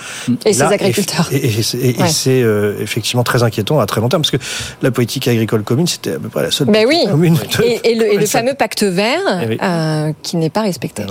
Et 0.44 0.52
ses 0.52 0.60
là, 0.60 0.68
agriculteurs. 0.70 1.28
Et, 1.30 1.36
et- 1.36 1.60
et- 1.74 1.90
et 1.98 2.02
Ouais. 2.02 2.08
c'est 2.08 2.42
euh, 2.42 2.74
effectivement 2.80 3.22
très 3.22 3.42
inquiétant 3.42 3.78
à 3.80 3.86
très 3.86 4.00
long 4.00 4.08
terme, 4.08 4.22
parce 4.22 4.30
que 4.30 4.36
la 4.82 4.90
politique 4.90 5.28
agricole 5.28 5.62
commune, 5.62 5.86
c'était 5.86 6.12
à 6.14 6.18
peu 6.18 6.28
près 6.28 6.42
la 6.42 6.50
seule 6.50 6.66
Ben 6.68 6.84
politique 6.84 7.04
oui, 7.06 7.10
commune. 7.10 7.35
Et, 7.62 7.80
et 7.92 7.94
le, 7.94 8.12
et 8.12 8.16
le 8.16 8.26
Ça- 8.26 8.38
fameux 8.40 8.54
pacte 8.54 8.82
vert 8.82 9.20
Eh 9.42 9.46
oui. 9.46 9.58
euh, 9.62 10.12
qui 10.22 10.36
n'est 10.36 10.50
pas 10.50 10.62
respecté. 10.62 11.02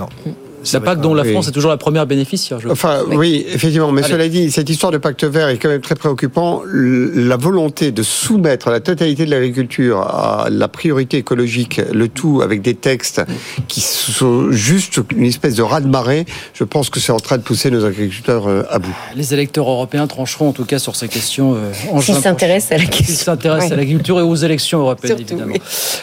La 0.72 0.80
PAC 0.80 1.00
dont 1.00 1.14
la 1.14 1.22
Oui. 1.22 1.32
France 1.32 1.48
est 1.48 1.52
toujours 1.52 1.70
la 1.70 1.76
première 1.76 2.06
bénéficiaire. 2.06 2.58
Je 2.60 2.68
Enfin, 2.68 3.00
oui, 3.08 3.44
effectivement. 3.48 3.92
Mais 3.92 4.02
Allez. 4.02 4.12
cela 4.12 4.28
dit, 4.28 4.50
cette 4.50 4.68
histoire 4.68 4.90
de 4.92 4.98
pacte 4.98 5.24
vert 5.24 5.48
est 5.48 5.58
quand 5.58 5.68
même 5.68 5.80
très 5.80 5.94
préoccupant. 5.94 6.62
La 6.72 7.36
volonté 7.36 7.92
de 7.92 8.02
soumettre 8.02 8.70
la 8.70 8.80
totalité 8.80 9.26
de 9.26 9.30
l'agriculture 9.30 10.00
à 10.00 10.48
la 10.50 10.68
priorité 10.68 11.18
écologique, 11.18 11.80
le 11.92 12.08
tout 12.08 12.40
avec 12.42 12.62
des 12.62 12.74
textes 12.74 13.22
qui 13.68 13.80
sont 13.80 14.50
juste 14.50 15.00
une 15.16 15.24
espèce 15.24 15.54
de 15.54 15.62
raz-de-marée, 15.62 16.26
je 16.54 16.64
pense 16.64 16.90
que 16.90 17.00
c'est 17.00 17.12
en 17.12 17.20
train 17.20 17.36
de 17.38 17.42
pousser 17.42 17.70
nos 17.70 17.84
agriculteurs 17.84 18.48
euh, 18.48 18.62
à 18.70 18.78
bout. 18.78 18.94
Les 19.14 19.32
électeurs 19.34 19.68
européens 19.68 20.06
trancheront 20.06 20.48
en 20.48 20.52
tout 20.52 20.64
cas 20.64 20.78
sur 20.78 20.96
ces 20.96 21.08
questions. 21.08 21.54
euh, 21.54 21.70
en 21.92 22.00
S'ils 22.00 22.14
juin 22.14 22.22
s'intéressent 22.22 22.72
à 22.72 22.76
la. 22.78 22.80
S'ils 22.82 22.90
question. 22.90 23.24
s'intéressent 23.24 23.70
à 23.70 23.74
Ouais. 23.74 23.80
l'agriculture 23.80 24.18
et 24.18 24.22
aux 24.22 24.34
élections 24.34 24.80
européennes, 24.80 25.16
Surtout, 25.18 25.34
évidemment. 25.34 25.54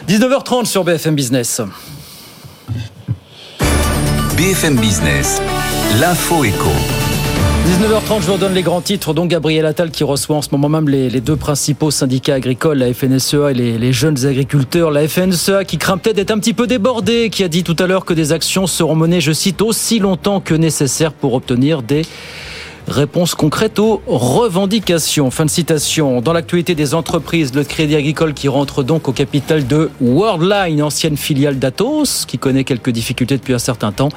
19h30 0.08 0.66
sur 0.66 0.84
BFM 0.84 1.16
Business. 1.16 1.62
BFM 4.38 4.78
Business, 4.78 5.40
l'info 6.00 6.44
éco. 6.44 6.70
19h30, 7.68 8.22
je 8.22 8.26
vous 8.26 8.34
redonne 8.34 8.56
les 8.56 8.64
grands 8.64 8.82
titres. 8.82 9.14
Donc 9.14 9.30
Gabriel 9.30 9.66
Attal 9.68 9.92
qui 9.92 10.04
reçoit 10.04 10.38
en 10.38 10.42
ce 10.42 10.50
moment 10.52 10.70
même 10.70 10.90
les, 10.90 11.12
les 11.12 11.22
deux 11.22 11.36
principaux 11.36 11.92
syndicats 11.92 12.34
agricoles, 12.34 12.80
la 12.80 12.92
FNSEA 12.92 13.52
et 13.52 13.54
les, 13.54 13.78
les 13.78 13.94
jeunes 13.94 14.26
agriculteurs. 14.26 14.90
La 14.90 15.08
FNSEA 15.08 15.66
qui 15.66 15.78
craint 15.78 16.00
peut-être 16.00 16.16
d'être 16.16 16.32
un 16.32 16.40
petit 16.40 16.56
peu 16.56 16.66
débordée, 16.66 17.30
qui 17.30 17.44
a 17.44 17.48
dit 17.48 17.64
tout 17.64 17.76
à 17.78 17.86
l'heure 17.86 18.06
que 18.06 18.14
des 18.16 18.32
actions 18.32 18.66
seront 18.66 18.96
menées, 18.96 19.22
je 19.22 19.34
cite, 19.34 19.62
aussi 19.62 20.00
longtemps 20.00 20.40
que 20.40 20.56
nécessaire 20.56 21.14
pour 21.14 21.36
obtenir 21.36 21.84
des 21.84 22.02
Réponse 22.88 23.34
concrète 23.34 23.80
aux 23.80 24.02
revendications. 24.08 25.32
Fin 25.32 25.46
de 25.46 25.50
citation. 25.50 26.20
Dans 26.22 26.34
l'actualité 26.34 26.76
des 26.76 26.94
entreprises, 26.94 27.54
le 27.56 27.64
Crédit 27.64 27.96
Agricole 27.96 28.34
qui 28.34 28.50
rentre 28.50 28.84
donc 28.84 29.08
au 29.08 29.14
capital 29.14 29.66
de 29.66 29.90
Worldline, 30.02 30.84
ancienne 30.84 31.16
filiale 31.16 31.60
d'Atos, 31.60 32.26
qui 32.26 32.38
connaît 32.38 32.66
quelques 32.66 32.90
difficultés 32.90 33.38
depuis 33.38 33.54
un 33.54 33.60
certain 33.60 33.92
temps. 33.94 34.10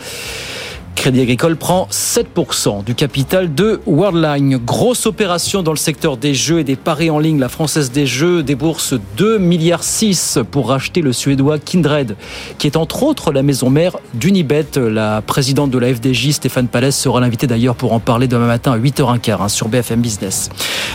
Crédit 0.96 1.20
Agricole 1.20 1.56
prend 1.56 1.86
7% 1.92 2.82
du 2.82 2.94
capital 2.96 3.54
de 3.54 3.80
Worldline. 3.86 4.56
Grosse 4.56 5.06
opération 5.06 5.62
dans 5.62 5.70
le 5.70 5.76
secteur 5.76 6.16
des 6.16 6.34
jeux 6.34 6.58
et 6.58 6.64
des 6.64 6.74
paris 6.74 7.10
en 7.10 7.20
ligne. 7.20 7.38
La 7.38 7.48
Française 7.48 7.92
des 7.92 8.06
Jeux 8.06 8.42
débourse 8.42 8.94
2 9.16 9.38
milliards 9.38 9.84
6 9.84 10.40
pour 10.50 10.70
racheter 10.70 11.02
le 11.02 11.12
Suédois 11.12 11.58
Kindred, 11.58 12.16
qui 12.58 12.66
est 12.66 12.76
entre 12.76 13.04
autres 13.04 13.30
la 13.30 13.44
maison 13.44 13.70
mère 13.70 13.98
d'Unibet. 14.14 14.66
La 14.76 15.22
présidente 15.22 15.70
de 15.70 15.78
la 15.78 15.94
FDJ, 15.94 16.30
Stéphane 16.30 16.66
Palès, 16.66 16.96
sera 16.96 17.20
l'invité 17.20 17.46
d'ailleurs 17.46 17.76
pour 17.76 17.92
en 17.92 18.00
parler 18.00 18.26
demain 18.26 18.46
matin 18.46 18.72
à 18.72 18.78
8h15 18.78 19.36
hein, 19.40 19.48
sur 19.48 19.68
BFM 19.68 20.00
Business. 20.00 20.48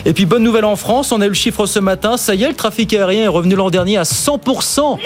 Et 0.05 0.13
puis 0.13 0.25
bonne 0.25 0.43
nouvelle 0.43 0.65
en 0.65 0.75
France, 0.75 1.11
on 1.13 1.21
a 1.21 1.25
eu 1.25 1.29
le 1.29 1.35
chiffre 1.35 1.65
ce 1.67 1.79
matin. 1.79 2.17
Ça 2.17 2.35
y 2.35 2.43
est, 2.43 2.49
le 2.49 2.55
trafic 2.55 2.93
aérien 2.93 3.23
est 3.23 3.27
revenu 3.29 3.55
l'an 3.55 3.69
dernier 3.69 3.97
à 3.97 4.03
100% 4.03 4.97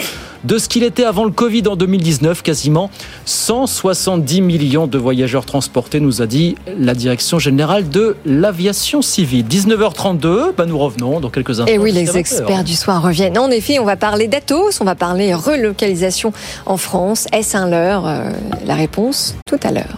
de 0.46 0.58
ce 0.58 0.70
qu'il 0.70 0.84
était 0.84 1.04
avant 1.06 1.26
le 1.26 1.32
Covid 1.32 1.64
en 1.68 1.76
2019, 1.76 2.44
quasiment 2.44 2.90
170 3.26 4.42
millions 4.42 4.88
de 4.88 4.98
voyageurs 4.98 5.46
transportés, 5.46 6.00
nous 6.00 6.22
a 6.22 6.28
dit 6.28 6.56
la 6.80 6.94
direction 6.94 7.40
générale 7.40 7.90
de 7.90 8.16
l'aviation 8.26 9.02
civile. 9.02 9.46
19h32, 9.46 10.52
bah 10.56 10.66
nous 10.66 10.78
revenons 10.78 11.20
dans 11.20 11.30
quelques 11.30 11.60
instants. 11.60 11.66
Et 11.74 11.78
oui, 11.80 11.92
les 11.92 12.02
jusqu'à 12.02 12.14
20h. 12.14 12.20
experts 12.20 12.64
du 12.64 12.76
soir 12.76 13.02
reviennent. 13.02 13.38
En 13.38 13.50
effet, 13.50 13.80
on 13.80 13.86
va 13.86 13.96
parler 13.96 14.28
d'Atos, 14.28 14.80
on 14.82 14.86
va 14.86 14.96
parler 14.96 15.34
relocalisation 15.34 16.32
en 16.66 16.78
France. 16.78 17.28
Est-ce 17.34 17.58
un 17.58 17.68
leurre 17.68 18.08
Euh, 18.08 18.30
La 18.66 18.76
réponse 18.76 19.36
tout 19.48 19.60
à 19.64 19.72
l'heure. 19.72 19.98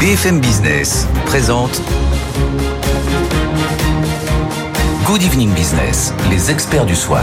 BFM 0.00 0.40
Business 0.40 1.06
présente 1.24 1.80
Good 5.06 5.22
Evening 5.22 5.50
Business, 5.54 6.12
les 6.30 6.50
experts 6.50 6.84
du 6.84 6.94
soir. 6.96 7.22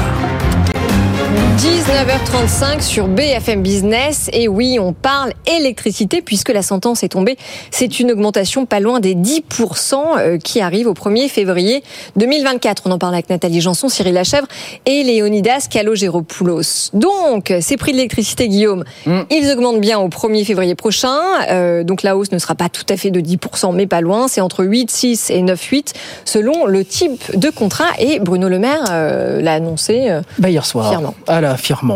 19h35 1.58 2.82
sur 2.82 3.08
BFM 3.08 3.62
Business. 3.62 4.28
Et 4.34 4.48
oui, 4.48 4.80
on 4.80 4.92
parle 4.92 5.34
électricité 5.46 6.24
puisque 6.24 6.50
la 6.50 6.64
sentence 6.64 7.04
est 7.04 7.10
tombée. 7.10 7.38
C'est 7.70 8.00
une 8.00 8.12
augmentation 8.12 8.66
pas 8.66 8.80
loin 8.80 9.00
des 9.00 9.14
10% 9.14 9.94
euh, 10.18 10.38
qui 10.40 10.62
arrive 10.62 10.88
au 10.88 10.94
1er 10.94 11.30
février 11.30 11.84
2024. 12.16 12.84
On 12.86 12.92
en 12.92 12.98
parle 12.98 13.14
avec 13.14 13.30
Nathalie 13.30 13.62
Janson, 13.62 13.88
Cyril 13.88 14.16
Lachèvre 14.16 14.48
et 14.88 15.04
Léonidas 15.04 15.68
Calogéropoulos. 15.70 16.90
Donc, 16.94 17.54
ces 17.62 17.78
prix 17.78 17.92
de 17.92 17.98
l'électricité, 17.98 18.48
Guillaume, 18.48 18.84
ils 19.06 19.52
augmentent 19.52 19.82
bien 19.82 20.00
au 20.00 20.08
1er 20.10 20.46
février 20.46 20.74
prochain. 20.74 21.20
Euh, 21.52 21.84
donc, 21.84 22.02
la 22.02 22.18
hausse 22.18 22.32
ne 22.32 22.40
sera 22.40 22.56
pas 22.56 22.70
tout 22.70 22.86
à 22.90 22.98
fait 22.98 23.12
de 23.12 23.20
10%, 23.20 23.76
mais 23.76 23.86
pas 23.86 24.02
loin. 24.02 24.28
C'est 24.28 24.42
entre 24.42 24.66
8, 24.66 24.90
6 24.90 25.30
et 25.30 25.42
9, 25.44 25.62
8 25.62 25.94
selon 26.26 26.66
le 26.66 26.84
type 26.84 27.38
de 27.38 27.52
contrat. 27.52 27.90
Et 28.00 28.20
Bruno 28.20 28.50
Le 28.50 28.58
Maire 28.58 28.86
euh, 28.90 29.40
l'a 29.42 29.54
annoncé 29.54 30.10
euh, 30.10 30.22
Bah, 30.40 30.50
hier 30.50 30.66
soir. 30.66 30.90
fièrement. 30.90 31.14
à 31.28 31.43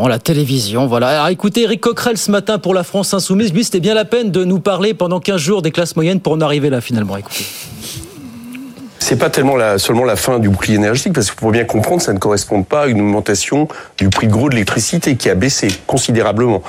la 0.08 0.20
télévision. 0.20 0.88
Voilà. 0.88 1.10
Alors 1.10 1.28
écoutez, 1.30 1.64
Eric 1.64 1.82
Coquerel 1.82 2.18
ce 2.18 2.32
matin 2.32 2.60
pour 2.60 2.74
la 2.74 2.84
France 2.84 3.14
Insoumise, 3.14 3.54
lui, 3.54 3.64
c'était 3.64 3.80
bien 3.80 3.94
la 3.94 4.06
peine 4.06 4.32
de 4.32 4.44
nous 4.44 4.60
parler 4.60 4.94
pendant 4.94 5.20
15 5.20 5.40
jours 5.40 5.62
des 5.62 5.72
classes 5.72 5.96
moyennes 5.96 6.20
pour 6.20 6.34
en 6.34 6.42
arriver 6.42 6.70
là 6.70 6.82
finalement. 6.82 7.18
Écoutez. 7.18 7.46
C'est 9.00 9.16
pas 9.16 9.30
tellement 9.30 9.56
seulement 9.78 10.04
la 10.04 10.18
fin 10.18 10.38
du 10.38 10.50
bouclier 10.50 10.76
énergétique, 10.76 11.14
parce 11.14 11.32
que 11.32 11.36
pour 11.38 11.52
bien 11.52 11.64
comprendre, 11.64 12.02
ça 12.02 12.12
ne 12.12 12.20
correspond 12.20 12.64
pas 12.64 12.84
à 12.84 12.88
une 12.88 13.00
augmentation 13.00 13.70
du 13.98 14.10
prix 14.10 14.28
gros 14.28 14.50
de 14.50 14.56
l'électricité 14.56 15.16
qui 15.16 15.30
a 15.30 15.36
baissé 15.36 15.70
considérablement. 15.86 16.62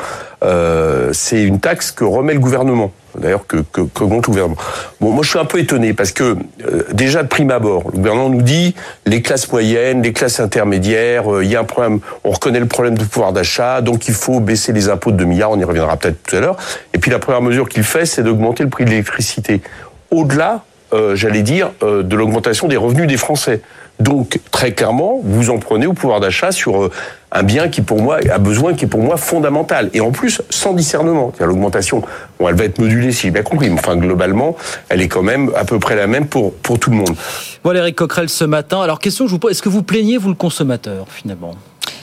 Euh, 0.45 1.11
c'est 1.13 1.43
une 1.43 1.59
taxe 1.59 1.91
que 1.91 2.05
remet 2.05 2.35
le 2.35 2.39
gouvernement. 2.39 2.93
D'ailleurs, 3.17 3.47
que, 3.47 3.59
que, 3.59 3.81
que 3.81 4.05
le 4.05 4.21
gouvernement. 4.21 4.57
Bon, 5.01 5.11
moi, 5.11 5.23
je 5.23 5.31
suis 5.31 5.39
un 5.39 5.45
peu 5.45 5.59
étonné 5.59 5.93
parce 5.95 6.13
que 6.13 6.37
euh, 6.67 6.85
déjà 6.93 7.23
de 7.23 7.29
prime 7.29 7.51
abord, 7.51 7.85
le 7.93 7.99
gouvernement 7.99 8.29
nous 8.29 8.43
dit 8.43 8.75
les 9.07 9.23
classes 9.23 9.51
moyennes, 9.51 10.03
les 10.03 10.13
classes 10.13 10.41
intermédiaires, 10.41 11.33
euh, 11.33 11.45
il 11.45 11.51
y 11.51 11.57
a 11.57 11.61
un 11.61 11.65
problème. 11.65 12.01
On 12.25 12.31
reconnaît 12.31 12.61
le 12.61 12.67
problème 12.67 12.97
de 12.97 13.05
pouvoir 13.05 13.33
d'achat, 13.33 13.81
donc 13.81 14.09
il 14.09 14.15
faut 14.15 14.41
baisser 14.41 14.73
les 14.73 14.89
impôts 14.89 15.11
de 15.11 15.17
2 15.17 15.25
milliards. 15.25 15.51
On 15.51 15.59
y 15.59 15.65
reviendra 15.65 15.97
peut-être 15.97 16.23
tout 16.23 16.37
à 16.37 16.41
l'heure. 16.41 16.57
Et 16.93 16.99
puis 16.99 17.11
la 17.11 17.19
première 17.19 17.43
mesure 17.43 17.69
qu'il 17.69 17.83
fait, 17.83 18.07
c'est 18.07 18.23
d'augmenter 18.23 18.63
le 18.63 18.71
prix 18.71 18.85
de 18.85 18.91
l'électricité. 18.91 19.63
Au-delà, 20.11 20.65
euh, 20.93 21.15
j'allais 21.17 21.43
dire, 21.43 21.73
euh, 21.83 22.03
de 22.03 22.17
l'augmentation 22.17 22.69
des 22.69 22.77
revenus 22.77 23.07
des 23.07 23.17
Français. 23.17 23.61
Donc, 24.01 24.39
très 24.53 24.73
clairement, 24.73 25.21
vous 25.25 25.51
en 25.51 25.59
prenez 25.59 25.87
au 25.87 25.93
pouvoir 25.93 26.21
d'achat 26.21 26.53
sur 26.53 26.85
euh, 26.85 26.91
un 27.33 27.43
bien 27.43 27.69
qui, 27.69 27.83
pour 27.83 28.01
moi, 28.01 28.19
a 28.31 28.39
besoin 28.39 28.75
qui 28.75 28.85
est 28.85 28.89
pour 28.89 29.03
moi 29.03 29.17
fondamental. 29.17 29.91
Et 29.93 30.01
en 30.01 30.13
plus, 30.13 30.41
sans 30.51 30.73
discernement. 30.73 31.33
L'augmentation, 31.41 32.03
elle 32.41 32.55
va 32.55 32.65
être 32.65 32.79
modulée, 32.79 33.11
si 33.11 33.23
j'ai 33.23 33.31
bien 33.33 33.43
compris. 33.43 33.69
Mais 33.69 33.79
enfin, 33.79 33.97
globalement, 33.97 34.57
elle 34.89 35.03
est 35.03 35.09
quand 35.09 35.23
même 35.23 35.51
à 35.57 35.65
peu 35.65 35.79
près 35.79 35.97
la 35.97 36.07
même 36.07 36.27
pour, 36.27 36.55
pour 36.55 36.79
tout 36.79 36.91
le 36.91 36.97
monde. 36.97 37.17
Voilà, 37.65 37.81
Eric 37.81 37.97
Coquerel, 37.97 38.29
ce 38.29 38.45
matin. 38.45 38.81
Alors, 38.81 39.01
question 39.01 39.25
que 39.25 39.31
je 39.31 39.35
vous 39.35 39.41
pose, 39.41 39.51
est-ce 39.51 39.63
que 39.63 39.69
vous 39.69 39.83
plaignez, 39.83 40.17
vous, 40.17 40.29
le 40.29 40.37
consommateur, 40.37 41.07
finalement, 41.09 41.55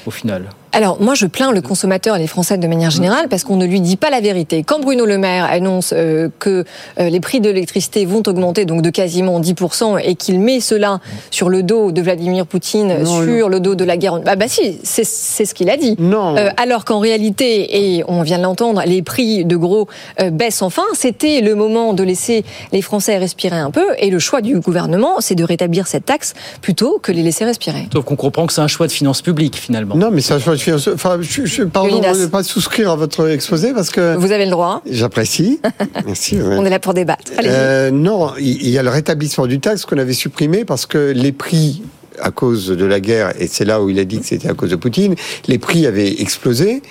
au 0.06 0.12
final? 0.12 0.50
Alors, 0.75 1.01
moi, 1.01 1.13
je 1.15 1.25
plains 1.25 1.53
le 1.53 1.61
consommateur 1.61 2.17
et 2.17 2.19
les 2.19 2.27
Français 2.27 2.57
de 2.57 2.67
manière 2.67 2.91
générale 2.91 3.29
parce 3.29 3.45
qu'on 3.45 3.55
ne 3.55 3.65
lui 3.65 3.79
dit 3.79 3.95
pas 3.95 4.09
la 4.09 4.19
vérité. 4.19 4.63
Quand 4.63 4.81
Bruno 4.81 5.05
Le 5.05 5.17
Maire 5.17 5.45
annonce 5.45 5.93
euh, 5.95 6.27
que 6.38 6.65
euh, 6.99 7.09
les 7.09 7.21
prix 7.21 7.39
de 7.39 7.49
l'électricité 7.49 8.05
vont 8.05 8.21
augmenter 8.27 8.65
donc 8.65 8.81
de 8.81 8.89
quasiment 8.89 9.39
10% 9.39 10.01
et 10.03 10.15
qu'il 10.15 10.41
met 10.41 10.59
cela 10.59 10.99
sur 11.31 11.47
le 11.47 11.63
dos 11.63 11.93
de 11.93 12.01
Vladimir 12.01 12.45
Poutine, 12.45 13.03
Non, 13.03 13.23
sur 13.23 13.47
le 13.47 13.61
dos 13.61 13.75
de 13.75 13.85
la 13.85 13.95
guerre... 13.95 14.19
Ah 14.25 14.35
bah 14.35 14.49
si, 14.49 14.77
c'est 14.83 15.05
c'est 15.05 15.45
ce 15.45 15.53
qu'il 15.53 15.69
a 15.69 15.77
dit. 15.77 15.95
Non. 15.97 16.35
Euh, 16.38 16.49
alors 16.57 16.83
qu'en 16.83 16.99
réalité, 16.99 17.95
et 17.97 18.03
on 18.07 18.21
vient 18.21 18.38
de 18.38 18.43
l'entendre, 18.43 18.81
les 18.85 19.01
prix 19.01 19.45
de 19.45 19.55
gros 19.55 19.88
euh, 20.19 20.29
baissent 20.29 20.61
enfin. 20.61 20.83
C'était 20.93 21.39
le 21.39 21.55
moment 21.55 21.93
de 21.93 22.03
laisser 22.03 22.43
les 22.73 22.81
Français 22.81 23.17
respirer 23.17 23.57
un 23.57 23.71
peu 23.71 23.85
et 23.99 24.09
le 24.09 24.19
choix 24.19 24.41
du 24.41 24.59
gouvernement, 24.59 25.15
c'est 25.19 25.35
de 25.35 25.43
rétablir 25.43 25.88
cette 25.88 26.05
taxe 26.05 26.33
plutôt 26.61 26.99
que 27.01 27.13
les 27.13 27.23
laisser 27.23 27.45
respirer. 27.45 27.88
Sauf 27.93 28.03
qu'on 28.03 28.15
comprend 28.17 28.45
que 28.45 28.53
c'est 28.53 28.61
un 28.61 28.67
choix 28.67 28.88
de 28.88 28.91
finances 28.91 29.21
publiques, 29.21 29.55
finalement. 29.55 29.95
Non, 29.95 30.11
mais 30.11 30.21
ça, 30.21 30.38
je, 30.65 30.78
je, 30.78 30.89
enfin, 30.91 31.17
je, 31.21 31.45
je- 31.45 31.63
pardon 31.63 31.99
de 31.99 32.21
ne 32.21 32.25
pas 32.28 32.43
souscrire 32.43 32.91
à 32.91 32.95
votre 32.95 33.28
exposé 33.30 33.73
parce 33.73 33.89
que. 33.89 34.15
Vous 34.15 34.32
avez 34.32 34.45
le 34.45 34.51
droit. 34.51 34.82
J'apprécie. 34.89 35.60
Merci. 36.06 36.38
ouais. 36.41 36.56
On 36.58 36.65
est 36.65 36.69
là 36.69 36.80
pour 36.80 36.93
débattre. 36.93 37.32
Euh, 37.43 37.91
non, 37.91 38.32
il 38.39 38.69
y 38.69 38.78
a 38.78 38.84
le 38.84 38.89
rétablissement 38.89 39.47
du 39.47 39.60
taxe 39.60 39.86
qu'on 39.86 39.97
avait 39.97 40.13
supprimé 40.13 40.65
parce 40.65 40.86
que 40.86 41.12
les 41.15 41.32
prix 41.32 41.82
à 42.19 42.32
cause 42.32 42.67
de 42.69 42.86
la 42.86 42.99
guerre, 43.01 43.34
et 43.39 43.47
c'est 43.47 43.65
là 43.65 43.82
où 43.82 43.89
il 43.89 43.99
a 43.99 44.06
dit 44.06 44.19
que 44.19 44.25
c'était 44.25 44.47
à 44.49 44.54
cause 44.54 44.69
de 44.69 44.78
Poutine, 44.78 45.15
les 45.47 45.58
prix 45.58 45.86
avaient 45.86 46.21
explosé. 46.21 46.82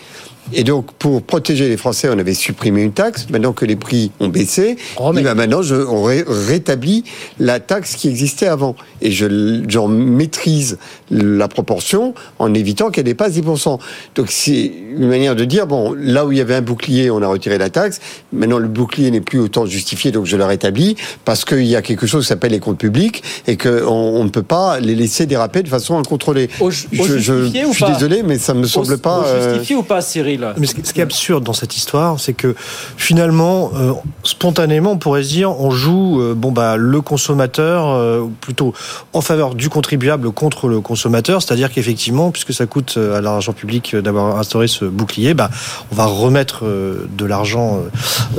Et 0.52 0.62
donc, 0.62 0.92
pour 0.98 1.22
protéger 1.22 1.68
les 1.68 1.76
Français, 1.76 2.08
on 2.12 2.18
avait 2.18 2.34
supprimé 2.34 2.82
une 2.82 2.92
taxe. 2.92 3.26
Maintenant 3.30 3.52
que 3.52 3.64
les 3.64 3.76
prix 3.76 4.10
ont 4.20 4.28
baissé, 4.28 4.76
eh 5.00 5.22
ben 5.22 5.34
maintenant, 5.34 5.62
je, 5.62 5.74
on 5.74 6.02
ré- 6.02 6.24
rétablit 6.26 7.04
la 7.40 7.60
taxe 7.60 7.96
qui 7.96 8.08
existait 8.08 8.46
avant. 8.46 8.76
Et 9.00 9.10
je, 9.10 9.62
j'en 9.68 9.88
maîtrise 9.88 10.78
la 11.10 11.48
proportion 11.48 12.14
en 12.38 12.52
évitant 12.52 12.90
qu'elle 12.90 13.04
dépasse 13.04 13.32
10%. 13.34 13.78
Donc, 14.16 14.26
c'est 14.28 14.70
une 14.96 15.08
manière 15.08 15.34
de 15.34 15.44
dire, 15.44 15.66
bon, 15.66 15.94
là 15.98 16.26
où 16.26 16.32
il 16.32 16.38
y 16.38 16.40
avait 16.40 16.54
un 16.56 16.62
bouclier, 16.62 17.10
on 17.10 17.22
a 17.22 17.26
retiré 17.26 17.56
la 17.58 17.70
taxe. 17.70 18.00
Maintenant, 18.32 18.58
le 18.58 18.68
bouclier 18.68 19.10
n'est 19.10 19.20
plus 19.22 19.38
autant 19.40 19.66
justifié, 19.66 20.10
donc 20.10 20.26
je 20.26 20.36
le 20.36 20.44
rétablis 20.44 20.96
parce 21.24 21.44
qu'il 21.44 21.64
y 21.64 21.74
a 21.76 21.82
quelque 21.82 22.06
chose 22.06 22.24
qui 22.24 22.28
s'appelle 22.28 22.52
les 22.52 22.60
comptes 22.60 22.78
publics 22.78 23.22
et 23.46 23.56
qu'on 23.56 23.78
on 23.80 24.24
ne 24.24 24.28
peut 24.28 24.42
pas 24.42 24.78
les 24.80 24.94
laisser 24.94 25.26
déraper 25.26 25.62
de 25.62 25.68
façon 25.68 25.98
incontrôlée. 25.98 26.48
Au, 26.60 26.70
je, 26.70 26.86
je- 26.92 27.18
justifié 27.18 27.64
ou 27.64 27.72
je 27.72 27.76
suis 27.84 27.92
désolé, 27.94 28.22
mais 28.22 28.38
ça 28.38 28.52
me 28.54 28.66
semble 28.66 28.92
Au- 28.94 28.98
pas. 28.98 29.20
au 29.20 29.24
euh, 29.24 29.50
justifié 29.54 29.76
ou 29.76 29.82
pas, 29.82 30.00
Cyril 30.02 30.33
Mais 30.58 30.66
ce, 30.66 30.74
qui 30.74 31.00
est 31.00 31.02
absurde 31.02 31.44
dans 31.44 31.52
cette 31.52 31.76
histoire, 31.76 32.18
c'est 32.20 32.32
que 32.34 32.54
finalement, 32.96 33.70
euh, 33.74 33.92
spontanément, 34.22 34.92
on 34.92 34.98
pourrait 34.98 35.22
se 35.22 35.28
dire, 35.28 35.50
on 35.60 35.70
joue 35.70 36.20
euh, 36.20 36.34
bon 36.34 36.52
bah 36.52 36.76
le 36.76 37.00
consommateur 37.00 37.88
euh, 37.88 38.24
plutôt 38.40 38.72
en 39.12 39.20
faveur 39.20 39.54
du 39.54 39.68
contribuable 39.68 40.30
contre 40.32 40.68
le 40.68 40.80
consommateur, 40.80 41.42
c'est-à-dire 41.42 41.70
qu'effectivement, 41.72 42.30
puisque 42.30 42.52
ça 42.52 42.66
coûte 42.66 42.94
euh, 42.96 43.16
à 43.18 43.20
l'argent 43.20 43.52
public 43.52 43.94
euh, 43.94 44.02
d'avoir 44.02 44.38
instauré 44.38 44.68
ce 44.68 44.84
bouclier, 44.84 45.34
bah 45.34 45.50
on 45.92 45.94
va 45.94 46.06
remettre 46.06 46.64
de 46.64 47.24
l'argent 47.24 47.80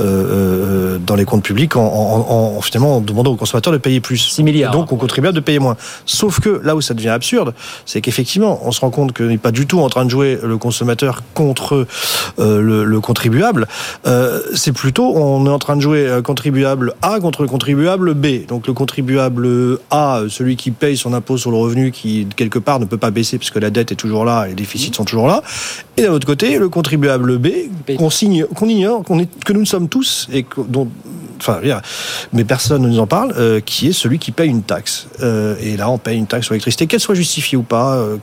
euh, 0.00 0.98
dans 0.98 1.14
les 1.14 1.24
comptes 1.24 1.42
publics 1.44 1.76
en, 1.76 1.82
en- 1.84 2.56
en- 2.56 2.60
finalement 2.60 2.96
en 2.96 3.00
demandant 3.00 3.32
aux 3.32 3.36
consommateurs 3.36 3.72
de 3.72 3.78
payer 3.78 4.00
plus. 4.00 4.16
6 4.18 4.42
milliards. 4.42 4.72
Et 4.74 4.76
donc 4.76 4.92
aux 4.92 4.96
contribuables 4.96 5.34
de 5.34 5.40
payer 5.40 5.58
moins. 5.58 5.76
Sauf 6.06 6.40
que 6.40 6.60
là 6.64 6.74
où 6.76 6.80
ça 6.80 6.94
devient 6.94 7.08
absurde, 7.10 7.54
c'est 7.84 8.00
qu'effectivement, 8.00 8.60
on 8.64 8.72
se 8.72 8.80
rend 8.80 8.90
compte 8.90 9.16
qu'on 9.16 9.24
n'est 9.24 9.38
pas 9.38 9.50
du 9.52 9.66
tout 9.66 9.80
en 9.80 9.88
train 9.88 10.04
de 10.04 10.10
jouer 10.10 10.38
le 10.42 10.56
consommateur 10.58 11.22
contre 11.34 11.85
le, 12.38 12.84
le 12.84 13.00
contribuable. 13.00 13.66
Euh, 14.06 14.40
c'est 14.54 14.72
plutôt, 14.72 15.14
on 15.16 15.46
est 15.46 15.50
en 15.50 15.58
train 15.58 15.76
de 15.76 15.80
jouer 15.80 16.06
euh, 16.06 16.22
contribuable 16.22 16.94
A 17.02 17.20
contre 17.20 17.42
le 17.42 17.48
contribuable 17.48 18.14
B. 18.14 18.46
Donc 18.46 18.66
le 18.66 18.72
contribuable 18.72 19.78
A, 19.90 20.18
euh, 20.20 20.28
celui 20.28 20.56
qui 20.56 20.70
paye 20.70 20.96
son 20.96 21.12
impôt 21.12 21.38
sur 21.38 21.50
le 21.50 21.56
revenu, 21.56 21.90
qui 21.92 22.26
quelque 22.36 22.58
part 22.58 22.80
ne 22.80 22.84
peut 22.84 22.98
pas 22.98 23.10
baisser 23.10 23.38
puisque 23.38 23.56
la 23.56 23.70
dette 23.70 23.92
est 23.92 23.96
toujours 23.96 24.24
là 24.24 24.46
et 24.46 24.50
les 24.50 24.54
déficits 24.54 24.92
sont 24.94 25.04
toujours 25.04 25.28
là. 25.28 25.42
Et 25.96 26.02
d'un 26.02 26.12
autre 26.12 26.26
côté, 26.26 26.58
le 26.58 26.68
contribuable 26.68 27.38
B, 27.38 27.48
qu'on 27.96 28.10
signe, 28.10 28.44
qu'on 28.54 28.68
ignore, 28.68 29.02
qu'on 29.02 29.18
est, 29.18 29.28
que 29.44 29.52
nous 29.52 29.64
sommes 29.64 29.88
tous 29.88 30.28
et 30.32 30.42
que- 30.42 30.60
dont 30.60 30.88
enfin, 31.38 31.60
mais 32.32 32.44
personne 32.44 32.82
ne 32.82 32.88
nous 32.88 32.98
en 32.98 33.06
parle, 33.06 33.34
euh, 33.36 33.60
qui 33.60 33.88
est 33.88 33.92
celui 33.92 34.18
qui 34.18 34.30
paye 34.30 34.48
une 34.48 34.62
taxe. 34.62 35.06
Euh, 35.22 35.54
et 35.60 35.76
là, 35.76 35.90
on 35.90 35.98
paye 35.98 36.16
une 36.18 36.26
taxe 36.26 36.46
sur 36.46 36.54
l'électricité, 36.54 36.86
qu'elle 36.86 37.00
soit 37.00 37.14
justifiée 37.14 37.58
ou 37.58 37.62
pas. 37.62 37.94
euh, 37.96 38.16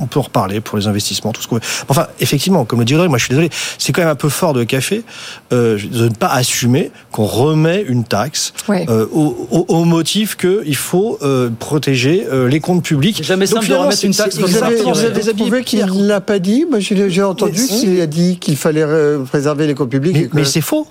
on 0.00 0.06
peut 0.06 0.18
en 0.18 0.22
reparler 0.22 0.60
pour 0.60 0.78
les 0.78 0.86
investissements, 0.86 1.32
tout 1.32 1.42
ce 1.42 1.48
qu'on 1.48 1.56
veut. 1.56 1.60
Enfin, 1.88 2.06
effectivement, 2.20 2.64
comme 2.64 2.78
le 2.78 2.84
dit 2.84 2.94
Audrey, 2.94 3.08
moi 3.08 3.18
je 3.18 3.24
suis 3.24 3.30
désolé, 3.30 3.50
c'est 3.78 3.92
quand 3.92 4.00
même 4.02 4.10
un 4.10 4.14
peu 4.14 4.28
fort 4.28 4.52
de 4.54 4.64
café 4.64 5.02
euh, 5.52 5.78
de 5.92 6.04
ne 6.04 6.14
pas 6.14 6.28
assumer 6.28 6.90
qu'on 7.12 7.24
remet 7.26 7.82
une 7.86 8.04
taxe 8.04 8.52
Ouais. 8.68 8.86
euh, 8.88 9.06
au, 9.12 9.46
au- 9.50 9.66
au 9.68 9.84
motif 9.84 10.36
qu'il 10.36 10.76
faut 10.76 11.18
euh, 11.22 11.50
protéger 11.58 12.26
euh, 12.30 12.48
les 12.48 12.60
comptes 12.60 12.82
publics. 12.82 13.22
Jamais 13.22 13.46
simple 13.46 13.66
de 13.68 13.74
remettre 13.74 14.04
une 14.04 14.14
taxe 14.14 14.36
Vous 14.36 14.42
comme 14.42 14.50
ça, 14.52 14.66
avez, 14.66 14.76
vous 14.82 14.98
avez 14.98 15.34
prouvé 15.34 15.64
qu'il 15.64 15.84
ne 15.84 16.06
l'a 16.06 16.20
pas 16.20 16.38
dit 16.38 16.64
Moi, 16.68 16.80
j'ai 16.80 17.22
entendu 17.22 17.66
qu'il 17.66 18.00
a 18.00 18.06
dit 18.06 18.38
qu'il 18.38 18.56
fallait 18.56 18.86
préserver 19.26 19.66
les 19.66 19.74
comptes 19.74 19.90
publics. 19.90 20.14
Mais- 20.14 20.22
et 20.22 20.28
que- 20.28 20.36
mais 20.36 20.44
c'est 20.44 20.60
faux. 20.60 20.86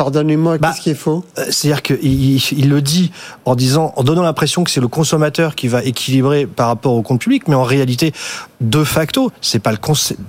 Pardonnez-moi, 0.00 0.58
qu'est-ce 0.58 0.80
qui 0.80 0.90
est 0.90 0.94
faux? 0.94 1.26
Euh, 1.36 1.44
C'est-à-dire 1.50 1.82
qu'il 1.82 2.02
il, 2.02 2.42
il 2.52 2.70
le 2.70 2.80
dit 2.80 3.12
en 3.44 3.54
disant, 3.54 3.92
en 3.96 4.02
donnant 4.02 4.22
l'impression 4.22 4.64
que 4.64 4.70
c'est 4.70 4.80
le 4.80 4.88
consommateur 4.88 5.54
qui 5.54 5.68
va 5.68 5.84
équilibrer 5.84 6.46
par 6.46 6.68
rapport 6.68 6.94
au 6.94 7.02
compte 7.02 7.20
public, 7.20 7.48
mais 7.48 7.54
en 7.54 7.64
réalité, 7.64 8.14
de 8.62 8.82
facto, 8.82 9.30
c'est 9.42 9.58
pas 9.58 9.72
le 9.72 9.78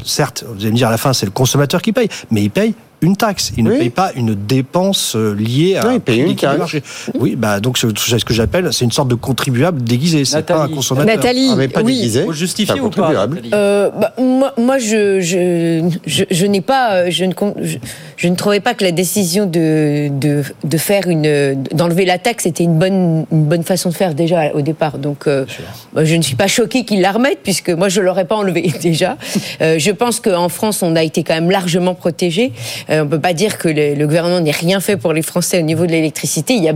certes, 0.03 0.43
vous 0.45 0.59
allez 0.59 0.71
me 0.71 0.75
dire 0.75 0.89
à 0.89 0.91
la 0.91 0.97
fin, 0.97 1.13
c'est 1.13 1.25
le 1.25 1.31
consommateur 1.31 1.81
qui 1.81 1.93
paye, 1.93 2.09
mais 2.31 2.43
il 2.43 2.51
paye 2.51 2.73
une 3.01 3.15
taxe. 3.17 3.51
Il 3.57 3.63
ne 3.63 3.71
paye 3.71 3.89
pas 3.89 4.11
une 4.15 4.35
dépense 4.35 5.15
euh, 5.15 5.33
liée 5.33 5.75
à 5.77 5.83
Non, 5.85 5.91
il 5.93 5.99
paye 5.99 6.19
une 6.19 6.27
l'équilibre 6.27 6.35
du 6.53 6.59
taxe. 6.59 6.59
marché. 6.59 6.83
Oui, 7.19 7.35
bah 7.35 7.59
donc 7.59 7.77
c'est 7.77 7.87
ce 7.97 8.25
que 8.25 8.33
j'appelle, 8.33 8.71
c'est 8.71 8.85
une 8.85 8.91
sorte 8.91 9.07
de 9.09 9.15
contribuable 9.15 9.81
déguisé. 9.83 10.23
C'est 10.25 10.43
pas 10.45 10.53
un 10.53 10.57
Nathalie. 10.59 10.75
consommateur. 10.75 11.15
Nathalie, 11.15 11.49
Ah, 11.51 11.55
mais 11.57 11.67
pas 11.67 11.81
oui. 11.81 11.95
déguisé. 11.95 12.23
Faut 12.23 12.33
justifier 12.33 12.79
un 12.79 12.83
ou 12.83 12.89
pas 12.89 13.11
Euh, 13.53 13.89
bah, 13.99 14.13
moi, 14.19 14.53
moi, 14.57 14.77
je, 14.77 15.19
je, 15.19 15.89
je, 16.05 16.23
je 16.29 16.45
n'ai 16.45 16.61
pas, 16.61 16.93
euh, 16.93 17.07
je 17.09 17.25
ne, 17.25 17.33
con- 17.33 17.55
je, 17.61 17.77
je 18.17 18.27
ne 18.27 18.35
trouvais 18.35 18.59
pas 18.59 18.73
que 18.75 18.83
la 18.83 18.91
décision 18.91 19.45
de, 19.47 20.09
de, 20.09 20.43
de 20.63 20.77
faire 20.77 21.07
une, 21.07 21.63
d'enlever 21.73 22.05
la 22.05 22.19
taxe 22.19 22.45
était 22.45 22.63
une 22.63 22.77
bonne, 22.77 23.25
une 23.31 23.45
bonne 23.45 23.63
façon 23.63 23.89
de 23.89 23.95
faire 23.95 24.13
déjà 24.13 24.51
au 24.53 24.61
départ. 24.61 24.97
Donc, 24.99 25.27
euh, 25.27 25.45
moi, 25.93 26.03
je 26.05 26.15
ne 26.15 26.21
suis 26.21 26.35
pas 26.35 26.47
choquée 26.47 26.85
qu'ils 26.85 27.01
la 27.01 27.11
remettent 27.11 27.39
puisque 27.43 27.69
moi, 27.71 27.89
je 27.89 27.99
l'aurais 28.01 28.25
pas 28.25 28.35
enlevé 28.35 28.71
déjà. 28.81 29.17
Euh, 29.61 29.79
je 29.79 29.91
pense 29.91 30.19
qu'en 30.19 30.49
France, 30.49 30.83
on 30.83 30.95
a 30.95 31.03
été 31.03 31.23
quand 31.23 31.33
même 31.33 31.49
largement 31.51 31.95
protégé. 31.95 32.51
Euh, 32.91 33.03
on 33.03 33.07
peut 33.07 33.19
pas 33.19 33.33
dire 33.33 33.57
que 33.57 33.69
le, 33.69 33.95
le 33.95 34.05
gouvernement 34.05 34.39
n'ait 34.41 34.51
rien 34.51 34.79
fait 34.79 34.97
pour 34.97 35.13
les 35.13 35.21
Français 35.21 35.59
au 35.59 35.61
niveau 35.63 35.85
de 35.85 35.91
l'électricité. 35.91 36.53
Il 36.55 36.63
y 36.63 36.69
a 36.69 36.73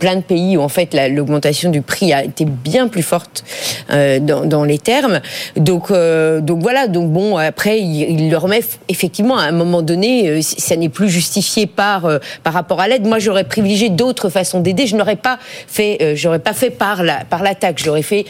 plein 0.00 0.16
de 0.16 0.22
pays 0.22 0.56
où 0.56 0.62
en 0.62 0.68
fait 0.68 0.94
la- 0.94 1.08
l'augmentation 1.08 1.70
du 1.70 1.82
prix 1.82 2.12
a 2.12 2.24
été 2.24 2.44
bien 2.44 2.88
plus 2.88 3.02
forte 3.02 3.44
euh, 3.90 4.18
dans, 4.18 4.44
dans 4.46 4.64
les 4.64 4.78
termes. 4.78 5.20
Donc, 5.56 5.90
euh, 5.90 6.40
donc 6.40 6.62
voilà. 6.62 6.86
Donc 6.88 7.10
bon, 7.12 7.36
après, 7.36 7.80
il, 7.80 8.02
il 8.22 8.30
le 8.30 8.36
remet 8.38 8.60
effectivement 8.88 9.36
à 9.36 9.42
un 9.42 9.52
moment 9.52 9.82
donné. 9.82 10.28
euh, 10.28 10.40
ça 10.42 10.76
n'est 10.76 10.88
plus 10.88 11.08
justifié 11.10 11.66
par 11.66 12.06
euh, 12.06 12.18
par 12.42 12.52
rapport 12.54 12.80
à 12.80 12.88
l'aide. 12.88 13.06
Moi, 13.06 13.18
j'aurais 13.18 13.44
privilégié 13.44 13.90
d'autres 13.90 14.30
façons 14.30 14.60
d'aider. 14.60 14.86
Je 14.86 14.96
n'aurais 14.96 15.16
pas 15.16 15.38
fait, 15.66 15.98
euh, 16.00 16.12
j'aurais 16.16 16.38
pas 16.38 16.54
fait 16.54 16.70
par 16.70 17.02
la 17.02 17.24
par 17.28 17.42
l'attaque. 17.42 17.78
J'aurais 17.84 18.02
fait 18.02 18.24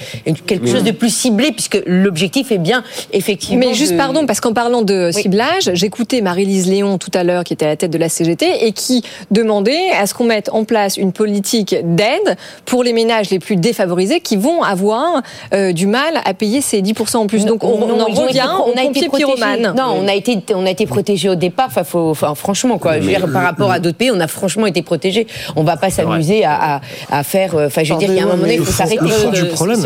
quelque 0.47 0.67
chose 0.67 0.83
de 0.85 0.91
plus 0.93 1.15
ciblé 1.15 1.53
puisque 1.53 1.81
l'objectif 1.87 2.51
est 2.51 2.59
bien 2.59 2.83
effectivement. 3.13 3.65
Mais 3.69 3.75
juste 3.75 3.93
de- 3.93 3.97
pardon, 3.99 4.27
parce 4.27 4.41
qu'en 4.41 4.53
parlant 4.55 4.83
de 4.83 5.11
ciblage, 5.13 5.71
j'écoutais 5.75 6.21
Marie-Lise 6.21 6.69
Léon 6.69 6.99
tout 6.99 7.11
à 7.15 7.23
l'heure 7.23 7.28
l'heure, 7.29 7.45
qui 7.45 7.53
était 7.53 7.67
à 7.67 7.69
la 7.69 7.77
tête 7.77 7.91
de 7.93 7.99
la 7.99 8.09
CGT, 8.09 8.67
et 8.67 8.73
qui 8.73 9.03
demandait 9.31 9.91
à 9.91 10.07
ce 10.07 10.15
qu'on 10.15 10.25
mette 10.25 10.51
en 10.53 10.65
place 10.65 10.97
une 10.97 11.13
politique 11.13 11.77
d'aide 11.85 12.37
pour 12.65 12.83
les 12.83 12.93
ménages 12.93 13.31
les 13.31 13.39
plus 13.39 13.57
défavorisés 13.57 14.21
qui 14.21 14.37
vont 14.37 14.63
avoir 14.63 15.23
euh, 15.55 15.73
du 15.73 15.87
mal 15.87 16.21
à 16.25 16.35
payer 16.35 16.61
ces 16.61 16.83
10% 16.83 17.17
en 17.19 17.27
plus. 17.27 17.45
Donc 17.45 17.63
on, 17.65 17.79
Non, 17.87 18.01
en 18.01 18.05
revient 18.07 18.49
on 18.67 18.77
a 18.77 18.83
été 18.85 19.09
pyromane. 19.09 19.75
Non, 19.77 19.95
on 19.97 20.09
a 20.09 20.15
été, 20.15 20.39
on 20.55 20.67
a 20.67 20.71
été 20.71 20.87
protégés 20.87 21.29
au 21.29 21.35
départ. 21.35 21.67
Enfin, 21.69 21.85
faut, 21.85 22.11
enfin, 22.11 22.35
franchement, 22.35 22.79
quoi. 22.79 22.99
Je 23.01 23.05
veux 23.05 23.09
dire, 23.15 23.31
par 23.33 23.43
rapport 23.43 23.71
à 23.71 23.79
d'autres 23.79 23.97
pays, 23.99 24.11
on 24.13 24.21
a 24.21 24.27
franchement 24.27 24.67
été 24.67 24.83
protégés. 24.83 25.27
On 25.57 25.63
va 25.65 25.77
pas 25.77 25.91
s'amuser 25.91 26.45
à, 26.45 26.77
à, 26.77 26.81
à 27.11 27.23
faire. 27.23 27.55
euh, 27.55 27.67
Enfin, 27.69 27.85
je 27.85 27.93
veux 27.93 27.99
dire, 27.99 28.09
il 28.11 28.17
y 28.17 28.21
a 28.21 28.23
un 28.23 28.27
moment 28.27 28.39
donné, 28.41 28.55
il 28.55 28.65
faut 28.65 28.73
s'arrêter. 28.73 28.99
le 29.03 29.09
fond 29.11 29.31
du 29.31 29.41
Euh, 29.43 29.53
problème, 29.53 29.81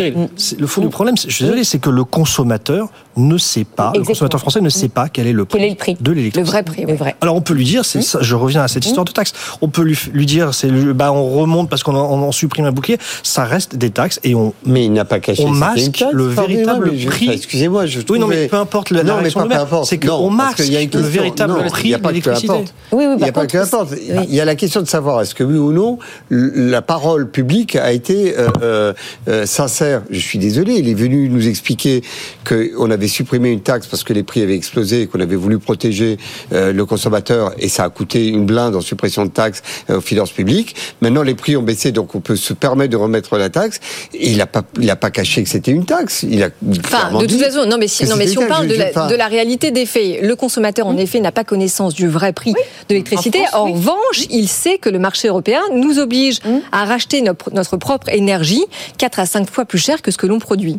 le 0.58 0.66
fond 0.66 0.80
du 0.82 0.88
problème, 0.88 1.16
je 1.16 1.30
suis 1.30 1.44
désolé, 1.44 1.64
c'est 1.64 1.78
que 1.80 1.90
le 1.90 2.04
consommateur 2.04 2.88
ne 3.16 3.36
sait 3.38 3.64
pas, 3.64 3.92
le 3.94 4.02
consommateur 4.04 4.40
français 4.40 4.60
ne 4.60 4.68
sait 4.68 4.88
pas 4.88 5.08
quel 5.08 5.26
est 5.26 5.32
le 5.32 5.44
prix, 5.44 5.58
Quel 5.58 5.66
est 5.66 5.70
le 5.70 5.76
prix 5.76 5.96
de 6.00 6.12
l'électricité. 6.12 6.40
Le 6.40 6.46
vrai 6.46 6.62
prix, 6.62 6.84
oui. 6.86 6.94
Alors 7.20 7.31
on 7.34 7.40
peut 7.40 7.54
lui 7.54 7.64
dire, 7.64 7.84
c'est 7.84 8.02
ça, 8.02 8.18
je 8.22 8.34
reviens 8.34 8.62
à 8.62 8.68
cette 8.68 8.84
histoire 8.86 9.04
de 9.04 9.12
taxes. 9.12 9.32
On 9.60 9.68
peut 9.68 9.82
lui, 9.82 9.98
lui 10.12 10.26
dire, 10.26 10.54
c'est 10.54 10.68
le- 10.68 10.92
bah 10.92 11.12
on 11.12 11.28
remonte 11.30 11.68
parce 11.70 11.82
qu'on 11.82 11.94
en, 11.94 12.22
on 12.22 12.32
supprime 12.32 12.64
un 12.66 12.72
bouclier. 12.72 12.98
Ça 13.22 13.44
reste 13.44 13.76
des 13.76 13.90
taxes 13.90 14.20
et 14.24 14.34
on. 14.34 14.54
Mais 14.66 14.84
il 14.84 14.92
n'a 14.92 15.04
pas 15.04 15.20
caché. 15.20 15.42
On 15.44 15.50
masque 15.50 15.98
taxe, 15.98 16.12
le 16.12 16.26
véritable 16.26 16.92
je- 16.96 17.08
prix. 17.08 17.30
Excusez-moi, 17.30 17.86
je 17.86 18.00
Oui, 18.08 18.18
non, 18.18 18.26
trouvais- 18.26 18.42
mais 18.42 18.48
peu 18.48 18.56
importe 18.56 18.90
la- 18.90 19.02
la 19.02 19.14
Non, 19.14 19.20
mais 19.22 19.30
pas 19.30 19.42
de 19.44 19.48
peu 19.48 19.54
importe. 19.56 19.88
c'est 19.88 19.98
qu'on 19.98 20.28
parce 20.28 20.34
masque 20.36 20.56
qu'il 20.64 20.72
y 20.72 20.76
a 20.76 20.80
une 20.82 20.90
le 20.92 21.00
véritable 21.00 21.52
non, 21.54 21.66
prix 21.68 21.88
il 21.88 21.90
y 21.90 21.94
a 21.94 21.98
de 21.98 22.02
pas 22.02 22.10
l'électricité. 22.10 22.52
Oui, 22.92 23.04
oui, 23.06 23.14
Il 23.18 23.22
n'y 23.22 23.28
a 23.28 23.32
pas 23.32 23.46
que 23.46 23.52
peu 23.52 23.58
contre, 23.60 23.74
importe. 23.74 23.94
Il 24.28 24.34
y 24.34 24.40
a 24.40 24.44
la 24.44 24.54
question 24.54 24.82
de 24.82 24.88
savoir 24.88 25.20
est-ce 25.22 25.34
que 25.34 25.44
oui 25.44 25.58
ou 25.58 25.72
non 25.72 25.98
la 26.30 26.82
parole 26.82 27.30
publique 27.30 27.76
a 27.76 27.92
été 27.92 28.36
euh, 28.38 28.48
euh, 28.62 28.92
euh, 29.28 29.46
sincère. 29.46 30.02
Je 30.10 30.18
suis 30.20 30.38
désolé, 30.38 30.74
il 30.74 30.88
est 30.88 30.94
venu 30.94 31.28
nous 31.28 31.46
expliquer 31.48 32.02
qu'on 32.48 32.90
avait 32.90 33.08
supprimé 33.08 33.50
une 33.50 33.60
taxe 33.60 33.86
parce 33.86 34.04
que 34.04 34.12
les 34.12 34.22
prix 34.22 34.42
avaient 34.42 34.54
explosé 34.56 35.02
et 35.02 35.06
qu'on 35.06 35.20
avait 35.20 35.36
voulu 35.36 35.58
protéger 35.58 36.18
euh, 36.52 36.72
le 36.72 36.84
consommateur 36.86 37.11
et 37.58 37.68
ça 37.68 37.84
a 37.84 37.90
coûté 37.90 38.28
une 38.28 38.46
blinde 38.46 38.76
en 38.76 38.80
suppression 38.80 39.24
de 39.24 39.30
taxes 39.30 39.62
euh, 39.90 39.98
aux 39.98 40.00
finances 40.00 40.32
publiques. 40.32 40.74
Maintenant, 41.00 41.22
les 41.22 41.34
prix 41.34 41.56
ont 41.56 41.62
baissé, 41.62 41.92
donc 41.92 42.14
on 42.14 42.20
peut 42.20 42.36
se 42.36 42.52
permettre 42.52 42.90
de 42.90 42.96
remettre 42.96 43.36
la 43.38 43.50
taxe. 43.50 43.80
Et 44.14 44.30
il 44.30 44.36
n'a 44.38 44.46
pas, 44.46 44.62
il 44.80 44.90
a 44.90 44.96
pas 44.96 45.10
caché 45.10 45.42
que 45.42 45.48
c'était 45.48 45.70
une 45.70 45.84
taxe. 45.84 46.22
Il 46.22 46.42
a 46.42 46.48
Enfin, 46.84 47.18
de 47.18 47.26
toute 47.26 47.40
façon, 47.40 47.66
non, 47.66 47.76
mais 47.78 47.88
si, 47.88 48.04
non, 48.04 48.16
mais 48.16 48.26
si 48.26 48.38
on 48.38 48.46
parle 48.46 48.68
de 48.68 48.74
la, 48.74 48.88
enfin, 48.88 49.08
de 49.08 49.14
la 49.14 49.26
réalité 49.26 49.70
des 49.70 49.86
faits, 49.86 50.20
le 50.22 50.36
consommateur, 50.36 50.86
en 50.86 50.96
effet, 50.96 51.20
n'a 51.20 51.32
pas 51.32 51.44
connaissance 51.44 51.94
du 51.94 52.08
vrai 52.08 52.32
prix 52.32 52.52
de 52.52 52.58
l'électricité. 52.90 53.40
En 53.40 53.46
France, 53.46 53.60
En 53.60 53.66
oui. 53.66 53.72
revanche, 53.74 54.26
il 54.30 54.48
sait 54.48 54.78
que 54.78 54.88
le 54.88 54.98
marché 54.98 55.28
européen 55.28 55.60
nous 55.74 55.98
oblige 55.98 56.38
à 56.70 56.84
racheter 56.84 57.22
notre, 57.22 57.52
notre 57.52 57.76
propre 57.76 58.08
énergie 58.08 58.64
4 58.98 59.18
à 59.20 59.26
5 59.26 59.50
fois 59.50 59.64
plus 59.64 59.78
cher 59.78 60.02
que 60.02 60.10
ce 60.10 60.16
que 60.16 60.26
l'on 60.26 60.38
produit. 60.38 60.78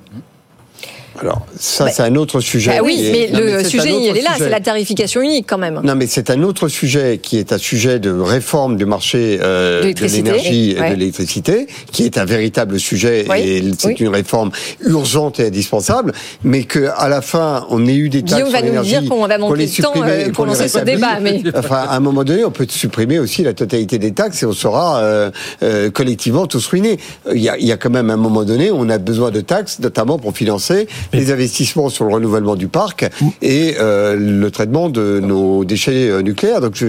Alors, 1.21 1.45
ça, 1.59 1.89
c'est 1.89 2.01
un 2.01 2.15
autre 2.15 2.39
sujet. 2.39 2.71
Bah 2.71 2.81
oui, 2.83 3.09
mais 3.11 3.29
Non, 3.31 3.39
le 3.39 3.63
sujet, 3.63 3.91
il 3.93 4.17
est 4.17 4.21
là, 4.21 4.31
c'est 4.37 4.49
la 4.49 4.59
tarification 4.59 5.21
unique 5.21 5.45
quand 5.47 5.57
même. 5.57 5.79
Non, 5.83 5.95
mais 5.95 6.07
c'est 6.07 6.29
un 6.29 6.41
autre 6.43 6.67
sujet 6.67 7.19
qui 7.21 7.37
est 7.37 7.53
un 7.53 7.57
sujet 7.57 7.99
de 7.99 8.09
réforme 8.09 8.77
du 8.77 8.85
marché 8.85 9.39
euh, 9.41 9.93
De 9.93 10.05
l'énergie 10.07 10.71
et 10.71 10.79
ouais. 10.79 10.89
de 10.91 10.95
l'électricité, 10.95 11.67
qui 11.91 12.03
est 12.05 12.17
un 12.17 12.25
véritable 12.25 12.79
sujet 12.79 13.25
Oui, 13.29 13.39
et 13.41 13.63
c'est 13.77 13.89
oui. 13.89 13.95
une 13.99 14.09
réforme 14.09 14.51
urgente 14.81 15.39
et 15.39 15.47
indispensable, 15.47 16.13
mais 16.43 16.63
que 16.63 16.89
à 16.97 17.07
la 17.09 17.21
fin 17.21 17.65
on 17.69 17.85
ait 17.87 17.95
eu 17.95 18.09
des 18.09 18.21
taxes 18.23 18.33
Guillaume 18.33 18.51
va 18.51 18.61
nous 18.61 18.81
dire 18.83 19.03
qu'on 19.07 19.27
va 19.27 19.37
manquer 19.37 19.65
de 19.67 19.81
temps, 19.81 19.93
euh, 20.03 20.31
pour 20.31 20.45
lancer 20.45 20.67
ce 20.67 20.79
débat, 20.79 21.19
mais- 21.21 21.41
Enfin, 21.55 21.85
à 21.89 21.95
un 21.95 21.99
moment 21.99 22.23
donné, 22.23 22.43
on 22.43 22.51
peut 22.51 22.65
supprimer 22.69 23.19
aussi 23.19 23.43
la 23.43 23.53
totalité 23.53 23.99
des 23.99 24.11
taxes 24.13 24.41
et 24.43 24.45
on 24.45 24.53
sera 24.53 24.99
euh, 25.01 25.89
collectivement 25.91 26.47
tous 26.47 26.65
ruinés. 26.67 26.97
Il 27.33 27.41
y, 27.41 27.49
a, 27.49 27.57
il 27.57 27.65
y 27.65 27.71
a 27.71 27.77
quand 27.77 27.89
même 27.89 28.09
un 28.09 28.17
moment 28.17 28.43
donné, 28.43 28.71
on 28.71 28.89
a 28.89 28.97
besoin 28.97 29.31
de 29.31 29.41
taxes, 29.41 29.79
notamment 29.79 30.17
pour 30.17 30.35
financer 30.35 30.87
les 31.11 31.31
investissements 31.31 31.89
sur 31.89 32.05
le 32.05 32.13
renouvellement 32.13 32.55
du 32.55 32.67
parc 32.67 33.09
et 33.41 33.75
euh, 33.79 34.15
le 34.15 34.49
traitement 34.51 34.89
de 34.89 35.19
nos 35.21 35.65
déchets 35.65 36.09
euh, 36.09 36.21
nucléaires. 36.21 36.61
Donc 36.61 36.75
je, 36.75 36.87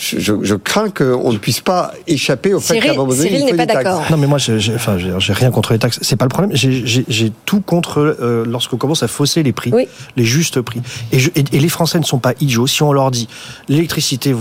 je, 0.00 0.18
je, 0.18 0.32
je 0.42 0.54
crains 0.54 0.90
qu'on 0.90 1.32
ne 1.32 1.38
puisse 1.38 1.60
pas 1.60 1.92
échapper 2.06 2.54
au 2.54 2.60
fait 2.60 2.74
qu'à 2.80 2.92
un 2.92 2.96
moment 2.96 3.12
donné, 3.18 3.30
il 3.36 3.40
faut 3.50 3.56
des 3.56 3.66
taxes. 3.74 4.10
Non, 4.10 4.16
mais 4.16 4.26
moi, 4.26 4.38
j'ai, 4.38 4.58
j'ai- 4.60 4.74
enfin, 4.74 4.98
j'ai, 4.98 5.12
j'ai 5.18 5.32
rien 5.32 5.50
contre 5.50 5.72
les 5.72 5.78
taxes. 5.78 5.98
C'est 6.02 6.16
pas 6.16 6.24
le 6.24 6.30
problème. 6.30 6.54
J'ai, 6.56 6.86
j'ai, 6.86 7.04
j'ai 7.08 7.32
tout 7.46 7.60
contre 7.60 7.98
euh, 8.20 8.44
lorsqu'on 8.46 8.76
commence 8.76 9.02
à 9.02 9.08
fausser 9.08 9.42
les 9.42 9.52
prix, 9.52 9.70
les 10.16 10.24
justes 10.24 10.60
prix. 10.60 10.80
Et, 11.12 11.18
je- 11.18 11.30
et, 11.34 11.44
et 11.52 11.60
les 11.60 11.68
Français 11.68 11.98
ne 11.98 12.04
sont 12.04 12.18
pas 12.18 12.32
idiots. 12.40 12.66
Si 12.66 12.82
on 12.82 12.92
leur 12.92 13.10
dit 13.10 13.28
l'électricité, 13.68 14.34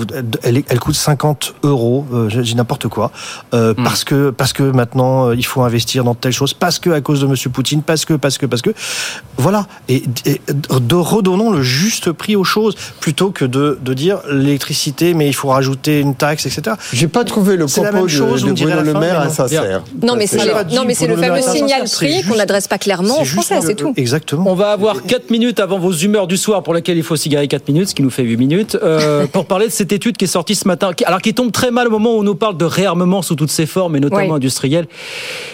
elle, 0.43 0.57
est- 0.57 0.65
elle 0.69 0.79
coûte 0.79 0.95
50 0.95 1.55
euros, 1.63 2.05
euh, 2.13 2.29
je 2.29 2.41
dis 2.41 2.55
n'importe 2.55 2.87
quoi, 2.87 3.11
euh, 3.53 3.73
parce 3.73 4.03
que 4.03 4.29
parce 4.31 4.53
que 4.53 4.63
maintenant 4.63 5.29
euh, 5.29 5.35
il 5.35 5.45
faut 5.45 5.61
investir 5.61 6.03
dans 6.03 6.15
telle 6.15 6.31
chose, 6.31 6.53
parce 6.53 6.79
que 6.79 6.89
à 6.89 7.01
cause 7.01 7.21
de 7.21 7.27
Monsieur 7.27 7.49
Poutine, 7.49 7.81
parce 7.83 8.05
que 8.05 8.13
parce 8.13 8.37
que 8.37 8.45
parce 8.45 8.61
que, 8.61 8.71
voilà. 9.37 9.65
Et, 9.89 10.03
et 10.25 10.39
de 10.49 10.95
redonnons 10.95 11.51
le 11.51 11.61
juste 11.61 12.11
prix 12.11 12.35
aux 12.35 12.43
choses 12.43 12.75
plutôt 12.99 13.31
que 13.31 13.45
de, 13.45 13.79
de 13.81 13.93
dire 13.93 14.19
l'électricité, 14.29 15.13
mais 15.13 15.27
il 15.27 15.33
faut 15.33 15.47
rajouter 15.49 15.99
une 15.99 16.15
taxe, 16.15 16.45
etc. 16.45 16.75
J'ai 16.93 17.07
pas 17.07 17.23
trouvé 17.23 17.55
le 17.55 17.65
la 17.65 17.71
propos 17.71 17.91
même 17.91 18.07
chose, 18.07 18.43
de- 18.43 18.49
de 18.51 18.53
Bruno 18.53 18.81
Le 18.81 18.93
Maire 18.93 19.19
insincère. 19.21 19.83
Non, 20.03 20.15
mais 20.15 20.27
c'est 20.27 20.37
le, 21.07 21.17
fameux 21.17 21.41
signal 21.41 21.83
prix 21.91 22.23
qu'on 22.23 22.35
n'adresse 22.35 22.67
pas 22.67 22.77
clairement 22.77 23.15
aux 23.15 23.19
c'est 23.19 23.25
juste 23.25 23.47
Français, 23.51 23.65
c'est 23.67 23.75
tout. 23.75 23.93
Exactement. 23.97 24.49
On 24.49 24.55
va 24.55 24.71
avoir 24.71 25.01
4 25.03 25.29
minutes 25.31 25.59
avant 25.59 25.79
vos 25.79 25.91
humeurs 25.93 26.27
du 26.27 26.37
soir 26.37 26.63
pour 26.63 26.73
lesquelles 26.73 26.97
il 26.97 27.03
faut 27.03 27.15
cigarer 27.15 27.47
4 27.47 27.67
minutes, 27.69 27.89
ce 27.89 27.95
qui 27.95 28.03
nous 28.03 28.09
fait 28.09 28.23
8 28.23 28.37
minutes, 28.37 28.77
euh, 28.81 29.25
pour 29.31 29.45
parler 29.45 29.67
de 29.67 29.71
cette 29.71 29.91
étude 29.91 30.17
qui 30.17 30.25
est 30.25 30.27
sortie 30.27 30.55
ce 30.55 30.67
matin, 30.67 30.93
qui- 30.93 31.05
alors 31.05 31.21
qui 31.21 31.33
tombe 31.33 31.51
très 31.51 31.71
mal 31.71 31.87
au 31.87 31.91
moment 31.91 32.15
où 32.15 32.19
on 32.19 32.23
nous 32.23 32.35
parle 32.35 32.57
de 32.57 32.65
réarmement 32.65 33.21
sous 33.21 33.35
toutes 33.35 33.51
ses 33.51 33.65
formes, 33.65 33.95
et 33.95 33.99
notamment 33.99 34.21
Oui. 34.29 34.35
industriel. 34.35 34.87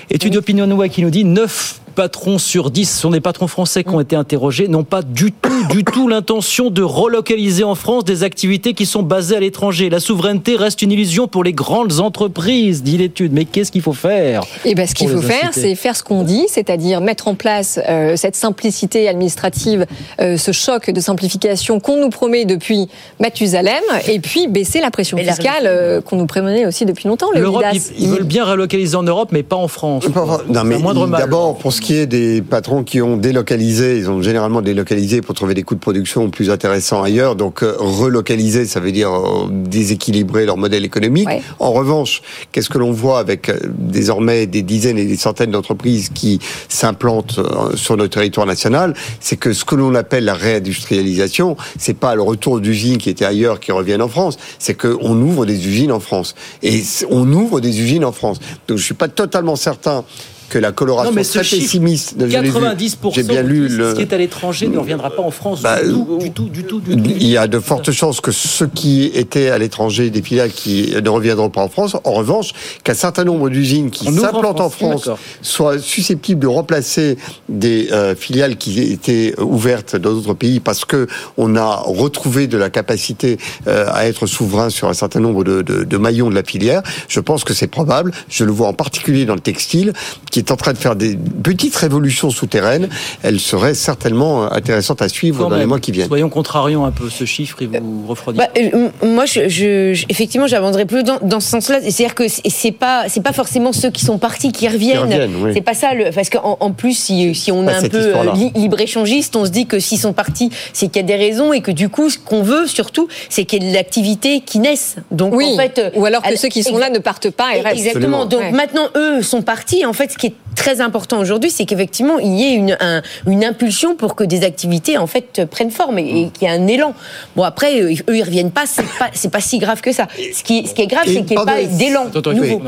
Étude 0.09 0.35
OpinionWay 0.35 0.89
qui 0.89 1.01
nous 1.03 1.09
dit 1.09 1.23
9 1.25 1.79
patrons 1.97 2.37
sur 2.37 2.69
10 2.69 2.85
ce 2.85 3.01
sont 3.01 3.09
des 3.09 3.21
patrons 3.21 3.47
français 3.47 3.83
qui 3.83 3.89
ont 3.89 3.99
été 3.99 4.15
interrogés, 4.15 4.67
n'ont 4.67 4.83
pas 4.83 5.01
du 5.01 5.31
tout, 5.31 5.65
du 5.71 5.83
tout 5.83 6.07
l'intention 6.07 6.69
de 6.69 6.83
relocaliser 6.83 7.63
en 7.63 7.73
France 7.73 8.05
des 8.05 8.21
activités 8.21 8.75
qui 8.75 8.85
sont 8.85 9.01
basées 9.01 9.35
à 9.35 9.39
l'étranger. 9.39 9.89
La 9.89 9.99
souveraineté 9.99 10.55
reste 10.55 10.83
une 10.83 10.91
illusion 10.91 11.27
pour 11.27 11.43
les 11.43 11.53
grandes 11.53 11.99
entreprises, 11.99 12.83
dit 12.83 12.99
l'étude. 12.99 13.33
Mais 13.33 13.45
qu'est-ce 13.45 13.71
qu'il 13.71 13.81
faut 13.81 13.93
faire 13.93 14.43
Et 14.63 14.75
ben, 14.75 14.85
ce 14.85 14.93
qu'il 14.93 15.09
faut 15.09 15.23
faire, 15.23 15.49
c'est 15.53 15.73
faire 15.73 15.95
ce 15.95 16.03
qu'on 16.03 16.21
dit, 16.21 16.45
c'est-à-dire 16.47 17.01
mettre 17.01 17.27
en 17.27 17.33
place 17.33 17.79
euh, 17.89 18.15
cette 18.15 18.35
simplicité 18.35 19.09
administrative, 19.09 19.87
euh, 20.21 20.37
ce 20.37 20.51
choc 20.51 20.91
de 20.91 20.99
simplification 20.99 21.79
qu'on 21.79 21.99
nous 21.99 22.11
promet 22.11 22.45
depuis 22.45 22.89
Mathusalem, 23.19 23.83
et 24.07 24.19
puis 24.19 24.47
baisser 24.47 24.81
la 24.81 24.91
pression 24.91 25.17
fiscale 25.17 25.63
euh, 25.65 26.01
qu'on 26.01 26.17
nous 26.17 26.27
prémenait 26.27 26.67
aussi 26.67 26.85
depuis 26.85 27.07
longtemps. 27.07 27.31
L'Europe, 27.33 27.65
ils, 27.73 27.81
ils 27.97 28.09
veulent 28.09 28.23
bien 28.23 28.45
relocaliser 28.45 28.95
en 28.95 29.03
Europe, 29.03 29.29
mais 29.31 29.41
pas 29.41 29.55
en 29.55 29.67
France. 29.67 30.03
Non, 30.47 30.63
mais 30.63 30.77
d'abord, 31.17 31.57
pour 31.57 31.73
ce 31.73 31.81
qui 31.81 31.86
est 31.95 32.07
des 32.07 32.41
patrons 32.41 32.83
qui 32.83 33.01
ont 33.01 33.17
délocalisé, 33.17 33.97
ils 33.97 34.09
ont 34.09 34.21
généralement 34.21 34.61
délocalisé 34.61 35.21
pour 35.21 35.35
trouver 35.35 35.53
des 35.53 35.63
coûts 35.63 35.75
de 35.75 35.79
production 35.79 36.29
plus 36.29 36.49
intéressants 36.49 37.03
ailleurs. 37.03 37.35
Donc, 37.35 37.63
euh, 37.63 37.75
relocaliser, 37.77 38.65
ça 38.65 38.79
veut 38.79 38.91
dire 38.91 39.11
euh, 39.11 39.47
déséquilibrer 39.49 40.45
leur 40.45 40.57
modèle 40.57 40.85
économique. 40.85 41.27
En 41.59 41.71
revanche, 41.71 42.21
qu'est-ce 42.51 42.69
que 42.69 42.77
l'on 42.77 42.91
voit 42.91 43.19
avec 43.19 43.49
euh, 43.49 43.57
désormais 43.77 44.47
des 44.47 44.61
dizaines 44.61 44.97
et 44.97 45.05
des 45.05 45.17
centaines 45.17 45.51
d'entreprises 45.51 46.09
qui 46.09 46.39
s'implantent 46.69 47.39
sur 47.75 47.97
notre 47.97 48.13
territoire 48.13 48.45
national 48.45 48.93
C'est 49.19 49.37
que 49.37 49.53
ce 49.53 49.65
que 49.65 49.75
l'on 49.75 49.95
appelle 49.95 50.25
la 50.25 50.33
réindustrialisation, 50.33 51.57
c'est 51.77 51.97
pas 51.97 52.15
le 52.15 52.21
retour 52.21 52.59
d'usines 52.59 52.97
qui 52.97 53.09
étaient 53.09 53.25
ailleurs 53.25 53.59
qui 53.59 53.71
reviennent 53.71 54.01
en 54.01 54.09
France, 54.09 54.37
c'est 54.59 54.75
qu'on 54.75 55.21
ouvre 55.21 55.45
des 55.45 55.67
usines 55.67 55.91
en 55.91 55.99
France. 55.99 56.35
Et 56.63 56.81
on 57.09 57.31
ouvre 57.31 57.61
des 57.61 57.81
usines 57.81 58.05
en 58.05 58.11
France. 58.11 58.39
Donc, 58.67 58.77
je 58.77 58.83
suis 58.83 58.93
pas 58.93 59.07
totalement 59.07 59.55
certain 59.55 60.03
que 60.49 60.57
la 60.57 60.71
coloration 60.71 61.11
Non, 61.11 61.15
mais 61.15 61.23
très 61.23 61.43
chiffre, 61.43 61.61
pessimiste. 61.61 62.15
vu. 62.21 62.29
90% 62.33 63.13
J'ai 63.13 63.23
bien 63.23 63.41
lu 63.41 63.69
de 63.69 63.75
le. 63.75 63.89
ce 63.91 63.95
qui 63.95 64.01
est 64.01 64.13
à 64.13 64.17
l'étranger 64.17 64.67
ne 64.67 64.77
reviendra 64.77 65.09
pas 65.09 65.21
en 65.21 65.31
France 65.31 65.61
Bah, 65.61 65.83
du, 65.83 65.91
tout, 65.91 66.17
du 66.19 66.31
tout, 66.31 66.49
du 66.49 66.63
tout, 66.63 66.79
du 66.79 66.95
tout. 66.95 67.11
Il 67.19 67.27
y 67.27 67.37
a 67.37 67.47
de 67.47 67.59
fortes 67.59 67.91
chances 67.91 68.21
que 68.21 68.31
ceux 68.31 68.67
qui 68.67 69.05
étaient 69.13 69.49
à 69.49 69.57
l'étranger, 69.57 70.09
des 70.09 70.21
filiales 70.21 70.51
qui 70.51 70.93
ne 71.01 71.09
reviendront 71.09 71.49
pas 71.49 71.61
en 71.61 71.69
France, 71.69 71.95
en 72.03 72.11
revanche, 72.13 72.51
qu'un 72.83 72.93
certain 72.93 73.23
nombre 73.23 73.49
d'usines 73.49 73.89
qui 73.91 74.07
en 74.09 74.13
s'implantent 74.13 74.61
en 74.61 74.69
France, 74.69 75.09
soient 75.41 75.79
susceptibles 75.79 76.41
de 76.41 76.47
remplacer 76.47 77.17
des 77.49 77.89
euh, 77.91 78.15
filiales 78.15 78.57
qui 78.57 78.79
étaient 78.81 79.33
ouvertes 79.39 79.95
dans 79.95 80.11
d'autres 80.13 80.33
pays 80.33 80.59
parce 80.59 80.85
que 80.85 81.07
on 81.37 81.55
a 81.55 81.75
retrouvé 81.85 82.47
de 82.47 82.57
la 82.57 82.69
capacité 82.69 83.37
euh, 83.67 83.85
à 83.91 84.07
être 84.07 84.25
souverain 84.27 84.69
sur 84.69 84.87
un 84.87 84.93
certain 84.93 85.19
nombre 85.19 85.43
de, 85.43 85.61
de- 85.61 85.83
de 85.83 85.97
maillons 85.97 86.29
de 86.29 86.35
la 86.35 86.43
filière. 86.43 86.81
Je 87.07 87.19
pense 87.19 87.43
que 87.43 87.53
c'est 87.53 87.67
probable. 87.67 88.11
Je 88.29 88.43
le 88.43 88.51
vois 88.51 88.67
en 88.67 88.73
particulier 88.73 89.25
dans 89.25 89.35
le 89.35 89.39
textile, 89.41 89.93
qui 90.31 90.36
est 90.39 90.51
en 90.51 90.55
train 90.55 90.73
de 90.73 90.77
faire 90.77 90.95
des 90.95 91.17
petites 91.43 91.75
révolutions 91.75 92.29
souterraines. 92.29 92.89
Elle 93.23 93.39
serait 93.39 93.73
certainement 93.73 94.43
euh, 94.43 94.47
intéressante 94.51 95.01
à 95.01 95.09
suivre 95.09 95.43
Quand 95.43 95.49
dans 95.49 95.57
les 95.57 95.65
mois 95.65 95.79
qui 95.79 95.91
viennent. 95.91 96.07
Soyons 96.07 96.29
contrarions 96.29 96.85
un 96.85 96.91
peu 96.91 97.09
ce 97.09 97.25
chiffre 97.25 97.61
et 97.61 97.67
vous 97.67 98.05
refroidissez. 98.07 98.45
Bah, 98.53 98.61
euh, 98.73 98.89
moi, 99.07 99.25
je, 99.25 99.47
je- 99.49 99.93
je- 99.93 100.05
effectivement, 100.09 100.47
j'avancerai 100.47 100.85
plus 100.85 101.03
dans, 101.03 101.17
dans 101.21 101.39
ce 101.39 101.49
sens-là. 101.49 101.79
C'est-à-dire 101.81 102.15
que 102.15 102.23
c'est 102.27 102.71
pas, 102.71 103.05
c'est 103.09 103.23
pas 103.23 103.33
forcément 103.33 103.73
ceux 103.73 103.89
qui 103.89 104.05
sont 104.05 104.17
partis 104.17 104.51
qui 104.51 104.67
reviennent. 104.67 104.99
reviennent, 104.99 105.35
oui. 105.43 105.51
C'est 105.53 105.61
pas 105.61 105.73
ça. 105.73 105.93
Le, 105.93 106.11
parce 106.11 106.29
qu'en 106.29 106.57
en 106.59 106.71
plus, 106.71 106.93
si, 106.97 107.33
si 107.35 107.51
on 107.51 107.63
est 107.63 107.65
Pas 107.67 107.77
un 107.79 107.89
peu 107.89 107.99
histoire-là. 108.07 108.33
li- 108.33 108.51
libre-échangiste, 108.55 109.35
on 109.35 109.45
se 109.45 109.49
dit 109.51 109.65
que 109.65 109.79
s'ils 109.79 109.99
sont 109.99 110.13
partis, 110.13 110.49
c'est 110.73 110.87
qu'il 110.87 110.97
y 110.97 111.05
a 111.05 111.07
des 111.07 111.15
raisons 111.15 111.53
et 111.53 111.61
que 111.61 111.71
du 111.71 111.89
coup, 111.89 112.09
ce 112.09 112.17
qu'on 112.17 112.43
veut 112.43 112.67
surtout, 112.67 113.07
c'est 113.29 113.45
qu'il 113.45 113.63
y 113.63 113.67
ait 113.67 113.69
de 113.69 113.75
l'activité 113.75 114.41
qui 114.41 114.59
naisse. 114.59 114.95
Donc, 115.11 115.33
Oui. 115.35 115.45
en 115.53 115.57
fait, 115.57 115.81
Ou 115.95 116.05
alors 116.05 116.21
que 116.21 116.29
elle- 116.29 116.37
ceux 116.37 116.49
qui 116.49 116.63
sont 116.63 116.77
là 116.77 116.89
ne 116.89 116.99
partent 116.99 117.29
pas 117.29 117.55
et 117.55 117.61
restent. 117.61 117.77
Exactement. 117.79 118.23
Absolument. 118.23 118.25
Donc 118.25 118.41
Ouais. 118.41 118.51
maintenant, 118.51 118.87
eux 118.95 119.21
sont 119.21 119.41
partis. 119.41 119.85
En 119.85 119.93
fait, 119.93 120.11
ce 120.11 120.17
qui 120.17 120.26
est 120.27 120.33
très 120.55 120.81
important 120.81 121.19
aujourd'hui, 121.19 121.49
c'est 121.49 121.65
qu'effectivement, 121.65 122.19
il 122.19 122.33
y 122.39 122.43
ait 122.43 122.53
une, 122.53 122.77
un- 122.79 123.01
une 123.27 123.43
impulsion 123.43 123.95
pour 123.95 124.15
que 124.15 124.23
des 124.23 124.43
activités, 124.43 124.97
en 124.97 125.07
fait, 125.07 125.45
prennent 125.45 125.71
forme 125.71 125.99
et, 125.99 126.21
et 126.23 126.29
qu'il 126.29 126.47
y 126.47 126.51
ait 126.51 126.53
un 126.55 126.67
élan. 126.67 126.93
Bon, 127.35 127.43
après, 127.43 127.79
eux, 127.81 127.91
eux, 128.09 128.15
ils 128.17 128.23
reviennent 128.23 128.51
pas, 128.51 128.65
c'est 128.65 128.83
pas, 128.99 129.09
pas 129.31 129.41
si 129.41 129.57
grave 129.59 129.81
que 129.81 129.91
ça. 129.91 130.07
Ce 130.33 130.43
qui, 130.43 130.65
ce 130.67 130.73
qui 130.73 130.81
est 130.83 130.87
grave, 130.87 131.03
c'est 131.05 131.13
qu'il 131.25 131.37
n'y 131.37 131.41
ait 131.41 131.45
pas 131.45 131.57
d'élan 131.77 132.05
nouveau. 132.33 132.59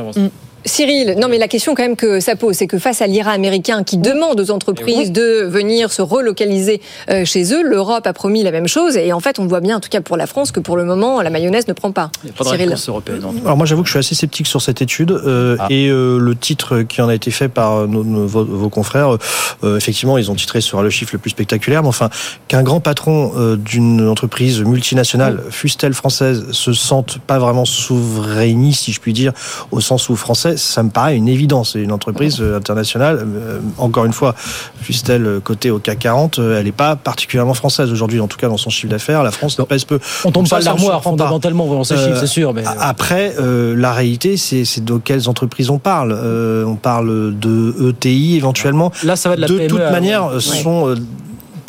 Mm. 0.60 0.68
Cyril, 0.68 1.16
non 1.20 1.28
mais 1.30 1.38
la 1.38 1.48
question 1.48 1.74
quand 1.76 1.84
même 1.84 1.96
que 1.96 2.20
ça 2.20 2.36
pose, 2.36 2.56
c'est 2.56 2.68
que 2.68 2.78
face 2.80 3.02
à 3.02 3.08
l'IRA 3.08 3.32
américain 3.32 3.84
qui 3.84 3.98
demande 3.98 4.40
aux 4.40 4.52
entreprises 4.52 5.12
de 5.12 5.46
venir 5.46 5.92
se 5.92 6.02
relocaliser 6.02 6.82
euh, 7.10 7.26
chez 7.26 7.54
eux, 7.54 7.64
l'Europe 7.64 8.06
a 8.08 8.14
promis 8.14 8.44
la 8.44 8.52
même 8.52 8.68
chose 8.68 8.98
et 8.98 9.14
en 9.14 9.20
fait 9.20 9.40
on 9.40 9.48
voit 9.48 9.62
bien, 9.62 9.78
en 9.78 9.80
tout 9.80 9.90
cas 9.90 10.02
pour 10.02 10.18
la 10.18 10.28
France, 10.28 10.52
que 10.52 10.60
pour 10.60 10.76
le 10.78 10.84
moment 10.86 11.22
la 11.22 11.30
mayonnaise 11.30 11.68
ne 11.68 11.74
prend 11.74 11.92
pas. 11.92 12.12
Pas 12.38 12.44
de 12.44 12.50
Cyril. 12.50 12.66
réponse 12.70 12.90
européenne. 12.90 13.24
en 13.26 13.30
tout 13.32 13.36
cas. 13.40 13.46
Alors 13.46 13.58
moi 13.58 13.66
j'avoue 13.66 13.82
que 13.84 13.88
je 13.88 13.94
suis 13.94 14.00
assez 14.00 14.16
sceptique 14.16 14.48
sur 14.48 14.62
cette 14.62 14.82
étude 14.82 15.12
euh, 15.12 15.56
Ah. 15.60 15.68
et 15.70 15.88
euh, 15.90 16.18
le 16.20 16.36
titre 16.36 16.82
qui 16.82 17.02
en 17.02 17.08
a 17.10 17.16
été 17.16 17.32
fait 17.32 17.48
par 17.50 17.88
nos- 17.88 18.04
nos- 18.04 18.28
vos, 18.28 18.44
vos 18.46 18.70
confrères, 18.70 19.18
euh, 19.64 19.78
effectivement 19.78 20.18
ils 20.18 20.30
ont 20.30 20.36
titré 20.36 20.62
sur 20.62 20.82
le 20.84 20.90
chiffre 20.90 21.12
le 21.14 21.20
plus 21.20 21.30
spectaculaire, 21.32 21.82
mais 21.84 21.90
enfin 21.90 22.10
qu'un 22.48 22.64
grand 22.64 22.80
patron 22.82 23.32
euh, 23.38 23.56
d'une 23.56 24.08
entreprise 24.08 24.62
multinationale, 24.62 25.42
fût-elle 25.50 25.94
française, 25.94 26.52
se 26.52 26.74
sente 26.74 27.20
pas 27.20 27.40
vraiment 27.40 27.66
souverainiste 27.66 28.84
si 28.84 28.92
je 28.92 29.00
puis 29.00 29.14
dire, 29.14 29.34
au 29.72 29.80
sens 29.82 30.10
où 30.10 30.16
français, 30.16 30.58
ça 30.60 30.84
me 30.84 30.90
paraît 30.90 31.16
une 31.16 31.28
évidence. 31.28 31.76
Une 31.76 31.92
entreprise 31.92 32.38
euh, 32.42 32.58
internationale, 32.58 33.20
euh, 33.26 33.60
encore 33.78 34.06
une 34.06 34.14
fois, 34.14 34.36
fût-elle 34.82 35.26
euh, 35.26 35.40
cotée 35.40 35.72
au 35.72 35.80
CAC 35.80 36.00
40, 36.00 36.40
euh, 36.40 36.60
elle 36.60 36.66
n'est 36.66 36.72
pas 36.72 36.96
particulièrement 36.96 37.54
française 37.54 37.92
aujourd'hui, 37.92 38.20
en 38.20 38.28
tout 38.28 38.38
cas 38.38 38.48
dans 38.48 38.58
son 38.58 38.70
chiffre 38.70 38.90
d'affaires. 38.90 39.24
La 39.24 39.32
France 39.32 39.58
ne 39.60 39.64
pèse 39.64 39.86
peu. 39.86 40.00
On 40.26 40.32
tombe 40.32 40.48
pas 40.48 40.60
de 40.60 40.66
l'armoire 40.66 41.02
fondamentalement 41.04 41.66
dans 41.68 41.84
ces 41.84 41.98
chiffres, 41.98 42.20
c'est 42.20 42.28
sûr. 42.28 42.54
Mais... 42.54 42.64
Après, 42.80 43.36
euh, 43.40 43.76
la 43.76 43.94
réalité, 43.94 44.38
c'est 44.38 44.84
de 44.84 44.98
quelles 44.98 45.30
entreprises 45.30 45.70
on 45.70 45.80
parle. 45.80 46.12
Euh, 46.16 46.64
on 46.66 46.76
parle 46.76 47.38
de 47.38 47.90
ETI 47.90 48.38
éventuellement. 48.38 48.92
Là, 49.04 49.16
ça 49.16 49.30
va 49.30 49.36
de 49.36 49.42
la 49.42 49.48
PME 49.48 49.68
toute 49.68 49.82
à- 49.82 49.92
manière, 49.92 50.34
ouais. 50.34 50.40
sont 50.40 50.88
euh, 50.90 50.96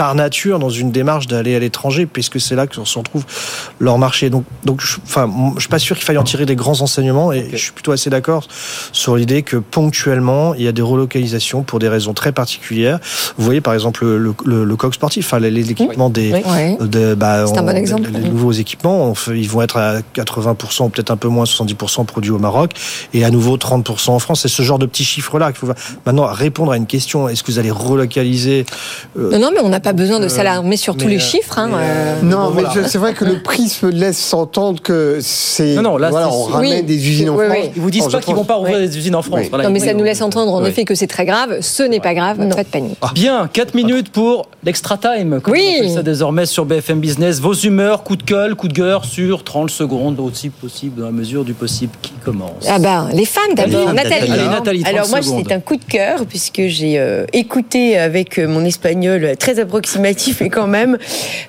par 0.01 0.15
nature 0.15 0.59
dans 0.59 0.71
une 0.71 0.93
démarche 0.93 1.27
d'aller 1.27 1.55
à 1.55 1.59
l'étranger, 1.59 2.07
puisque 2.07 2.41
c'est 2.41 2.55
là 2.55 2.67
que 2.67 2.75
se 2.83 2.99
retrouve 2.99 3.23
leur 3.81 3.99
marché. 3.99 4.31
Donc, 4.31 4.45
donc, 4.65 4.81
je, 4.81 4.97
enfin, 5.05 5.31
je 5.57 5.61
suis 5.61 5.69
pas 5.69 5.79
sûr 5.79 5.95
qu'il 5.95 6.07
faille 6.07 6.17
en 6.17 6.23
tirer 6.25 6.47
des 6.47 6.57
grands 6.57 6.81
enseignements, 6.81 7.33
et 7.35 7.51
je 7.53 7.57
suis 7.59 7.73
plutôt 7.73 7.93
assez 7.93 8.09
d'accord 8.09 8.45
sur 8.93 9.15
l'idée 9.17 9.43
que 9.43 9.59
ponctuellement, 9.59 10.55
il 10.55 10.63
y 10.63 10.69
a 10.69 10.73
des 10.73 10.81
relocalisations 10.81 11.65
pour 11.65 11.81
des 11.81 11.89
raisons 11.91 12.15
très 12.15 12.33
particulières. 12.33 12.99
Vous 13.37 13.45
voyez, 13.45 13.61
par 13.61 13.75
exemple, 13.75 14.07
le, 14.07 14.35
le, 14.47 14.65
le 14.65 14.77
coq 14.77 14.95
sportif, 14.95 15.27
enfin, 15.27 15.39
les, 15.39 15.51
les 15.51 15.71
équipements 15.71 16.09
des, 16.09 16.33
Oui. 16.33 16.77
de- 16.89 17.13
bah, 17.15 17.43
un 17.43 17.47
on- 17.49 17.63
bon 17.63 17.77
exemple. 17.77 18.09
Les, 18.11 18.21
les 18.21 18.29
nouveaux 18.31 18.53
équipements, 18.53 19.05
on 19.05 19.15
fait- 19.15 19.39
ils 19.39 19.51
vont 19.51 19.61
être 19.61 19.77
à 19.77 19.97
80%, 20.15 20.87
ou 20.87 20.89
peut-être 20.89 21.11
un 21.11 21.19
peu 21.19 21.29
moins, 21.29 21.45
70% 21.45 22.07
produits 22.07 22.31
au 22.31 22.39
Maroc, 22.39 22.71
et 23.13 23.23
à 23.23 23.29
nouveau 23.31 23.59
30% 23.59 24.15
en 24.15 24.19
France. 24.19 24.41
C'est 24.41 24.49
ce 24.49 24.63
genre 24.63 24.79
de 24.79 24.87
petits 24.87 25.05
chiffres-là 25.05 25.53
qu'il 25.53 25.59
faut 25.69 25.75
maintenant 26.07 26.25
répondre 26.25 26.73
à 26.73 26.79
une 26.79 26.87
question. 26.87 27.29
Est-ce 27.29 27.43
que 27.43 27.53
vous 27.53 27.59
allez 27.59 27.71
relocaliser 27.71 28.65
euh, 29.19 29.31
Non, 29.33 29.39
non, 29.39 29.51
mais 29.53 29.61
on 29.63 29.69
n'a 29.69 29.81
pas 29.81 29.90
besoin 29.93 30.19
de 30.21 30.25
Euh, 30.27 30.29
s'alarmer 30.29 30.77
sur 30.77 30.97
tous 30.97 31.09
les 31.09 31.17
euh, 31.17 31.21
chiffres. 31.21 31.59
hein, 31.59 31.71
euh. 31.75 32.23
Non, 32.23 32.51
mais 32.55 32.63
voilà. 32.63 32.89
c'est 32.89 32.99
vrai 32.99 33.13
que 33.15 33.25
le 33.25 33.39
prisme 33.43 33.91
laisse 33.91 34.19
s'entendre 34.19 34.81
que 34.83 35.19
c'est. 35.21 35.75
Non, 35.75 35.83
non, 35.83 35.97
là, 35.97 36.11
voilà, 36.11 36.29
on 36.31 36.45
ramène 36.45 36.73
Oui. 36.79 36.83
des 36.83 37.09
usines 37.09 37.31
en 37.31 37.37
Oui, 37.37 37.47
France. 37.47 37.59
oui. 37.63 37.71
Ils 37.77 37.83
vous 37.83 37.91
disent 37.91 38.09
pas 38.09 38.21
qu'ils 38.21 38.35
vont 38.35 38.45
pas 38.45 38.55
rouvrir 38.55 38.79
Oui. 38.79 38.87
des 38.89 38.97
usines 38.99 39.15
en 39.15 39.23
France. 39.23 39.41
Oui. 39.43 39.47
Voilà, 39.51 39.65
Non, 39.65 39.71
mais 39.71 39.81
ça 39.81 39.95
nous 39.95 40.05
laisse 40.05 40.23
entendre 40.23 40.53
en 40.55 40.65
effet 40.65 40.85
que 40.85 40.95
c'est 40.95 41.07
très 41.07 41.25
grave. 41.25 41.59
Ce 41.61 41.83
n'est 41.83 42.01
pas 42.01 42.15
grave, 42.15 42.37
pas 42.37 42.63
de 42.65 42.69
panique. 42.69 42.99
Bien, 43.15 43.49
4 43.53 43.75
minutes 43.75 44.11
pour 44.11 44.47
l'extra 44.65 44.97
time, 44.99 45.41
comme 45.41 45.53
Oui. 45.55 45.81
on 45.85 45.95
ça 45.95 46.03
désormais 46.03 46.47
sur 46.47 46.65
BFM 46.65 47.01
Business. 47.01 47.41
Vos 47.41 47.55
humeurs, 47.55 48.03
coup 48.05 48.17
de 48.17 48.23
gueule, 48.25 48.55
coup 48.55 48.69
de 48.69 48.75
gueule 48.75 48.99
sur 49.03 49.45
30 49.45 49.71
secondes, 49.71 50.19
aussi 50.21 50.49
possible, 50.51 51.01
dans 51.01 51.07
la 51.07 51.13
mesure 51.13 51.45
du 51.45 51.55
possible, 51.55 51.93
qui 52.03 52.13
commence 52.25 52.65
Ah 52.69 52.79
ben, 52.79 53.09
les 53.13 53.25
femmes 53.25 53.55
d'abord, 53.55 53.93
Nathalie. 53.93 54.31
Allez, 54.33 54.45
Nathalie, 54.49 54.83
30 54.83 54.95
Alors 54.95 55.09
moi, 55.09 55.21
c'est 55.23 55.53
un 55.53 55.61
coup 55.61 55.77
de 55.77 55.85
cœur 55.85 56.27
puisque 56.29 56.63
j'ai 56.67 56.99
euh, 56.99 57.25
écouté 57.33 57.97
avec 57.99 58.39
mon 58.39 58.65
espagnol 58.65 59.35
très 59.39 59.59
approximatif 59.71 60.43
et 60.43 60.49
quand 60.49 60.67
même 60.67 60.99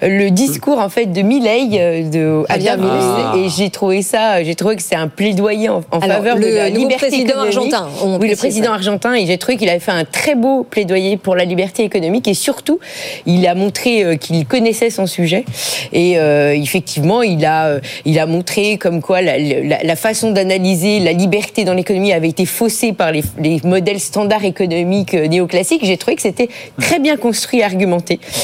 le 0.04 0.30
discours 0.30 0.78
en 0.80 0.90
fait 0.90 1.08
de 1.08 1.22
Milei 1.24 1.70
euh, 1.74 2.04
de 2.04 2.44
Javier 2.50 2.70
Adam 2.70 2.84
Milei. 2.84 3.24
Milei. 3.34 3.46
et 3.46 3.50
j'ai 3.50 3.70
trouvé 3.72 4.02
ça, 4.04 4.44
j'ai 4.44 4.54
trouvé 4.56 4.76
que 4.76 4.84
c'est 4.84 4.96
un 4.96 5.08
plaidoyer 5.08 5.70
en, 5.70 5.82
en 5.92 6.00
Alors, 6.00 6.18
faveur 6.18 6.36
le 6.38 6.48
de 6.50 6.56
la 6.56 6.70
liberté 6.70 7.08
président 7.08 7.44
économique. 7.46 7.74
argentin, 7.74 7.90
on 8.04 8.20
oui, 8.20 8.30
le 8.30 8.36
président 8.36 8.72
argentin 8.74 9.14
et 9.16 9.26
j'ai 9.26 9.38
trouvé 9.40 9.58
qu'il 9.58 9.70
avait 9.70 9.80
fait 9.80 9.92
un 9.92 10.06
très 10.06 10.36
beau 10.36 10.64
plaidoyer 10.64 11.18
pour 11.18 11.36
la 11.36 11.46
liberté 11.46 11.84
économique 11.84 12.28
et 12.28 12.34
surtout 12.36 12.80
il 13.26 13.46
a 13.48 13.56
montré 13.56 14.04
euh, 14.04 14.16
qu'il 14.18 14.46
connaissait 14.46 14.92
son 14.92 15.08
sujet 15.08 15.46
et 15.92 16.20
euh, 16.20 16.54
effectivement 16.56 17.24
il 17.24 17.44
a 17.46 17.80
il 18.06 18.20
a 18.20 18.26
montré 18.28 18.78
comme 18.78 19.02
quoi 19.02 19.22
la, 19.22 19.38
la- 19.40 19.82
la 19.84 19.96
façon 19.96 20.32
d'analyser 20.32 21.00
la 21.00 21.12
liberté 21.14 21.64
dans 21.64 21.74
l'économie 21.74 22.14
avait 22.14 22.30
été 22.30 22.46
faussée 22.46 22.94
par 22.94 23.12
les, 23.12 23.24
les 23.40 23.60
modèles 23.64 24.00
standards 24.00 24.46
économiques 24.46 25.14
néoclassiques. 25.14 25.84
J'ai 25.86 25.98
trouvé 25.98 26.16
que 26.16 26.22
c'était 26.22 26.50
très 26.80 27.00
bien 27.00 27.18
construit 27.18 27.62
et 27.62 27.64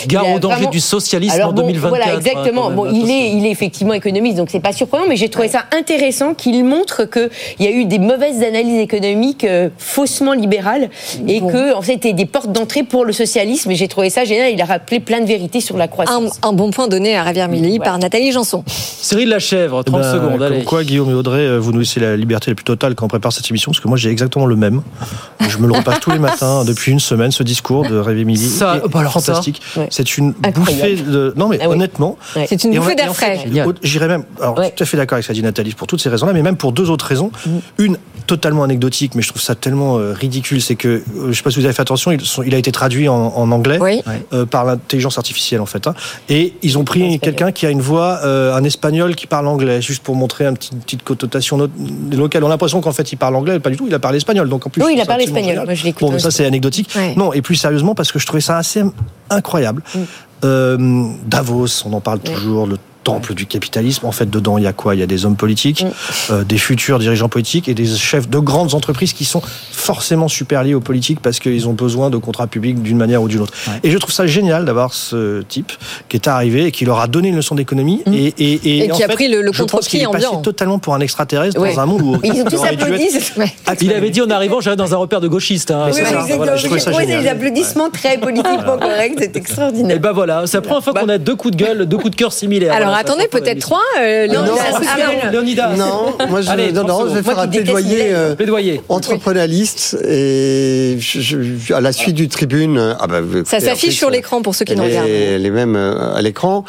Gare 0.07 0.29
au 0.33 0.39
danger 0.39 0.55
vraiment- 0.55 0.69
du 0.71 0.79
socialisme 0.79 1.35
Alors 1.35 1.49
en 1.49 1.53
bon, 1.53 1.61
2024. 1.63 1.89
Voilà, 1.89 2.13
hein, 2.13 2.17
exactement. 2.17 2.67
même, 2.67 2.75
bon, 2.75 2.91
il 2.91 3.09
est, 3.09 3.31
il 3.31 3.45
est 3.45 3.51
effectivement 3.51 3.93
économiste, 3.93 4.37
donc 4.37 4.49
c'est 4.49 4.59
pas 4.59 4.73
surprenant, 4.73 5.05
mais 5.07 5.17
j'ai 5.17 5.29
trouvé 5.29 5.47
ça 5.49 5.65
intéressant 5.77 6.33
qu'il 6.33 6.63
montre 6.63 7.03
qu'il 7.05 7.29
y 7.59 7.67
a 7.67 7.71
eu 7.71 7.85
des 7.85 7.99
mauvaises 7.99 8.43
analyses 8.43 8.79
économiques 8.79 9.43
euh, 9.43 9.69
faussement 9.77 10.33
libérales 10.33 10.89
et 11.27 11.41
que 11.41 11.73
en 11.75 11.81
fait 11.81 11.97
c'était 11.97 12.13
des 12.13 12.25
portes 12.27 12.51
d'entrée 12.51 12.83
pour 12.83 13.05
le 13.05 13.11
socialisme. 13.13 13.71
Et 13.71 13.75
j'ai 13.75 13.87
trouvé 13.87 14.11
ça 14.11 14.23
génial. 14.23 14.51
Il 14.53 14.61
a 14.61 14.65
rappelé 14.65 14.99
plein 14.99 15.19
de 15.19 15.25
vérités 15.25 15.61
sur 15.61 15.77
la 15.77 15.87
croissance. 15.87 16.39
un 16.43 16.53
bon 16.53 16.69
point 16.69 16.87
donné 16.87 17.17
à 17.17 17.23
Javier 17.25 17.47
Milei 17.47 17.79
par 17.79 17.97
Nathalie 17.97 18.31
Janson. 18.31 18.63
Cyril 18.67 19.29
Lachèvre, 19.29 19.83
30 19.83 20.01
Ben, 20.01 20.13
secondes, 20.13 20.31
comme 20.33 20.41
allez. 20.43 20.63
quoi, 20.63 20.83
Guillaume 20.83 21.09
et 21.09 21.13
Audrey, 21.13 21.39
euh, 21.39 21.57
vous 21.57 21.71
nous 21.71 21.79
laissez 21.79 21.99
la 21.99 22.15
liberté 22.15 22.51
la 22.51 22.55
plus 22.55 22.63
totale 22.65 22.93
quand 22.93 23.05
on 23.05 23.09
prépare 23.09 23.33
cette 23.33 23.49
émission, 23.49 23.71
parce 23.71 23.79
que 23.79 23.87
moi 23.87 23.97
j'ai 23.97 24.09
exactement 24.09 24.45
le 24.45 24.55
même. 24.55 24.81
Je 25.47 25.57
me 25.57 25.67
le 25.67 25.73
repasse 25.73 25.99
tous 26.01 26.11
les 26.11 26.19
matins 26.19 26.63
depuis 26.67 26.91
une 26.91 26.99
semaine, 26.99 27.31
ce 27.31 27.41
discours 27.43 27.87
de 27.87 28.01
Midi. 28.23 28.47
Ça, 28.47 28.77
est 28.77 28.87
bah 28.89 28.99
alors 28.99 29.19
ça. 29.19 29.41
Ouais. 29.75 29.87
C'est 29.91 30.17
une 30.17 30.33
Incroyable. 30.43 30.59
bouffée 30.59 30.95
de. 30.95 31.33
Non, 31.35 31.47
mais 31.49 31.57
Ah 31.61 31.67
oui. 31.69 31.75
honnêtement. 31.75 32.17
Ouais. 32.35 32.45
C'est 32.47 32.63
une 32.63 32.75
bouffée 32.75 32.95
d'air 32.95 33.13
frais. 33.15 33.45
J'irais 33.83 34.07
même. 34.07 34.23
Alors, 34.41 34.55
tout 34.55 34.83
à 34.83 34.85
fait 34.85 34.97
d'accord 34.97 35.15
avec 35.15 35.23
ce 35.23 35.27
qu'a 35.29 35.33
dit 35.33 35.41
Nathalie 35.43 35.73
pour 35.73 35.87
toutes 35.87 36.01
ces 36.01 36.09
raisons-là, 36.09 36.33
mais 36.33 36.41
même 36.41 36.57
pour 36.57 36.71
deux 36.71 36.89
autres 36.89 37.05
raisons. 37.05 37.31
Une 37.77 37.97
totalement 38.27 38.63
anecdotique, 38.63 39.15
mais 39.15 39.21
je 39.23 39.29
trouve 39.29 39.41
ça 39.41 39.55
tellement 39.55 39.97
euh, 39.97 40.11
ridicule, 40.13 40.61
c'est 40.61 40.75
que, 40.75 40.87
euh, 40.87 41.01
je 41.31 41.33
sais 41.33 41.41
pas 41.41 41.49
si 41.49 41.57
vous 41.59 41.65
avez 41.65 41.73
fait 41.73 41.81
attention, 41.81 42.11
il, 42.11 42.21
sont- 42.21 42.43
il 42.43 42.53
a 42.53 42.57
été 42.57 42.71
traduit 42.71 43.07
en, 43.09 43.15
en 43.15 43.51
anglais 43.51 43.79
Oui. 43.81 44.01
euh, 44.33 44.45
par 44.45 44.65
l'intelligence 44.65 45.17
artificielle 45.17 45.61
en 45.61 45.65
fait. 45.65 45.87
hein. 45.87 45.95
Et 46.29 46.53
ils 46.61 46.77
ont 46.77 46.83
pris 46.83 47.19
quelqu'un 47.19 47.51
qui 47.51 47.65
a 47.65 47.69
une 47.71 47.81
voix, 47.81 48.19
euh, 48.23 48.53
un 48.53 48.63
espagnol 48.63 49.15
qui 49.15 49.25
parle 49.25 49.47
anglais, 49.47 49.81
juste 49.81 50.03
pour 50.03 50.15
montrer 50.15 50.45
une 50.45 50.57
petite 50.57 51.03
connotation 51.03 51.57
no- 51.57 51.67
locale. 52.11 52.43
On 52.43 52.47
a 52.47 52.49
l'impression 52.51 52.81
qu'en 52.81 52.91
fait 52.91 53.11
il 53.11 53.15
parle 53.17 53.35
anglais, 53.35 53.59
pas 53.59 53.69
du 53.69 53.77
tout, 53.77 53.85
il 53.87 53.93
a 53.95 53.99
parlé 53.99 54.17
espagnol. 54.17 54.49
Donc 54.49 54.67
en 54.67 54.69
plus, 54.69 54.83
Oui, 54.83 54.91
il 54.95 55.01
a 55.01 55.05
parlé 55.05 55.23
espagnol. 55.23 55.61
Moi, 55.65 55.73
je 55.73 55.83
l'écoute 55.85 56.11
Bon, 56.11 56.19
ça 56.19 56.29
c'est 56.29 56.45
anecdotique. 56.45 56.89
Ouais. 56.95 57.13
Non, 57.15 57.33
et 57.33 57.41
plus 57.41 57.55
sérieusement 57.55 57.95
parce 57.95 58.11
que 58.11 58.19
je 58.19 58.25
trouvais 58.25 58.41
ça 58.41 58.57
assez 58.57 58.83
incroyable. 59.29 59.81
Euh, 60.43 61.07
Davos, 61.25 61.83
on 61.85 61.93
en 61.93 62.01
parle 62.01 62.19
toujours, 62.19 62.67
le 62.67 62.77
temple 63.07 63.33
du 63.35 63.45
capitalisme. 63.45 64.05
En 64.05 64.11
fait, 64.11 64.29
dedans, 64.29 64.57
il 64.57 64.65
y 64.65 64.67
a 64.67 64.73
quoi? 64.73 64.93
Il 64.93 64.99
y 64.99 65.03
a 65.03 65.05
des 65.07 65.25
hommes 65.25 65.37
politiques, 65.37 65.85
euh, 66.29 66.43
des 66.43 66.57
futurs 66.57 66.99
dirigeants 66.99 67.29
politiques 67.29 67.69
et 67.69 67.73
des 67.73 67.85
chefs 67.87 68.27
de 68.27 68.37
grandes 68.39 68.73
entreprises 68.73 69.13
qui 69.13 69.23
sont 69.23 69.41
forcément 69.71 70.27
super 70.27 70.61
liés 70.65 70.73
aux 70.73 70.81
politiques 70.81 71.21
parce 71.21 71.39
qu'ils 71.39 71.67
ont 71.69 71.73
besoin 71.73 72.09
de 72.09 72.17
contrats 72.17 72.47
publics 72.47 72.81
d'une 72.81 72.97
manière 72.97 73.21
ou 73.21 73.29
d'une 73.29 73.39
autre. 73.39 73.53
Et 73.83 73.91
je 73.91 73.97
trouve 73.97 74.13
ça 74.13 74.27
génial 74.27 74.65
d'avoir 74.65 74.93
ce 74.93 75.41
type 75.43 75.71
qui 76.09 76.17
est 76.17 76.27
arrivé 76.27 76.65
et 76.65 76.71
qui 76.73 76.83
leur 76.83 76.99
a 76.99 77.07
donné 77.07 77.29
une 77.29 77.37
leçon 77.37 77.55
d'économie 77.55 78.03
et, 78.11 78.33
et, 78.39 78.89
qui 78.89 79.03
a 79.03 79.07
fait, 79.07 79.13
pris 79.13 79.27
le- 79.29 79.41
le 79.41 79.51
contre-pied 79.53 80.01
est 80.01 80.11
passé 80.11 80.25
ambiant. 80.27 80.41
totalement 80.41 80.77
pour 80.79 80.93
un 80.93 80.99
extraterrestre 80.99 81.57
Ouais. 81.61 81.73
dans 81.75 81.79
un 81.81 81.85
monde 81.85 82.01
où 82.01 82.19
Ils 82.23 82.31
ont 82.31 82.35
il 82.35 82.43
tous 82.45 82.63
applaudi. 82.65 83.07
Il 83.81 83.93
avait 83.93 84.09
dit 84.09 84.21
en 84.21 84.29
arrivant, 84.29 84.59
j'arrive 84.59 84.79
dans 84.79 84.93
un 84.93 84.97
repère 84.97 85.21
de 85.21 85.29
gauchistes. 85.29 85.71
hein. 85.71 85.85
Oui, 85.87 85.93
ça. 85.93 86.01
exactement. 86.01 86.37
Voilà, 86.37 86.55
je 86.57 86.67
ça 86.77 86.91
des 87.05 87.27
applaudissements 87.27 87.89
très 87.89 88.17
politiquement 88.17 88.77
corrects. 88.77 89.15
C'est 89.17 89.35
Et 89.35 89.37
extraordinaire. 89.43 89.99
ben 89.99 90.11
voilà, 90.11 90.45
c'est 90.45 90.57
la 90.57 90.61
première 90.61 90.83
fois 90.83 90.93
qu'on 90.93 91.07
a 91.09 91.17
deux 91.17 91.35
coups 91.35 91.55
de 91.55 91.63
gueule, 91.63 91.85
deux 91.85 91.97
coups 91.97 92.11
de 92.11 92.15
cœur 92.17 92.33
similaires. 92.33 92.73
Alors 92.99 93.11
attendez, 93.11 93.27
peut-être 93.27 93.59
trois. 93.59 93.81
euh, 94.01 94.27
Léonidas. 94.27 95.75
Non, 95.75 95.75
Ah, 95.77 95.77
non. 95.77 96.15
Non, 96.19 96.27
moi 96.29 96.41
je, 96.41 96.49
Allez, 96.49 96.71
non, 96.71 96.83
30 96.85 96.87
non, 97.05 97.09
je 97.09 97.15
vais 97.15 97.23
faire 97.23 97.39
un 97.39 97.47
plaidoyer 97.47 98.13
euh, 98.13 98.35
Plaidoyer. 98.35 98.81
et 100.03 100.97
je- 100.99 101.19
je- 101.21 101.73
à 101.73 101.81
la 101.81 101.91
suite 101.91 102.15
du 102.15 102.27
tribune. 102.27 102.77
euh, 102.77 102.93
Ah 102.99 103.07
bah, 103.07 103.21
Ça 103.45 103.59
s'affiche 103.59 103.95
sur 103.95 104.07
euh, 104.07 104.11
l'écran 104.11 104.41
pour 104.41 104.55
ceux 104.55 104.65
qui 104.65 104.75
nous 104.75 104.83
regardent. 104.83 105.07
les 105.07 105.49
mêmes 105.51 105.75
à 105.75 106.21
l'écran. 106.21 106.65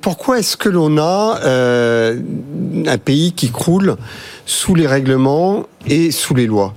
Pourquoi 0.00 0.38
est-ce 0.38 0.56
que 0.56 0.68
l'on 0.68 0.96
a 0.98 1.40
euh, 1.44 2.16
un 2.86 2.98
pays 2.98 3.32
qui 3.32 3.50
croule 3.50 3.96
sous 4.46 4.74
les 4.74 4.86
règlements 4.86 5.66
et 5.86 6.10
sous 6.10 6.34
les 6.34 6.46
lois? 6.46 6.74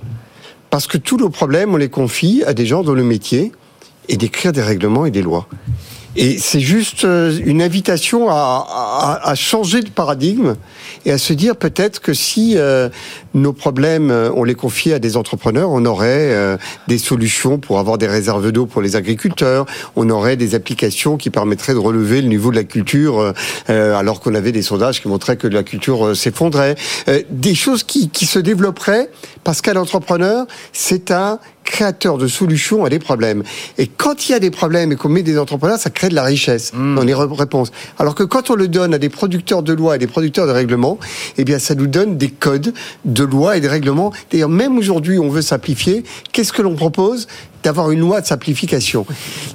Parce 0.70 0.86
que 0.86 0.98
tous 0.98 1.16
nos 1.16 1.30
problèmes, 1.30 1.72
on 1.72 1.76
les 1.76 1.88
confie 1.88 2.42
à 2.46 2.52
des 2.52 2.66
gens 2.66 2.82
dont 2.82 2.94
le 2.94 3.04
métier 3.04 3.52
est 4.08 4.16
d'écrire 4.16 4.52
des 4.52 4.62
règlements 4.62 5.06
et 5.06 5.10
des 5.10 5.22
lois. 5.22 5.46
Et 6.16 6.38
c'est 6.38 6.60
juste 6.60 7.04
euh, 7.04 7.36
une 7.44 7.60
invitation 7.60 8.28
à, 8.30 8.34
à- 8.34 9.20
à 9.30 9.34
changer 9.34 9.80
de 9.82 9.90
paradigme 9.90 10.54
et 11.06 11.10
à 11.10 11.18
se 11.18 11.32
dire 11.32 11.56
peut-être 11.56 12.00
que 12.00 12.14
si 12.14 12.54
euh, 12.56 12.88
nos 13.34 13.52
problèmes, 13.52 14.10
euh, 14.10 14.30
on 14.34 14.44
les 14.44 14.54
confiait 14.54 14.94
à 14.94 14.98
des 15.00 15.16
entrepreneurs, 15.16 15.70
on 15.70 15.84
aurait 15.84 16.30
euh, 16.32 16.56
des 16.86 16.98
solutions 16.98 17.58
pour 17.58 17.78
avoir 17.80 17.98
des 17.98 18.06
réserves 18.06 18.52
d'eau 18.52 18.66
pour 18.66 18.80
les 18.80 18.94
agriculteurs, 18.96 19.66
on 19.96 20.08
aurait 20.08 20.36
des 20.36 20.54
applications 20.54 21.16
qui 21.16 21.30
permettraient 21.30 21.74
de 21.74 21.78
relever 21.78 22.22
le 22.22 22.28
niveau 22.28 22.50
de 22.52 22.56
la 22.56 22.64
culture, 22.64 23.18
euh, 23.18 23.32
euh, 23.70 23.96
alors 23.96 24.20
qu'on 24.20 24.34
avait 24.36 24.52
des 24.52 24.62
sondages 24.62 25.02
qui 25.02 25.08
montraient 25.08 25.36
que 25.36 25.48
la 25.48 25.62
culture 25.64 26.16
s'effondrait. 26.16 26.76
Des 27.30 27.54
choses 27.54 27.82
qui, 27.82 28.08
qui 28.08 28.26
se 28.26 28.38
développeraient 28.38 29.10
parce 29.42 29.60
qu'un 29.60 29.76
entrepreneur, 29.76 30.46
c'est 30.72 31.10
un 31.10 31.38
créateur 31.64 32.18
de 32.18 32.26
solutions 32.28 32.84
à 32.84 32.88
des 32.90 32.98
problèmes. 32.98 33.42
Et 33.78 33.86
quand 33.86 34.28
il 34.28 34.32
y 34.32 34.34
a 34.34 34.38
des 34.38 34.50
problèmes 34.50 34.92
et 34.92 34.96
qu'on 34.96 35.08
met 35.08 35.22
des 35.22 35.38
entrepreneurs, 35.38 35.78
ça 35.78 35.90
crée 35.90 36.08
de 36.08 36.14
la 36.14 36.22
richesse 36.22 36.72
Hmm. 36.74 36.94
dans 36.96 37.02
les 37.02 37.14
réponses. 37.14 37.72
Alors 37.98 38.14
que 38.14 38.22
quand 38.22 38.50
on 38.50 38.54
le 38.54 38.68
donne 38.68 38.94
à 38.94 38.98
des 38.98 39.08
producteurs 39.08 39.62
de 39.62 39.72
lois 39.72 39.96
et 39.96 39.98
des 39.98 40.06
producteurs 40.06 40.46
de 40.46 40.52
règlements, 40.52 40.98
eh 41.38 41.44
bien, 41.44 41.58
ça 41.58 41.74
nous 41.74 41.86
donne 41.86 42.16
des 42.16 42.28
codes 42.28 42.72
de 43.04 43.24
lois 43.24 43.56
et 43.56 43.60
des 43.60 43.68
règlements. 43.68 44.12
D'ailleurs, 44.30 44.48
même 44.48 44.76
aujourd'hui, 44.78 45.18
on 45.18 45.28
veut 45.28 45.42
simplifier. 45.42 46.04
Qu'est-ce 46.32 46.52
que 46.52 46.62
l'on 46.62 46.74
propose 46.74 47.26
D'avoir 47.62 47.90
une 47.90 48.00
loi 48.00 48.20
de 48.20 48.26
simplification? 48.26 49.06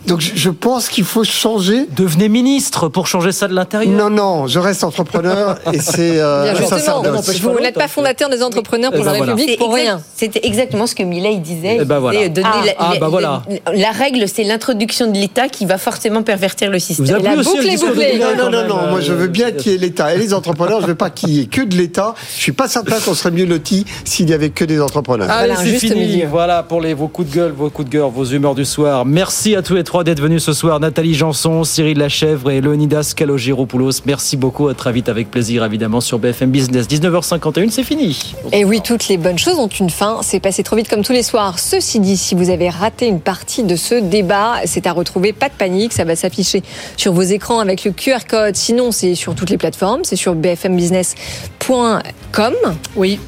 Donc, 0.07 0.20
je- 0.20 0.49
pense 0.49 0.89
qu'il 0.89 1.03
faut 1.03 1.24
changer. 1.24 1.86
Devenez 1.95 2.28
ministre 2.28 2.89
pour 2.89 3.05
changer 3.05 3.32
ça 3.32 3.47
de 3.47 3.53
l'intérieur. 3.53 3.91
Non, 3.95 4.10
non, 4.10 4.47
je 4.47 4.57
reste 4.57 4.84
entrepreneur 4.84 5.60
et 5.74 5.78
c'est 5.80 6.20
euh, 6.20 6.55
justement, 6.55 7.03
vous 7.03 7.60
n'êtes 7.60 7.76
pas 7.76 7.88
fondateur 7.88 8.30
des 8.32 8.41
entrepreneurs 8.41 8.89
pour 8.91 9.01
Eh 9.01 9.03
ben 9.05 9.12
la 9.12 9.18
voilà. 9.20 9.34
République 9.36 9.60
pour 9.60 9.74
rien. 9.76 10.01
C'était 10.16 10.39
exactement 10.43 10.88
ce 10.88 10.95
que 10.95 11.03
Millet 11.03 11.38
disait. 11.38 11.78
Eh 11.82 11.86
ben 11.86 11.99
voilà. 12.00 12.28
donner 12.30 12.47
Ah. 12.52 12.62
la, 12.66 12.72
Ah, 12.78 12.93
bah 13.00 13.08
voilà. 13.10 13.43
la- 13.68 13.74
la 13.76 13.91
règle, 13.91 14.26
c'est 14.28 14.43
l'introduction 14.43 15.12
de 15.12 15.18
l'État 15.18 15.47
qui 15.50 15.66
va 15.66 15.78
forcément 15.78 16.24
pervertir 16.24 16.70
le 16.70 16.80
système. 16.80 17.06
Vous 17.06 17.12
avez 17.14 17.24
La 17.24 17.34
aussi 17.36 17.50
boucle 17.50 17.64
le 17.64 17.70
est 17.74 17.78
bouclée. 17.78 18.20
Non, 18.20 18.36
non, 18.38 18.50
non, 18.52 18.68
non. 18.68 18.88
Moi, 18.91 19.02
je 19.02 19.12
euh, 19.12 19.16
veux 19.16 19.28
bien 19.28 19.52
qu'il 19.52 19.72
y 19.72 19.76
ait 19.76 19.78
l'État 19.78 20.14
et 20.14 20.18
les 20.18 20.34
entrepreneurs. 20.34 20.82
Je 20.82 20.88
veux 20.88 20.95
pas 20.95 21.10
qu'il 21.10 21.30
y 21.30 21.41
ait 21.41 21.45
que 21.45 21.62
de 21.62 21.76
l'État. 21.76 22.16
Je 22.36 22.41
suis 22.41 22.52
pas 22.52 22.68
certain 22.68 23.00
qu'on 23.00 23.14
serait 23.14 23.32
mieux 23.32 23.45
lotis 23.45 23.86
s'il 24.06 24.30
y 24.30 24.34
avait 24.34 24.50
que 24.50 24.66
des 24.66 24.82
entrepreneurs. 24.82 25.30
Allez, 25.30 25.47
Voilà, 25.54 25.64
c'est 25.64 25.70
juste 25.72 25.88
fini. 25.93 26.08
milieu. 26.08 26.28
Voilà 26.28 26.64
pour 26.64 26.82
les, 26.82 26.93
vos 26.93 27.08
coups 27.08 27.30
de 27.30 27.36
gueule, 27.36 27.52
vos 27.52 27.70
coups 27.70 27.89
de 27.89 27.93
gueule, 27.97 28.10
vos 28.14 28.26
humeurs 28.26 28.56
du 28.56 28.66
soir. 28.66 29.06
Merci 29.06 29.56
à 29.56 29.62
tous 29.62 29.76
les 29.76 29.84
trois 29.84 30.04
d'être 30.04 30.22
venus 30.22 30.43
ce 30.43 30.54
soir. 30.54 30.80
Nathalie 30.80 31.16
Janson, 31.16 31.64
Cyril 31.64 31.97
Lachèvre 31.97 32.52
et 32.52 32.62
Leonidas 32.62 33.14
Kalogiropoulos. 33.16 34.02
Merci 34.06 34.38
beaucoup. 34.38 34.68
À 34.68 34.74
très 34.74 34.91
vite 34.91 35.10
avec 35.10 35.32
plaisir, 35.32 35.64
évidemment, 35.64 36.02
sur 36.02 36.20
BFM 36.20 36.52
Business. 36.52 36.88
19h51, 36.88 37.70
c'est 37.72 37.84
fini. 37.84 38.36
Et 38.52 38.64
oui, 38.66 38.82
toutes 38.84 39.08
les 39.08 39.18
bonnes 39.18 39.39
choses 39.39 39.58
ont 39.58 39.68
une 39.68 39.89
fin. 39.89 40.20
C'est 40.22 40.39
passé 40.39 40.62
trop 40.64 40.76
vite 40.76 40.88
comme 40.89 41.04
tous 41.04 41.14
les 41.14 41.24
soirs. 41.24 41.58
Ceci 41.60 41.89
dit, 41.98 42.16
si 42.18 42.36
vous 42.36 42.52
avez 42.52 42.70
raté 42.70 43.08
une 43.08 43.22
partie 43.22 43.64
de 43.64 43.76
ce 43.76 43.96
débat, 43.96 44.58
c'est 44.66 44.86
à 44.86 44.92
retrouver. 44.94 45.34
Pas 45.34 45.50
de 45.50 45.54
panique, 45.56 45.94
ça 45.94 46.04
va 46.04 46.16
s'afficher 46.16 46.62
sur 46.98 47.14
vos 47.14 47.24
écrans 47.24 47.58
avec 47.60 47.84
le 47.86 47.92
QR 47.92 48.20
code. 48.30 48.56
Sinon, 48.56 48.92
c'est 48.92 49.16
sur 49.16 49.34
toutes 49.34 49.50
les 49.50 49.58
plateformes. 49.58 50.02
C'est 50.04 50.16
sur 50.16 50.36
bfmbusiness.com. 50.36 52.54
Oui. 52.96 53.20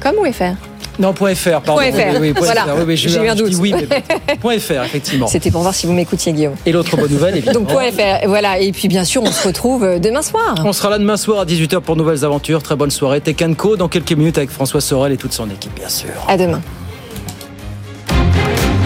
Comme 0.00 0.16
ou 0.16 0.24
FR 0.30 0.54
Non, 0.98 1.12
point 1.12 1.34
.fr, 1.34 1.60
pardon. 1.60 1.74
Point 1.76 1.92
.fr. 1.92 1.96
Oui, 1.96 2.16
oui, 2.20 2.32
point 2.32 2.44
Voilà. 2.44 2.62
.fr. 2.64 2.84
Oui, 2.86 2.96
J'ai 2.96 3.24
eu 3.24 3.28
un 3.28 3.34
doute. 3.36 3.54
Oui, 3.60 3.72
mais 3.72 3.86
point 4.40 4.58
.fr, 4.58 4.82
effectivement. 4.84 5.28
C'était 5.28 5.50
pour 5.52 5.62
voir 5.62 5.74
si 5.74 5.86
vous 5.86 5.92
m'écoutiez, 5.92 6.32
Guillaume. 6.32 6.56
Et 6.66 6.72
l'autre 6.72 6.96
bonne 6.96 7.10
nouvelle, 7.10 7.36
évidemment. 7.36 7.60
Donc, 7.60 7.68
point 7.68 7.90
.fr. 7.92 8.26
Voilà. 8.26 8.58
Et 8.58 8.72
puis, 8.72 8.88
bien 8.88 9.04
sûr, 9.04 9.22
on 9.22 9.30
se 9.30 9.46
retrouve 9.46 9.84
euh, 9.84 9.98
demain 10.00 10.22
soir. 10.22 10.56
On 10.64 10.72
sera 10.72 10.90
là 10.90 10.98
demain 10.98 11.16
soir 11.16 11.40
à 11.40 11.44
18h 11.44 11.80
pour 11.80 11.94
nouvelles 11.96 12.24
aventures. 12.24 12.62
Très 12.62 12.74
bonne 12.76 12.90
soirée. 12.90 13.20
Tech 13.20 13.36
Co 13.56 13.76
dans 13.76 13.88
quelques 13.88 14.12
minutes 14.12 14.38
avec 14.38 14.50
François 14.50 14.80
Sorel 14.80 15.12
et 15.12 15.16
toute 15.16 15.32
son 15.32 15.48
équipe, 15.50 15.74
bien 15.74 15.88
sûr. 15.88 16.10
À 16.26 16.36
demain. 16.36 16.60